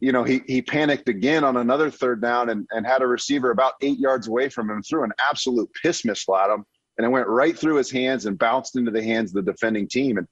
you 0.00 0.12
know, 0.12 0.24
he 0.24 0.40
he 0.46 0.62
panicked 0.62 1.10
again 1.10 1.44
on 1.44 1.58
another 1.58 1.90
third 1.90 2.22
down 2.22 2.48
and, 2.48 2.66
and 2.70 2.86
had 2.86 3.02
a 3.02 3.06
receiver 3.06 3.50
about 3.50 3.74
eight 3.82 3.98
yards 3.98 4.28
away 4.28 4.48
from 4.48 4.70
him, 4.70 4.82
threw 4.82 5.04
an 5.04 5.12
absolute 5.18 5.68
piss 5.82 6.06
missile 6.06 6.36
at 6.36 6.48
him, 6.48 6.64
and 6.96 7.04
it 7.04 7.10
went 7.10 7.28
right 7.28 7.58
through 7.58 7.76
his 7.76 7.90
hands 7.90 8.24
and 8.24 8.38
bounced 8.38 8.76
into 8.76 8.90
the 8.90 9.02
hands 9.02 9.30
of 9.34 9.44
the 9.44 9.52
defending 9.52 9.86
team. 9.86 10.16
And 10.16 10.26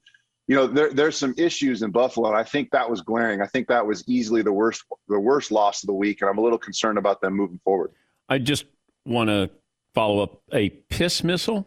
you 0.52 0.58
know, 0.58 0.66
there, 0.66 0.92
there's 0.92 1.16
some 1.16 1.32
issues 1.38 1.80
in 1.80 1.92
Buffalo, 1.92 2.28
and 2.28 2.36
I 2.36 2.44
think 2.44 2.72
that 2.72 2.90
was 2.90 3.00
glaring. 3.00 3.40
I 3.40 3.46
think 3.46 3.68
that 3.68 3.86
was 3.86 4.04
easily 4.06 4.42
the 4.42 4.52
worst 4.52 4.84
the 5.08 5.18
worst 5.18 5.50
loss 5.50 5.82
of 5.82 5.86
the 5.86 5.94
week, 5.94 6.20
and 6.20 6.28
I'm 6.28 6.36
a 6.36 6.42
little 6.42 6.58
concerned 6.58 6.98
about 6.98 7.22
them 7.22 7.32
moving 7.32 7.58
forward. 7.64 7.92
I 8.28 8.36
just 8.36 8.66
want 9.06 9.30
to 9.30 9.48
follow 9.94 10.22
up 10.22 10.42
a 10.52 10.68
piss 10.68 11.24
missile. 11.24 11.66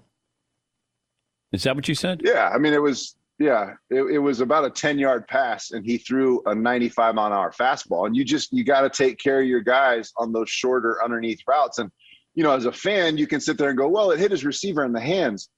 Is 1.52 1.64
that 1.64 1.76
what 1.76 1.88
you 1.88 1.96
said? 1.96 2.22
Yeah, 2.24 2.52
I 2.54 2.60
mean, 2.60 2.74
it 2.74 2.82
was 2.82 3.16
yeah, 3.40 3.74
it, 3.90 4.04
it 4.04 4.20
was 4.20 4.40
about 4.40 4.66
a 4.66 4.70
10 4.70 5.00
yard 5.00 5.28
pass, 5.28 5.72
and 5.72 5.84
he 5.84 5.98
threw 5.98 6.44
a 6.46 6.54
95 6.54 7.16
mile 7.16 7.26
an 7.26 7.34
hour 7.34 7.52
fastball. 7.60 8.06
And 8.06 8.16
you 8.16 8.24
just 8.24 8.54
you 8.54 8.64
got 8.64 8.82
to 8.82 8.90
take 8.92 9.18
care 9.18 9.42
of 9.42 9.48
your 9.48 9.62
guys 9.62 10.14
on 10.18 10.32
those 10.32 10.52
shorter 10.52 11.04
underneath 11.04 11.40
routes. 11.48 11.80
And 11.80 11.90
you 12.36 12.44
know, 12.44 12.52
as 12.52 12.66
a 12.66 12.72
fan, 12.72 13.18
you 13.18 13.26
can 13.26 13.42
sit 13.42 13.58
there 13.58 13.70
and 13.70 13.78
go, 13.80 13.88
well, 13.88 14.12
it 14.12 14.20
hit 14.20 14.30
his 14.30 14.46
receiver 14.46 14.86
in 14.86 14.94
the 14.94 15.02
hands, 15.02 15.50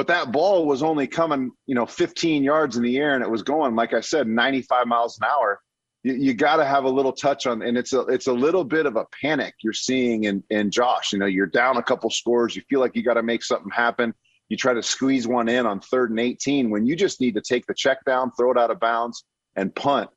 but 0.00 0.06
that 0.06 0.32
ball 0.32 0.64
was 0.64 0.82
only 0.82 1.06
coming, 1.06 1.50
you 1.66 1.74
know, 1.74 1.84
15 1.84 2.42
yards 2.42 2.78
in 2.78 2.82
the 2.82 2.96
air, 2.96 3.14
and 3.14 3.22
it 3.22 3.30
was 3.30 3.42
going, 3.42 3.76
like 3.76 3.92
I 3.92 4.00
said, 4.00 4.26
95 4.26 4.86
miles 4.86 5.18
an 5.20 5.28
hour. 5.30 5.60
You, 6.02 6.14
you 6.14 6.32
got 6.32 6.56
to 6.56 6.64
have 6.64 6.84
a 6.84 6.88
little 6.88 7.12
touch 7.12 7.46
on, 7.46 7.60
and 7.60 7.76
it's 7.76 7.92
a 7.92 8.00
it's 8.06 8.26
a 8.26 8.32
little 8.32 8.64
bit 8.64 8.86
of 8.86 8.96
a 8.96 9.04
panic 9.20 9.54
you're 9.62 9.74
seeing 9.74 10.24
in 10.24 10.42
in 10.48 10.70
Josh. 10.70 11.12
You 11.12 11.18
know, 11.18 11.26
you're 11.26 11.46
down 11.46 11.76
a 11.76 11.82
couple 11.82 12.08
scores, 12.08 12.56
you 12.56 12.62
feel 12.70 12.80
like 12.80 12.96
you 12.96 13.02
got 13.02 13.14
to 13.14 13.22
make 13.22 13.42
something 13.42 13.70
happen 13.70 14.14
you 14.50 14.56
try 14.56 14.74
to 14.74 14.82
squeeze 14.82 15.28
one 15.28 15.48
in 15.48 15.64
on 15.64 15.80
third 15.80 16.10
and 16.10 16.18
18 16.18 16.70
when 16.70 16.84
you 16.84 16.96
just 16.96 17.20
need 17.20 17.36
to 17.36 17.40
take 17.40 17.66
the 17.66 17.74
check 17.74 18.04
down, 18.04 18.32
throw 18.32 18.50
it 18.50 18.58
out 18.58 18.72
of 18.72 18.80
bounds, 18.80 19.24
and 19.54 19.74
punt. 19.74 20.10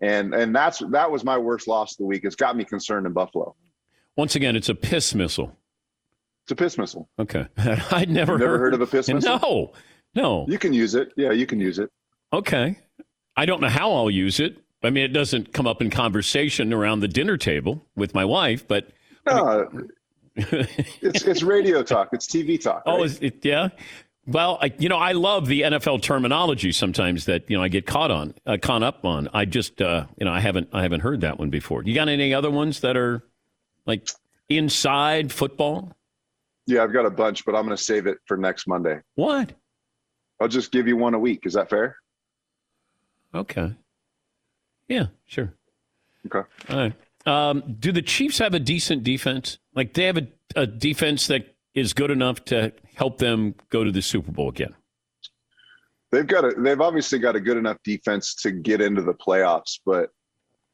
And 0.00 0.32
and 0.32 0.54
that's 0.54 0.78
that 0.90 1.10
was 1.10 1.24
my 1.24 1.36
worst 1.36 1.66
loss 1.68 1.92
of 1.92 1.98
the 1.98 2.04
week. 2.06 2.24
It's 2.24 2.36
got 2.36 2.56
me 2.56 2.64
concerned 2.64 3.06
in 3.06 3.12
Buffalo. 3.12 3.54
Once 4.16 4.34
again, 4.36 4.56
it's 4.56 4.68
a 4.68 4.74
piss 4.74 5.14
missile. 5.14 5.56
It's 6.50 6.60
a 6.60 6.64
piss 6.64 6.78
missile. 6.78 7.08
Okay, 7.16 7.46
I'd 7.92 8.10
never 8.10 8.36
Never 8.36 8.50
heard, 8.50 8.60
heard 8.60 8.74
of 8.74 8.80
a 8.80 8.86
piss 8.88 9.06
missile? 9.06 9.38
No, 9.40 9.72
no. 10.16 10.46
You 10.48 10.58
can 10.58 10.72
use 10.72 10.96
it. 10.96 11.12
Yeah, 11.16 11.30
you 11.30 11.46
can 11.46 11.60
use 11.60 11.78
it. 11.78 11.90
Okay, 12.32 12.76
I 13.36 13.46
don't 13.46 13.60
know 13.60 13.68
how 13.68 13.92
I'll 13.92 14.10
use 14.10 14.40
it. 14.40 14.56
I 14.82 14.90
mean, 14.90 15.04
it 15.04 15.12
doesn't 15.12 15.52
come 15.52 15.68
up 15.68 15.80
in 15.80 15.90
conversation 15.90 16.72
around 16.72 17.00
the 17.00 17.08
dinner 17.08 17.36
table 17.36 17.86
with 17.94 18.14
my 18.16 18.24
wife, 18.24 18.66
but 18.66 18.88
No, 19.24 19.68
it's 20.34 21.22
it's 21.22 21.44
radio 21.44 21.84
talk. 21.84 22.08
It's 22.12 22.26
TV 22.26 22.60
talk. 22.60 22.82
Oh, 22.84 22.96
right? 22.96 23.04
is 23.04 23.20
it, 23.20 23.44
yeah. 23.44 23.68
Well, 24.26 24.58
I, 24.60 24.72
you 24.76 24.88
know, 24.88 24.98
I 24.98 25.12
love 25.12 25.46
the 25.46 25.60
NFL 25.60 26.02
terminology 26.02 26.72
sometimes 26.72 27.26
that 27.26 27.48
you 27.48 27.56
know 27.56 27.62
I 27.62 27.68
get 27.68 27.86
caught 27.86 28.10
on, 28.10 28.34
uh, 28.44 28.56
caught 28.60 28.82
up 28.82 29.04
on. 29.04 29.28
I 29.32 29.44
just, 29.44 29.80
uh, 29.80 30.06
you 30.18 30.24
know, 30.24 30.32
I 30.32 30.40
haven't, 30.40 30.68
I 30.72 30.82
haven't 30.82 31.00
heard 31.00 31.20
that 31.20 31.38
one 31.38 31.50
before. 31.50 31.84
You 31.84 31.94
got 31.94 32.08
any 32.08 32.34
other 32.34 32.50
ones 32.50 32.80
that 32.80 32.96
are 32.96 33.22
like 33.86 34.08
inside 34.48 35.30
football? 35.30 35.94
Yeah, 36.70 36.82
I've 36.82 36.92
got 36.92 37.06
a 37.06 37.10
bunch, 37.10 37.44
but 37.44 37.54
I'm 37.54 37.64
going 37.64 37.76
to 37.76 37.82
save 37.82 38.06
it 38.06 38.18
for 38.26 38.36
next 38.36 38.66
Monday. 38.66 39.00
What? 39.16 39.52
I'll 40.40 40.48
just 40.48 40.72
give 40.72 40.88
you 40.88 40.96
one 40.96 41.14
a 41.14 41.18
week. 41.18 41.40
Is 41.44 41.54
that 41.54 41.68
fair? 41.68 41.96
Okay. 43.34 43.74
Yeah, 44.88 45.06
sure. 45.26 45.52
Okay. 46.26 46.48
All 46.68 46.76
right. 46.76 46.94
Um, 47.26 47.76
do 47.78 47.92
the 47.92 48.02
Chiefs 48.02 48.38
have 48.38 48.54
a 48.54 48.58
decent 48.58 49.04
defense? 49.04 49.58
Like 49.74 49.94
they 49.94 50.04
have 50.04 50.16
a, 50.16 50.26
a 50.56 50.66
defense 50.66 51.26
that 51.26 51.54
is 51.74 51.92
good 51.92 52.10
enough 52.10 52.44
to 52.46 52.72
help 52.94 53.18
them 53.18 53.54
go 53.70 53.84
to 53.84 53.92
the 53.92 54.02
Super 54.02 54.32
Bowl 54.32 54.48
again? 54.48 54.74
They've 56.10 56.26
got 56.26 56.44
a, 56.44 56.54
they've 56.58 56.80
obviously 56.80 57.18
got 57.18 57.36
a 57.36 57.40
good 57.40 57.56
enough 57.56 57.76
defense 57.84 58.34
to 58.36 58.50
get 58.50 58.80
into 58.80 59.02
the 59.02 59.14
playoffs, 59.14 59.78
but 59.86 60.10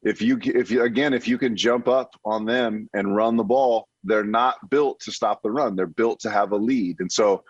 if 0.03 0.21
you 0.21 0.39
if 0.43 0.71
you 0.71 0.83
again 0.83 1.13
if 1.13 1.27
you 1.27 1.37
can 1.37 1.55
jump 1.55 1.87
up 1.87 2.11
on 2.25 2.45
them 2.45 2.89
and 2.93 3.15
run 3.15 3.35
the 3.35 3.43
ball, 3.43 3.87
they're 4.07 4.23
not 4.23 4.69
built 4.69 4.99
to 5.01 5.11
stop 5.11 5.41
the 5.41 5.51
run. 5.51 5.75
They're 5.75 5.87
built 5.87 6.19
to 6.21 6.29
have 6.29 6.51
a 6.51 6.57
lead, 6.57 6.99
and 6.99 7.11
so 7.11 7.43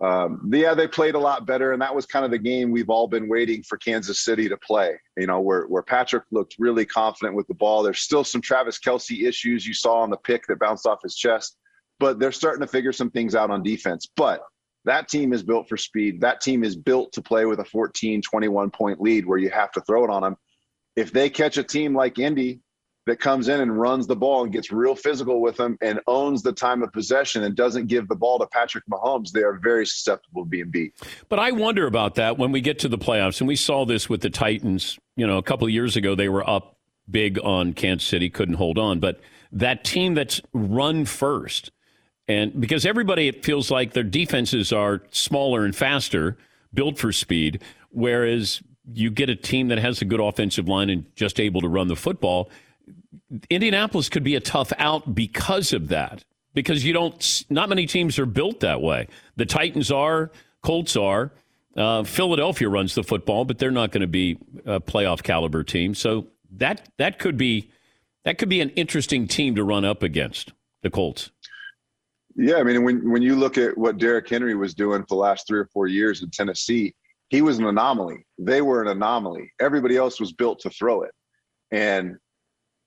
um, 0.00 0.48
yeah, 0.52 0.74
they 0.74 0.86
played 0.86 1.16
a 1.16 1.18
lot 1.18 1.46
better, 1.46 1.72
and 1.72 1.82
that 1.82 1.94
was 1.94 2.06
kind 2.06 2.24
of 2.24 2.30
the 2.30 2.38
game 2.38 2.70
we've 2.70 2.90
all 2.90 3.08
been 3.08 3.28
waiting 3.28 3.64
for 3.64 3.76
Kansas 3.78 4.24
City 4.24 4.48
to 4.48 4.56
play. 4.56 4.98
You 5.16 5.26
know, 5.26 5.40
where 5.40 5.64
where 5.64 5.82
Patrick 5.82 6.24
looked 6.30 6.54
really 6.58 6.84
confident 6.84 7.34
with 7.34 7.48
the 7.48 7.54
ball. 7.54 7.82
There's 7.82 8.00
still 8.00 8.24
some 8.24 8.40
Travis 8.40 8.78
Kelce 8.78 9.26
issues 9.26 9.66
you 9.66 9.74
saw 9.74 10.00
on 10.00 10.10
the 10.10 10.16
pick 10.16 10.46
that 10.46 10.60
bounced 10.60 10.86
off 10.86 11.02
his 11.02 11.16
chest, 11.16 11.56
but 11.98 12.20
they're 12.20 12.32
starting 12.32 12.60
to 12.60 12.68
figure 12.68 12.92
some 12.92 13.10
things 13.10 13.34
out 13.34 13.50
on 13.50 13.62
defense. 13.62 14.06
But 14.16 14.42
that 14.84 15.08
team 15.08 15.32
is 15.32 15.42
built 15.42 15.68
for 15.68 15.76
speed. 15.76 16.20
That 16.20 16.40
team 16.40 16.62
is 16.62 16.76
built 16.76 17.12
to 17.12 17.22
play 17.22 17.44
with 17.44 17.58
a 17.58 17.64
14, 17.64 18.22
21 18.22 18.70
point 18.70 19.00
lead 19.00 19.26
where 19.26 19.38
you 19.38 19.50
have 19.50 19.72
to 19.72 19.80
throw 19.80 20.04
it 20.04 20.10
on 20.10 20.22
them. 20.22 20.36
If 20.94 21.12
they 21.12 21.28
catch 21.28 21.58
a 21.58 21.64
team 21.64 21.94
like 21.94 22.18
Indy 22.18 22.60
that 23.08 23.18
comes 23.18 23.48
in 23.48 23.60
and 23.60 23.78
runs 23.78 24.06
the 24.06 24.14
ball 24.14 24.44
and 24.44 24.52
gets 24.52 24.70
real 24.70 24.94
physical 24.94 25.40
with 25.40 25.56
them 25.56 25.76
and 25.80 26.00
owns 26.06 26.42
the 26.42 26.52
time 26.52 26.82
of 26.82 26.92
possession 26.92 27.42
and 27.44 27.56
doesn't 27.56 27.86
give 27.86 28.06
the 28.08 28.14
ball 28.14 28.38
to 28.38 28.46
Patrick 28.46 28.84
Mahomes, 28.86 29.32
they 29.32 29.42
are 29.42 29.54
very 29.54 29.86
susceptible 29.86 30.44
to 30.44 30.48
being 30.48 30.70
beat. 30.70 30.94
But 31.28 31.38
I 31.38 31.50
wonder 31.50 31.86
about 31.86 32.14
that 32.16 32.38
when 32.38 32.52
we 32.52 32.60
get 32.60 32.78
to 32.80 32.88
the 32.88 32.98
playoffs, 32.98 33.40
and 33.40 33.48
we 33.48 33.56
saw 33.56 33.84
this 33.84 34.08
with 34.08 34.20
the 34.20 34.30
Titans. 34.30 34.98
You 35.16 35.26
know, 35.26 35.38
a 35.38 35.42
couple 35.42 35.66
of 35.66 35.72
years 35.72 35.96
ago, 35.96 36.14
they 36.14 36.28
were 36.28 36.48
up 36.48 36.76
big 37.10 37.38
on 37.42 37.72
Kansas 37.72 38.06
City, 38.06 38.30
couldn't 38.30 38.56
hold 38.56 38.78
on. 38.78 39.00
But 39.00 39.20
that 39.50 39.82
team 39.84 40.14
that's 40.14 40.40
run 40.52 41.06
first, 41.06 41.70
And 42.28 42.60
because 42.60 42.84
everybody, 42.84 43.26
it 43.26 43.44
feels 43.44 43.70
like 43.70 43.94
their 43.94 44.04
defenses 44.04 44.72
are 44.72 45.02
smaller 45.10 45.64
and 45.64 45.74
faster, 45.74 46.36
built 46.74 46.98
for 46.98 47.10
speed, 47.10 47.62
whereas 47.90 48.62
you 48.92 49.10
get 49.10 49.30
a 49.30 49.36
team 49.36 49.68
that 49.68 49.78
has 49.78 50.02
a 50.02 50.04
good 50.04 50.20
offensive 50.20 50.68
line 50.68 50.90
and 50.90 51.04
just 51.16 51.40
able 51.40 51.62
to 51.62 51.68
run 51.68 51.88
the 51.88 51.96
football. 51.96 52.50
Indianapolis 53.50 54.08
could 54.08 54.24
be 54.24 54.34
a 54.34 54.40
tough 54.40 54.72
out 54.78 55.14
because 55.14 55.72
of 55.72 55.88
that. 55.88 56.24
Because 56.54 56.84
you 56.84 56.92
don't, 56.92 57.44
not 57.50 57.68
many 57.68 57.86
teams 57.86 58.18
are 58.18 58.26
built 58.26 58.60
that 58.60 58.80
way. 58.80 59.06
The 59.36 59.46
Titans 59.46 59.90
are, 59.92 60.30
Colts 60.62 60.96
are. 60.96 61.32
Uh, 61.76 62.02
Philadelphia 62.02 62.68
runs 62.68 62.94
the 62.94 63.04
football, 63.04 63.44
but 63.44 63.58
they're 63.58 63.70
not 63.70 63.92
going 63.92 64.00
to 64.00 64.08
be 64.08 64.38
a 64.66 64.80
playoff 64.80 65.22
caliber 65.22 65.62
team. 65.62 65.94
So 65.94 66.26
that 66.56 66.88
that 66.96 67.18
could 67.18 67.36
be 67.36 67.70
that 68.24 68.38
could 68.38 68.48
be 68.48 68.60
an 68.60 68.70
interesting 68.70 69.28
team 69.28 69.54
to 69.54 69.62
run 69.62 69.84
up 69.84 70.02
against 70.02 70.52
the 70.82 70.90
Colts. 70.90 71.30
Yeah, 72.34 72.56
I 72.56 72.62
mean, 72.62 72.82
when 72.82 73.10
when 73.10 73.22
you 73.22 73.36
look 73.36 73.58
at 73.58 73.76
what 73.76 73.98
Derrick 73.98 74.28
Henry 74.28 74.54
was 74.54 74.74
doing 74.74 75.02
for 75.02 75.08
the 75.10 75.16
last 75.16 75.46
three 75.46 75.58
or 75.60 75.68
four 75.72 75.86
years 75.86 76.22
in 76.22 76.30
Tennessee, 76.30 76.94
he 77.28 77.42
was 77.42 77.58
an 77.58 77.66
anomaly. 77.66 78.26
They 78.38 78.62
were 78.62 78.82
an 78.82 78.88
anomaly. 78.88 79.52
Everybody 79.60 79.96
else 79.96 80.18
was 80.18 80.32
built 80.32 80.60
to 80.60 80.70
throw 80.70 81.02
it, 81.02 81.12
and 81.70 82.16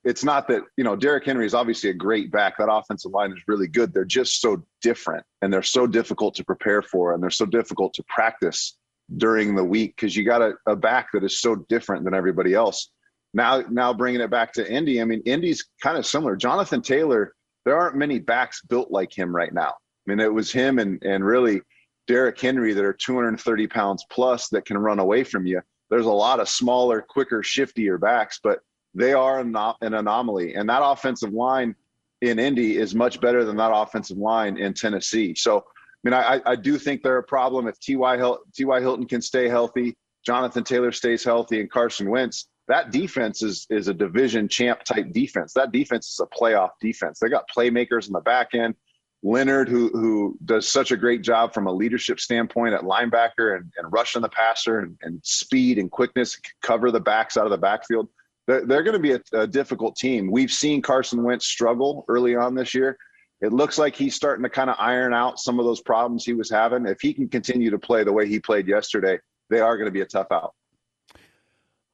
it's 0.03 0.23
not 0.23 0.47
that 0.47 0.63
you 0.77 0.83
know 0.83 0.95
Derrick 0.95 1.25
Henry 1.25 1.45
is 1.45 1.53
obviously 1.53 1.89
a 1.89 1.93
great 1.93 2.31
back. 2.31 2.57
That 2.57 2.71
offensive 2.71 3.11
line 3.11 3.31
is 3.31 3.43
really 3.47 3.67
good. 3.67 3.93
They're 3.93 4.05
just 4.05 4.41
so 4.41 4.63
different, 4.81 5.25
and 5.41 5.53
they're 5.53 5.63
so 5.63 5.87
difficult 5.87 6.35
to 6.35 6.43
prepare 6.43 6.81
for, 6.81 7.13
and 7.13 7.21
they're 7.21 7.29
so 7.29 7.45
difficult 7.45 7.93
to 7.95 8.03
practice 8.03 8.77
during 9.17 9.55
the 9.55 9.63
week 9.63 9.95
because 9.95 10.15
you 10.15 10.23
got 10.23 10.41
a, 10.41 10.53
a 10.65 10.75
back 10.75 11.09
that 11.13 11.23
is 11.23 11.39
so 11.39 11.55
different 11.69 12.05
than 12.05 12.13
everybody 12.13 12.53
else. 12.53 12.89
Now, 13.33 13.63
now 13.69 13.93
bringing 13.93 14.21
it 14.21 14.29
back 14.29 14.53
to 14.53 14.71
Indy, 14.71 15.01
I 15.01 15.05
mean, 15.05 15.21
Indy's 15.25 15.65
kind 15.81 15.97
of 15.97 16.05
similar. 16.05 16.35
Jonathan 16.35 16.81
Taylor, 16.81 17.33
there 17.65 17.77
aren't 17.77 17.95
many 17.95 18.19
backs 18.19 18.61
built 18.61 18.91
like 18.91 19.17
him 19.17 19.33
right 19.33 19.53
now. 19.53 19.69
I 19.69 20.09
mean, 20.09 20.19
it 20.19 20.33
was 20.33 20.51
him 20.51 20.79
and 20.79 21.01
and 21.03 21.23
really 21.23 21.61
Derrick 22.07 22.39
Henry 22.39 22.73
that 22.73 22.83
are 22.83 22.93
230 22.93 23.67
pounds 23.67 24.05
plus 24.09 24.49
that 24.49 24.65
can 24.65 24.77
run 24.77 24.99
away 24.99 25.23
from 25.23 25.45
you. 25.45 25.61
There's 25.89 26.05
a 26.05 26.11
lot 26.11 26.39
of 26.39 26.49
smaller, 26.49 27.01
quicker, 27.01 27.41
shiftier 27.41 27.99
backs, 27.99 28.39
but 28.41 28.59
they 28.93 29.13
are 29.13 29.39
an, 29.39 29.55
an 29.81 29.93
anomaly. 29.93 30.55
And 30.55 30.69
that 30.69 30.81
offensive 30.83 31.33
line 31.33 31.75
in 32.21 32.39
Indy 32.39 32.77
is 32.77 32.93
much 32.93 33.19
better 33.19 33.43
than 33.43 33.57
that 33.57 33.71
offensive 33.73 34.17
line 34.17 34.57
in 34.57 34.73
Tennessee. 34.73 35.33
So, 35.35 35.57
I 35.59 35.63
mean, 36.03 36.13
I, 36.13 36.41
I 36.45 36.55
do 36.55 36.77
think 36.77 37.03
they're 37.03 37.17
a 37.17 37.23
problem 37.23 37.67
if 37.67 37.79
T.Y. 37.79 38.35
T.Y. 38.53 38.79
Hilton 38.79 39.05
can 39.07 39.21
stay 39.21 39.47
healthy, 39.47 39.95
Jonathan 40.25 40.63
Taylor 40.63 40.91
stays 40.91 41.23
healthy, 41.23 41.59
and 41.59 41.71
Carson 41.71 42.09
Wentz. 42.09 42.47
That 42.67 42.91
defense 42.91 43.41
is 43.41 43.65
is 43.69 43.87
a 43.87 43.93
division 43.93 44.47
champ 44.47 44.83
type 44.83 45.11
defense. 45.11 45.53
That 45.53 45.71
defense 45.71 46.09
is 46.09 46.19
a 46.19 46.27
playoff 46.27 46.69
defense. 46.79 47.19
They 47.19 47.27
got 47.27 47.49
playmakers 47.49 48.07
in 48.07 48.13
the 48.13 48.21
back 48.21 48.53
end. 48.53 48.75
Leonard, 49.23 49.67
who 49.67 49.89
who 49.89 50.37
does 50.45 50.69
such 50.69 50.91
a 50.91 50.97
great 50.97 51.21
job 51.21 51.53
from 51.53 51.67
a 51.67 51.71
leadership 51.71 52.19
standpoint 52.19 52.73
at 52.73 52.81
linebacker 52.81 53.55
and, 53.55 53.71
and 53.77 53.91
rushing 53.91 54.21
the 54.21 54.29
passer 54.29 54.79
and, 54.79 54.97
and 55.01 55.19
speed 55.23 55.79
and 55.79 55.91
quickness, 55.91 56.39
cover 56.61 56.91
the 56.91 56.99
backs 56.99 57.35
out 57.35 57.45
of 57.45 57.51
the 57.51 57.57
backfield 57.57 58.07
they're, 58.47 58.65
they're 58.65 58.83
going 58.83 58.93
to 58.93 58.99
be 58.99 59.13
a, 59.13 59.21
a 59.33 59.47
difficult 59.47 59.95
team. 59.95 60.31
We've 60.31 60.51
seen 60.51 60.81
Carson 60.81 61.23
Wentz 61.23 61.45
struggle 61.45 62.05
early 62.07 62.35
on 62.35 62.55
this 62.55 62.73
year. 62.73 62.97
It 63.41 63.53
looks 63.53 63.77
like 63.77 63.95
he's 63.95 64.15
starting 64.15 64.43
to 64.43 64.49
kind 64.49 64.69
of 64.69 64.75
iron 64.79 65.13
out 65.13 65.39
some 65.39 65.59
of 65.59 65.65
those 65.65 65.81
problems 65.81 66.25
he 66.25 66.33
was 66.33 66.49
having. 66.49 66.85
If 66.85 67.01
he 67.01 67.13
can 67.13 67.27
continue 67.27 67.71
to 67.71 67.79
play 67.79 68.03
the 68.03 68.13
way 68.13 68.27
he 68.27 68.39
played 68.39 68.67
yesterday, 68.67 69.17
they 69.49 69.59
are 69.59 69.77
going 69.77 69.87
to 69.87 69.91
be 69.91 70.01
a 70.01 70.05
tough 70.05 70.27
out. 70.31 70.53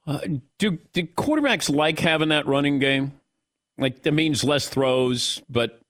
Uh, 0.05 0.19
do 0.57 0.77
do 0.93 1.03
quarterbacks 1.03 1.73
like 1.73 1.99
having 1.99 2.29
that 2.29 2.47
running 2.47 2.79
game? 2.79 3.13
Like 3.77 4.03
that 4.03 4.13
means 4.13 4.43
less 4.43 4.69
throws, 4.69 5.41
but 5.49 5.81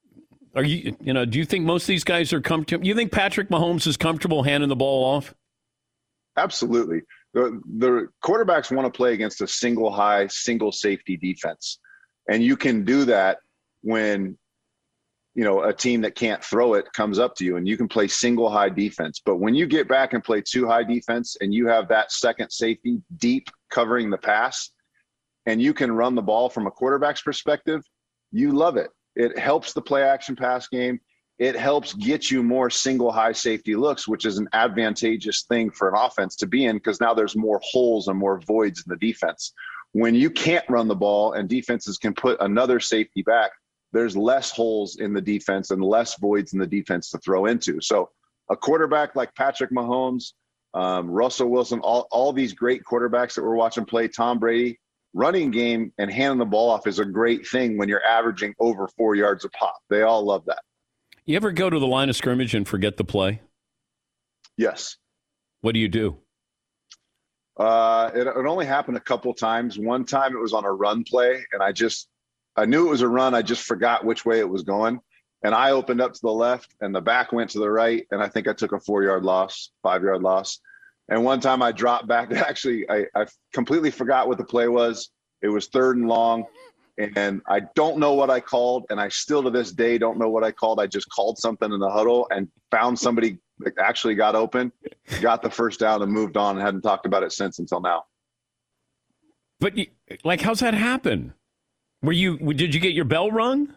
are 0.56 0.64
you 0.64 0.96
you 1.02 1.14
know 1.14 1.24
do 1.24 1.38
you 1.38 1.46
think 1.46 1.66
most 1.66 1.84
of 1.84 1.88
these 1.88 2.04
guys 2.04 2.34
are 2.34 2.42
comfortable? 2.42 2.86
You 2.86 2.96
think 2.96 3.12
Patrick 3.12 3.50
Mahomes 3.50 3.86
is 3.86 3.96
comfortable 3.96 4.42
handing 4.42 4.70
the 4.70 4.76
ball 4.76 5.04
off? 5.06 5.36
Absolutely 6.36 7.02
the, 7.38 7.62
the 7.78 8.08
quarterbacks 8.24 8.76
want 8.76 8.92
to 8.92 8.98
play 8.98 9.14
against 9.14 9.42
a 9.42 9.48
single 9.48 9.92
high, 9.92 10.26
single 10.28 10.72
safety 10.72 11.18
defense. 11.18 11.78
And 12.28 12.44
you 12.44 12.58
can 12.58 12.84
do 12.84 13.06
that 13.06 13.38
when 13.82 14.38
you 15.36 15.44
know 15.44 15.62
a 15.62 15.72
team 15.72 16.02
that 16.02 16.16
can't 16.16 16.44
throw 16.44 16.74
it 16.74 16.92
comes 16.94 17.20
up 17.20 17.36
to 17.36 17.46
you 17.46 17.58
and 17.58 17.68
you 17.68 17.78
can 17.78 17.88
play 17.88 18.08
single 18.08 18.50
high 18.50 18.70
defense. 18.70 19.22
But 19.24 19.36
when 19.36 19.54
you 19.54 19.68
get 19.68 19.88
back 19.88 20.14
and 20.14 20.24
play 20.24 20.42
two 20.42 20.68
high 20.68 20.84
defense 20.84 21.38
and 21.40 21.54
you 21.54 21.68
have 21.68 21.88
that 21.90 22.12
second 22.12 22.50
safety 22.50 23.02
deep 23.18 23.50
covering 23.70 24.10
the 24.10 24.18
pass 24.18 24.72
and 25.46 25.62
you 25.62 25.76
can 25.76 25.92
run 25.92 26.16
the 26.16 26.24
ball 26.24 26.50
from 26.50 26.66
a 26.66 26.72
quarterback's 26.72 27.22
perspective 27.22 27.84
you 28.32 28.52
love 28.52 28.78
it. 28.78 28.90
It 29.16 29.38
helps 29.38 29.74
the 29.74 29.82
play 29.82 30.04
action 30.04 30.36
pass 30.36 30.68
game 30.68 31.00
it 31.40 31.56
helps 31.56 31.94
get 31.94 32.32
you 32.32 32.42
more 32.42 32.70
single 32.70 33.12
high 33.12 33.32
safety 33.32 33.76
looks, 33.76 34.08
which 34.08 34.26
is 34.26 34.40
an 34.40 34.48
advantageous 34.54 35.44
thing 35.44 35.70
for 35.70 35.90
an 35.90 35.96
offense 35.98 36.36
to 36.38 36.48
be 36.48 36.66
in 36.66 36.78
because 36.78 37.00
now 37.00 37.14
there's 37.14 37.36
more 37.36 37.62
holes 37.64 38.08
and 38.08 38.18
more 38.18 38.40
voids 38.42 38.84
in 38.86 38.90
the 38.90 39.08
defense. 39.08 39.54
When 39.92 40.16
you 40.16 40.30
can't 40.32 40.66
run 40.68 40.88
the 40.88 40.96
ball 40.96 41.34
and 41.34 41.48
defenses 41.48 41.98
can 41.98 42.14
put 42.14 42.42
another 42.42 42.80
safety 42.80 43.22
back, 43.22 43.52
there's 43.94 44.18
less 44.18 44.52
holes 44.52 44.98
in 44.98 45.14
the 45.14 45.22
defense 45.22 45.72
and 45.72 45.82
less 45.84 46.20
voids 46.20 46.54
in 46.54 46.60
the 46.60 46.68
defense 46.68 47.12
to 47.12 47.20
throw 47.20 47.46
into. 47.46 47.80
So 47.82 48.10
a 48.50 48.58
quarterback 48.58 49.16
like 49.16 49.34
Patrick 49.36 49.72
Mahomes, 49.72 50.34
um, 50.74 51.10
Russell 51.10 51.50
Wilson, 51.50 51.80
all, 51.80 52.08
all 52.12 52.34
these 52.34 52.54
great 52.54 52.84
quarterbacks 52.84 53.36
that 53.36 53.44
we're 53.44 53.56
watching 53.56 53.86
play, 53.86 54.08
Tom 54.08 54.40
Brady, 54.40 54.80
running 55.14 55.52
game 55.52 55.94
and 55.98 56.12
handing 56.12 56.40
the 56.40 56.46
ball 56.46 56.70
off 56.70 56.88
is 56.88 57.00
a 57.00 57.06
great 57.06 57.48
thing 57.48 57.78
when 57.78 57.90
you're 57.90 58.04
averaging 58.04 58.54
over 58.60 58.88
four 58.98 59.16
yards 59.16 59.46
a 59.46 59.50
pop. 59.50 59.78
They 59.90 60.02
all 60.02 60.24
love 60.24 60.46
that. 60.46 60.62
You 61.28 61.36
ever 61.36 61.52
go 61.52 61.70
to 61.70 61.78
the 61.78 61.86
line 61.86 62.08
of 62.08 62.16
scrimmage 62.16 62.56
and 62.56 62.66
forget 62.66 62.96
the 62.96 63.04
play? 63.04 63.42
Yes. 64.56 64.96
What 65.60 65.74
do 65.74 65.80
you 65.82 65.90
do? 65.90 66.16
Uh, 67.58 68.10
it, 68.16 68.28
it 68.28 68.46
only 68.46 68.66
happened 68.66 68.96
a 68.96 69.02
couple 69.02 69.34
times. 69.34 69.78
One 69.78 70.06
time 70.06 70.34
it 70.34 70.40
was 70.40 70.54
on 70.54 70.64
a 70.64 70.72
run 70.72 71.04
play, 71.04 71.44
and 71.52 71.62
I 71.62 71.74
just 71.74 72.08
I 72.56 72.64
knew 72.64 72.88
it 72.88 72.92
was 72.92 73.02
a 73.02 73.10
run. 73.10 73.36
I 73.36 73.42
just 73.42 73.64
forgot 73.64 74.06
which 74.06 74.26
way 74.26 74.40
it 74.40 74.48
was 74.48 74.64
going, 74.64 75.02
and 75.44 75.54
I 75.54 75.72
opened 75.72 76.00
up 76.00 76.14
to 76.14 76.20
the 76.22 76.32
left, 76.32 76.74
and 76.80 76.96
the 76.96 77.02
back 77.02 77.34
went 77.34 77.50
to 77.52 77.60
the 77.60 77.70
right, 77.70 78.08
and 78.12 78.24
I 78.24 78.30
think 78.30 78.48
I 78.48 78.54
took 78.54 78.72
a 78.72 78.80
four 78.80 79.04
yard 79.04 79.26
loss, 79.26 79.72
five 79.84 80.04
yard 80.04 80.24
loss. 80.24 80.62
And 81.10 81.26
one 81.26 81.42
time 81.42 81.62
I 81.62 81.74
dropped 81.74 82.08
back. 82.08 82.32
Actually, 82.32 82.90
I, 82.90 83.06
I 83.14 83.26
completely 83.52 83.92
forgot 83.92 84.30
what 84.30 84.38
the 84.38 84.46
play 84.46 84.70
was. 84.70 85.10
It 85.42 85.50
was 85.50 85.68
third 85.68 85.98
and 85.98 86.08
long 86.08 86.46
and 86.98 87.42
I 87.48 87.62
don't 87.76 87.98
know 88.00 88.14
what 88.14 88.30
I 88.30 88.40
called, 88.40 88.86
and 88.90 89.00
I 89.00 89.10
still 89.10 89.44
to 89.44 89.50
this 89.50 89.72
day 89.72 89.98
don't 89.98 90.18
know 90.18 90.30
what 90.30 90.44
I 90.44 90.52
called. 90.52 90.80
I 90.80 90.88
just 90.88 91.10
called 91.10 91.38
something 91.38 91.72
in 91.72 91.80
the 91.80 91.90
huddle 91.90 92.28
and 92.32 92.48
found 92.72 92.98
somebody 92.98 93.38
that 93.60 93.74
actually 93.80 94.16
got 94.16 94.36
open, 94.36 94.72
got 95.22 95.42
the 95.42 95.50
first 95.50 95.80
down, 95.80 96.02
and 96.02 96.12
moved 96.12 96.38
on, 96.38 96.58
and 96.58 96.66
hadn't 96.66 96.82
talked 96.82 97.06
about 97.06 97.24
it 97.24 97.32
since 97.32 97.60
until 97.60 97.82
now. 97.82 98.04
But 99.60 99.74
like, 100.24 100.42
how's 100.42 100.60
that 100.60 100.74
happen? 100.74 101.34
Were 102.02 102.14
you? 102.14 102.38
Did 102.54 102.74
you 102.74 102.80
get 102.80 102.94
your 102.94 103.06
bell 103.06 103.32
rung? 103.32 103.74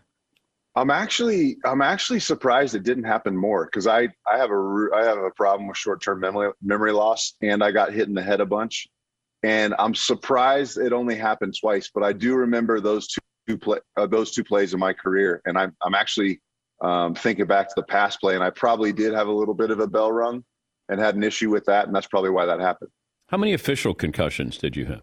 I'm 0.76 0.90
actually 0.90 1.56
I'm 1.64 1.82
actually 1.82 2.20
surprised 2.20 2.74
it 2.74 2.84
didn't 2.84 3.04
happen 3.04 3.36
more 3.36 3.64
because 3.66 3.86
I 3.86 4.08
I 4.26 4.38
have 4.38 4.50
a 4.50 4.86
I 4.94 5.04
have 5.04 5.18
a 5.18 5.30
problem 5.30 5.68
with 5.68 5.76
short 5.76 6.02
term 6.02 6.20
memory 6.20 6.52
memory 6.62 6.92
loss, 6.92 7.34
and 7.42 7.62
I 7.62 7.72
got 7.72 7.92
hit 7.92 8.08
in 8.08 8.14
the 8.14 8.22
head 8.22 8.40
a 8.40 8.46
bunch 8.46 8.88
and 9.42 9.74
I'm 9.78 9.94
surprised 9.94 10.78
it 10.78 10.92
only 10.92 11.16
happened 11.16 11.54
twice. 11.58 11.90
But 11.92 12.02
I 12.02 12.12
do 12.12 12.34
remember 12.34 12.80
those 12.80 13.08
two 13.08 13.58
play 13.58 13.78
uh, 13.96 14.06
those 14.06 14.32
two 14.32 14.44
plays 14.44 14.74
in 14.74 14.80
my 14.80 14.92
career, 14.92 15.40
and 15.44 15.58
I'm 15.58 15.74
I'm 15.82 15.94
actually 15.94 16.40
um, 16.80 17.14
thinking 17.14 17.46
back 17.46 17.68
to 17.68 17.74
the 17.76 17.82
pass 17.82 18.16
play, 18.16 18.34
and 18.34 18.44
I 18.44 18.50
probably 18.50 18.92
did 18.92 19.12
have 19.14 19.28
a 19.28 19.32
little 19.32 19.54
bit 19.54 19.70
of 19.70 19.80
a 19.80 19.86
bell 19.86 20.12
rung 20.12 20.44
and 20.88 21.00
had 21.00 21.14
an 21.14 21.22
issue 21.22 21.50
with 21.50 21.64
that, 21.66 21.86
and 21.86 21.94
that's 21.94 22.06
probably 22.06 22.30
why 22.30 22.46
that 22.46 22.60
happened. 22.60 22.90
How 23.28 23.36
many 23.36 23.52
official 23.52 23.94
concussions 23.94 24.58
did 24.58 24.76
you 24.76 24.86
have? 24.86 25.02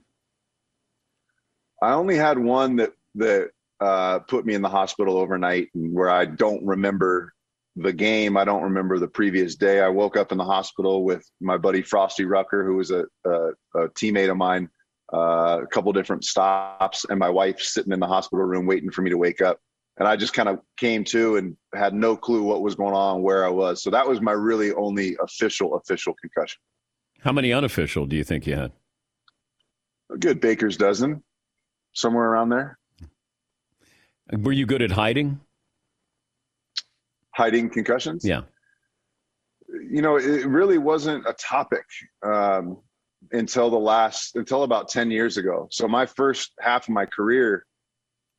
I 1.82 1.94
only 1.94 2.18
had 2.18 2.38
one 2.38 2.76
that 2.78 2.94
that 3.16 3.50
uh, 3.80 4.20
put 4.20 4.46
me 4.46 4.54
in 4.54 4.62
the 4.62 4.70
hospital 4.70 5.18
overnight, 5.18 5.70
and 5.74 5.94
where 5.94 6.10
I 6.10 6.26
don't 6.26 6.66
remember 6.66 7.34
the 7.78 7.94
game. 7.94 8.38
I 8.38 8.44
don't 8.44 8.64
remember 8.64 8.98
the 9.00 9.08
previous 9.08 9.56
day. 9.56 9.82
I 9.82 9.88
woke 9.88 10.18
up 10.18 10.32
in 10.32 10.38
the 10.38 10.44
hospital 10.44 11.04
with 11.04 11.30
my 11.40 11.58
buddy 11.58 11.82
Frosty 11.82 12.26
Rucker, 12.26 12.66
who 12.66 12.76
was 12.76 12.92
a, 12.92 13.06
a, 13.26 13.50
a 13.76 13.90
teammate 13.90 14.32
of 14.32 14.38
mine, 14.38 14.70
uh, 15.14 15.60
a 15.62 15.68
couple 15.68 15.94
different 15.94 16.26
stops, 16.26 17.06
and 17.10 17.20
my 17.20 17.30
wife 17.30 17.60
sitting 17.60 17.94
in 17.94 18.00
the 18.00 18.08
hospital 18.08 18.46
room 18.46 18.66
waiting 18.66 18.90
for 18.90 19.04
me 19.04 19.12
to 19.12 19.18
wake 19.18 19.42
up. 19.42 19.60
And 20.00 20.08
I 20.08 20.16
just 20.16 20.34
kind 20.34 20.50
of 20.50 20.60
came 20.78 21.04
to 21.06 21.38
and 21.38 21.56
had 21.74 21.94
no 21.94 22.16
clue 22.16 22.44
what 22.44 22.62
was 22.62 22.76
going 22.76 22.94
on, 22.94 23.22
where 23.22 23.46
I 23.46 23.50
was. 23.50 23.82
So 23.82 23.90
that 23.92 24.08
was 24.08 24.22
my 24.22 24.32
really 24.32 24.72
only 24.74 25.16
official 25.22 25.76
official 25.76 26.14
concussion. 26.20 26.60
How 27.22 27.32
many 27.32 27.52
unofficial 27.52 28.06
do 28.06 28.16
you 28.16 28.24
think 28.24 28.46
you 28.46 28.56
had? 28.56 28.72
A 30.12 30.18
good 30.18 30.40
baker's 30.40 30.78
dozen, 30.78 31.24
somewhere 31.94 32.26
around 32.26 32.50
there. 32.50 32.78
Were 34.32 34.52
you 34.52 34.66
good 34.66 34.82
at 34.82 34.92
hiding? 34.92 35.42
Hiding 37.38 37.70
concussions. 37.70 38.26
Yeah. 38.26 38.42
You 39.70 40.02
know, 40.02 40.18
it 40.18 40.48
really 40.48 40.80
wasn't 40.80 41.28
a 41.28 41.34
topic 41.34 41.86
um, 42.24 42.78
until 43.32 43.70
the 43.70 43.78
last, 43.78 44.36
until 44.36 44.64
about 44.64 44.90
10 44.90 45.12
years 45.12 45.38
ago. 45.38 45.68
So 45.70 45.88
my 45.88 46.06
first 46.06 46.54
half 46.60 46.88
of 46.88 46.94
my 46.94 47.06
career, 47.06 47.66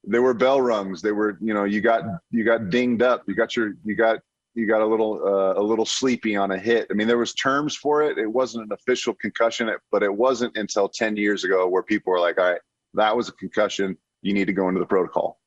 there 0.03 0.23
were 0.23 0.35
bell 0.35 0.61
rungs. 0.61 1.01
They 1.01 1.13
were, 1.13 1.39
you 1.41 1.55
know, 1.55 1.65
you 1.65 1.81
got, 1.81 2.03
you 2.31 2.45
got 2.45 2.71
dinged 2.71 3.03
up. 3.03 3.23
You 3.29 3.35
got 3.35 3.55
your, 3.57 3.75
you 3.85 3.95
got 3.95 4.19
you 4.55 4.67
got 4.67 4.81
a 4.81 4.87
little 4.87 5.23
uh, 5.25 5.61
a 5.61 5.63
little 5.63 5.87
sleepy 5.87 6.35
on 6.35 6.51
a 6.51 6.59
hit. 6.59 6.89
I 6.91 6.95
mean, 6.95 7.07
there 7.07 7.19
was 7.19 7.33
terms 7.35 7.77
for 7.77 8.03
it. 8.03 8.19
It 8.19 8.27
wasn't 8.27 8.65
an 8.65 8.73
official 8.73 9.15
concussion, 9.15 9.71
but 9.93 10.03
it 10.03 10.13
wasn't 10.13 10.57
until 10.57 10.89
ten 10.89 11.17
years 11.17 11.45
ago 11.45 11.69
where 11.69 11.85
people 11.85 12.13
were 12.13 12.19
like, 12.19 12.39
"All 12.41 12.51
right, 12.51 12.61
that 12.95 13.17
was 13.17 13.29
a 13.29 13.33
concussion. 13.33 13.97
You 14.23 14.35
need 14.35 14.47
to 14.47 14.53
go 14.53 14.67
into 14.69 14.81
the 14.81 14.87
protocol." 14.87 15.39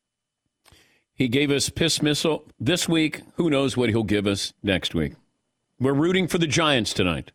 He 1.22 1.28
gave 1.28 1.52
us 1.52 1.70
piss 1.70 2.02
missile 2.02 2.48
this 2.60 2.90
week. 2.90 3.22
Who 3.36 3.52
knows 3.52 3.78
what 3.78 3.90
he'll 3.90 4.02
give 4.02 4.26
us 4.26 4.54
next 4.64 4.96
week? 4.96 5.14
We're 5.80 5.94
rooting 5.94 6.28
for 6.28 6.40
the 6.40 6.48
Giants 6.48 6.96
tonight. 6.96 7.32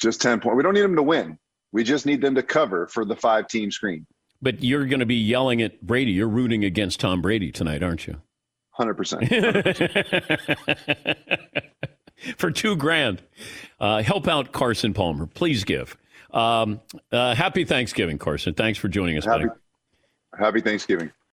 Just 0.00 0.22
ten 0.22 0.38
points. 0.38 0.56
We 0.58 0.62
don't 0.62 0.74
need 0.74 0.82
them 0.82 0.94
to 0.94 1.02
win. 1.02 1.40
We 1.72 1.82
just 1.82 2.06
need 2.06 2.20
them 2.20 2.36
to 2.36 2.42
cover 2.44 2.86
for 2.86 3.04
the 3.04 3.16
five 3.16 3.48
team 3.48 3.72
screen. 3.72 4.06
But 4.40 4.62
you're 4.62 4.86
going 4.86 5.00
to 5.00 5.06
be 5.06 5.16
yelling 5.16 5.60
at 5.60 5.84
Brady. 5.84 6.12
You're 6.12 6.28
rooting 6.28 6.64
against 6.64 7.00
Tom 7.00 7.20
Brady 7.20 7.50
tonight, 7.50 7.82
aren't 7.82 8.06
you? 8.06 8.22
Hundred 8.70 8.94
percent. 8.94 9.28
For 12.36 12.52
two 12.52 12.76
grand, 12.76 13.22
uh, 13.80 14.04
help 14.04 14.28
out 14.28 14.52
Carson 14.52 14.94
Palmer. 14.94 15.26
Please 15.26 15.64
give. 15.64 15.96
Um, 16.30 16.80
uh, 17.10 17.34
happy 17.34 17.64
Thanksgiving, 17.64 18.18
Carson. 18.18 18.54
Thanks 18.54 18.78
for 18.78 18.86
joining 18.86 19.18
us, 19.18 19.24
happy, 19.24 19.46
buddy. 19.46 19.58
Happy 20.38 20.60
Thanksgiving. 20.60 21.10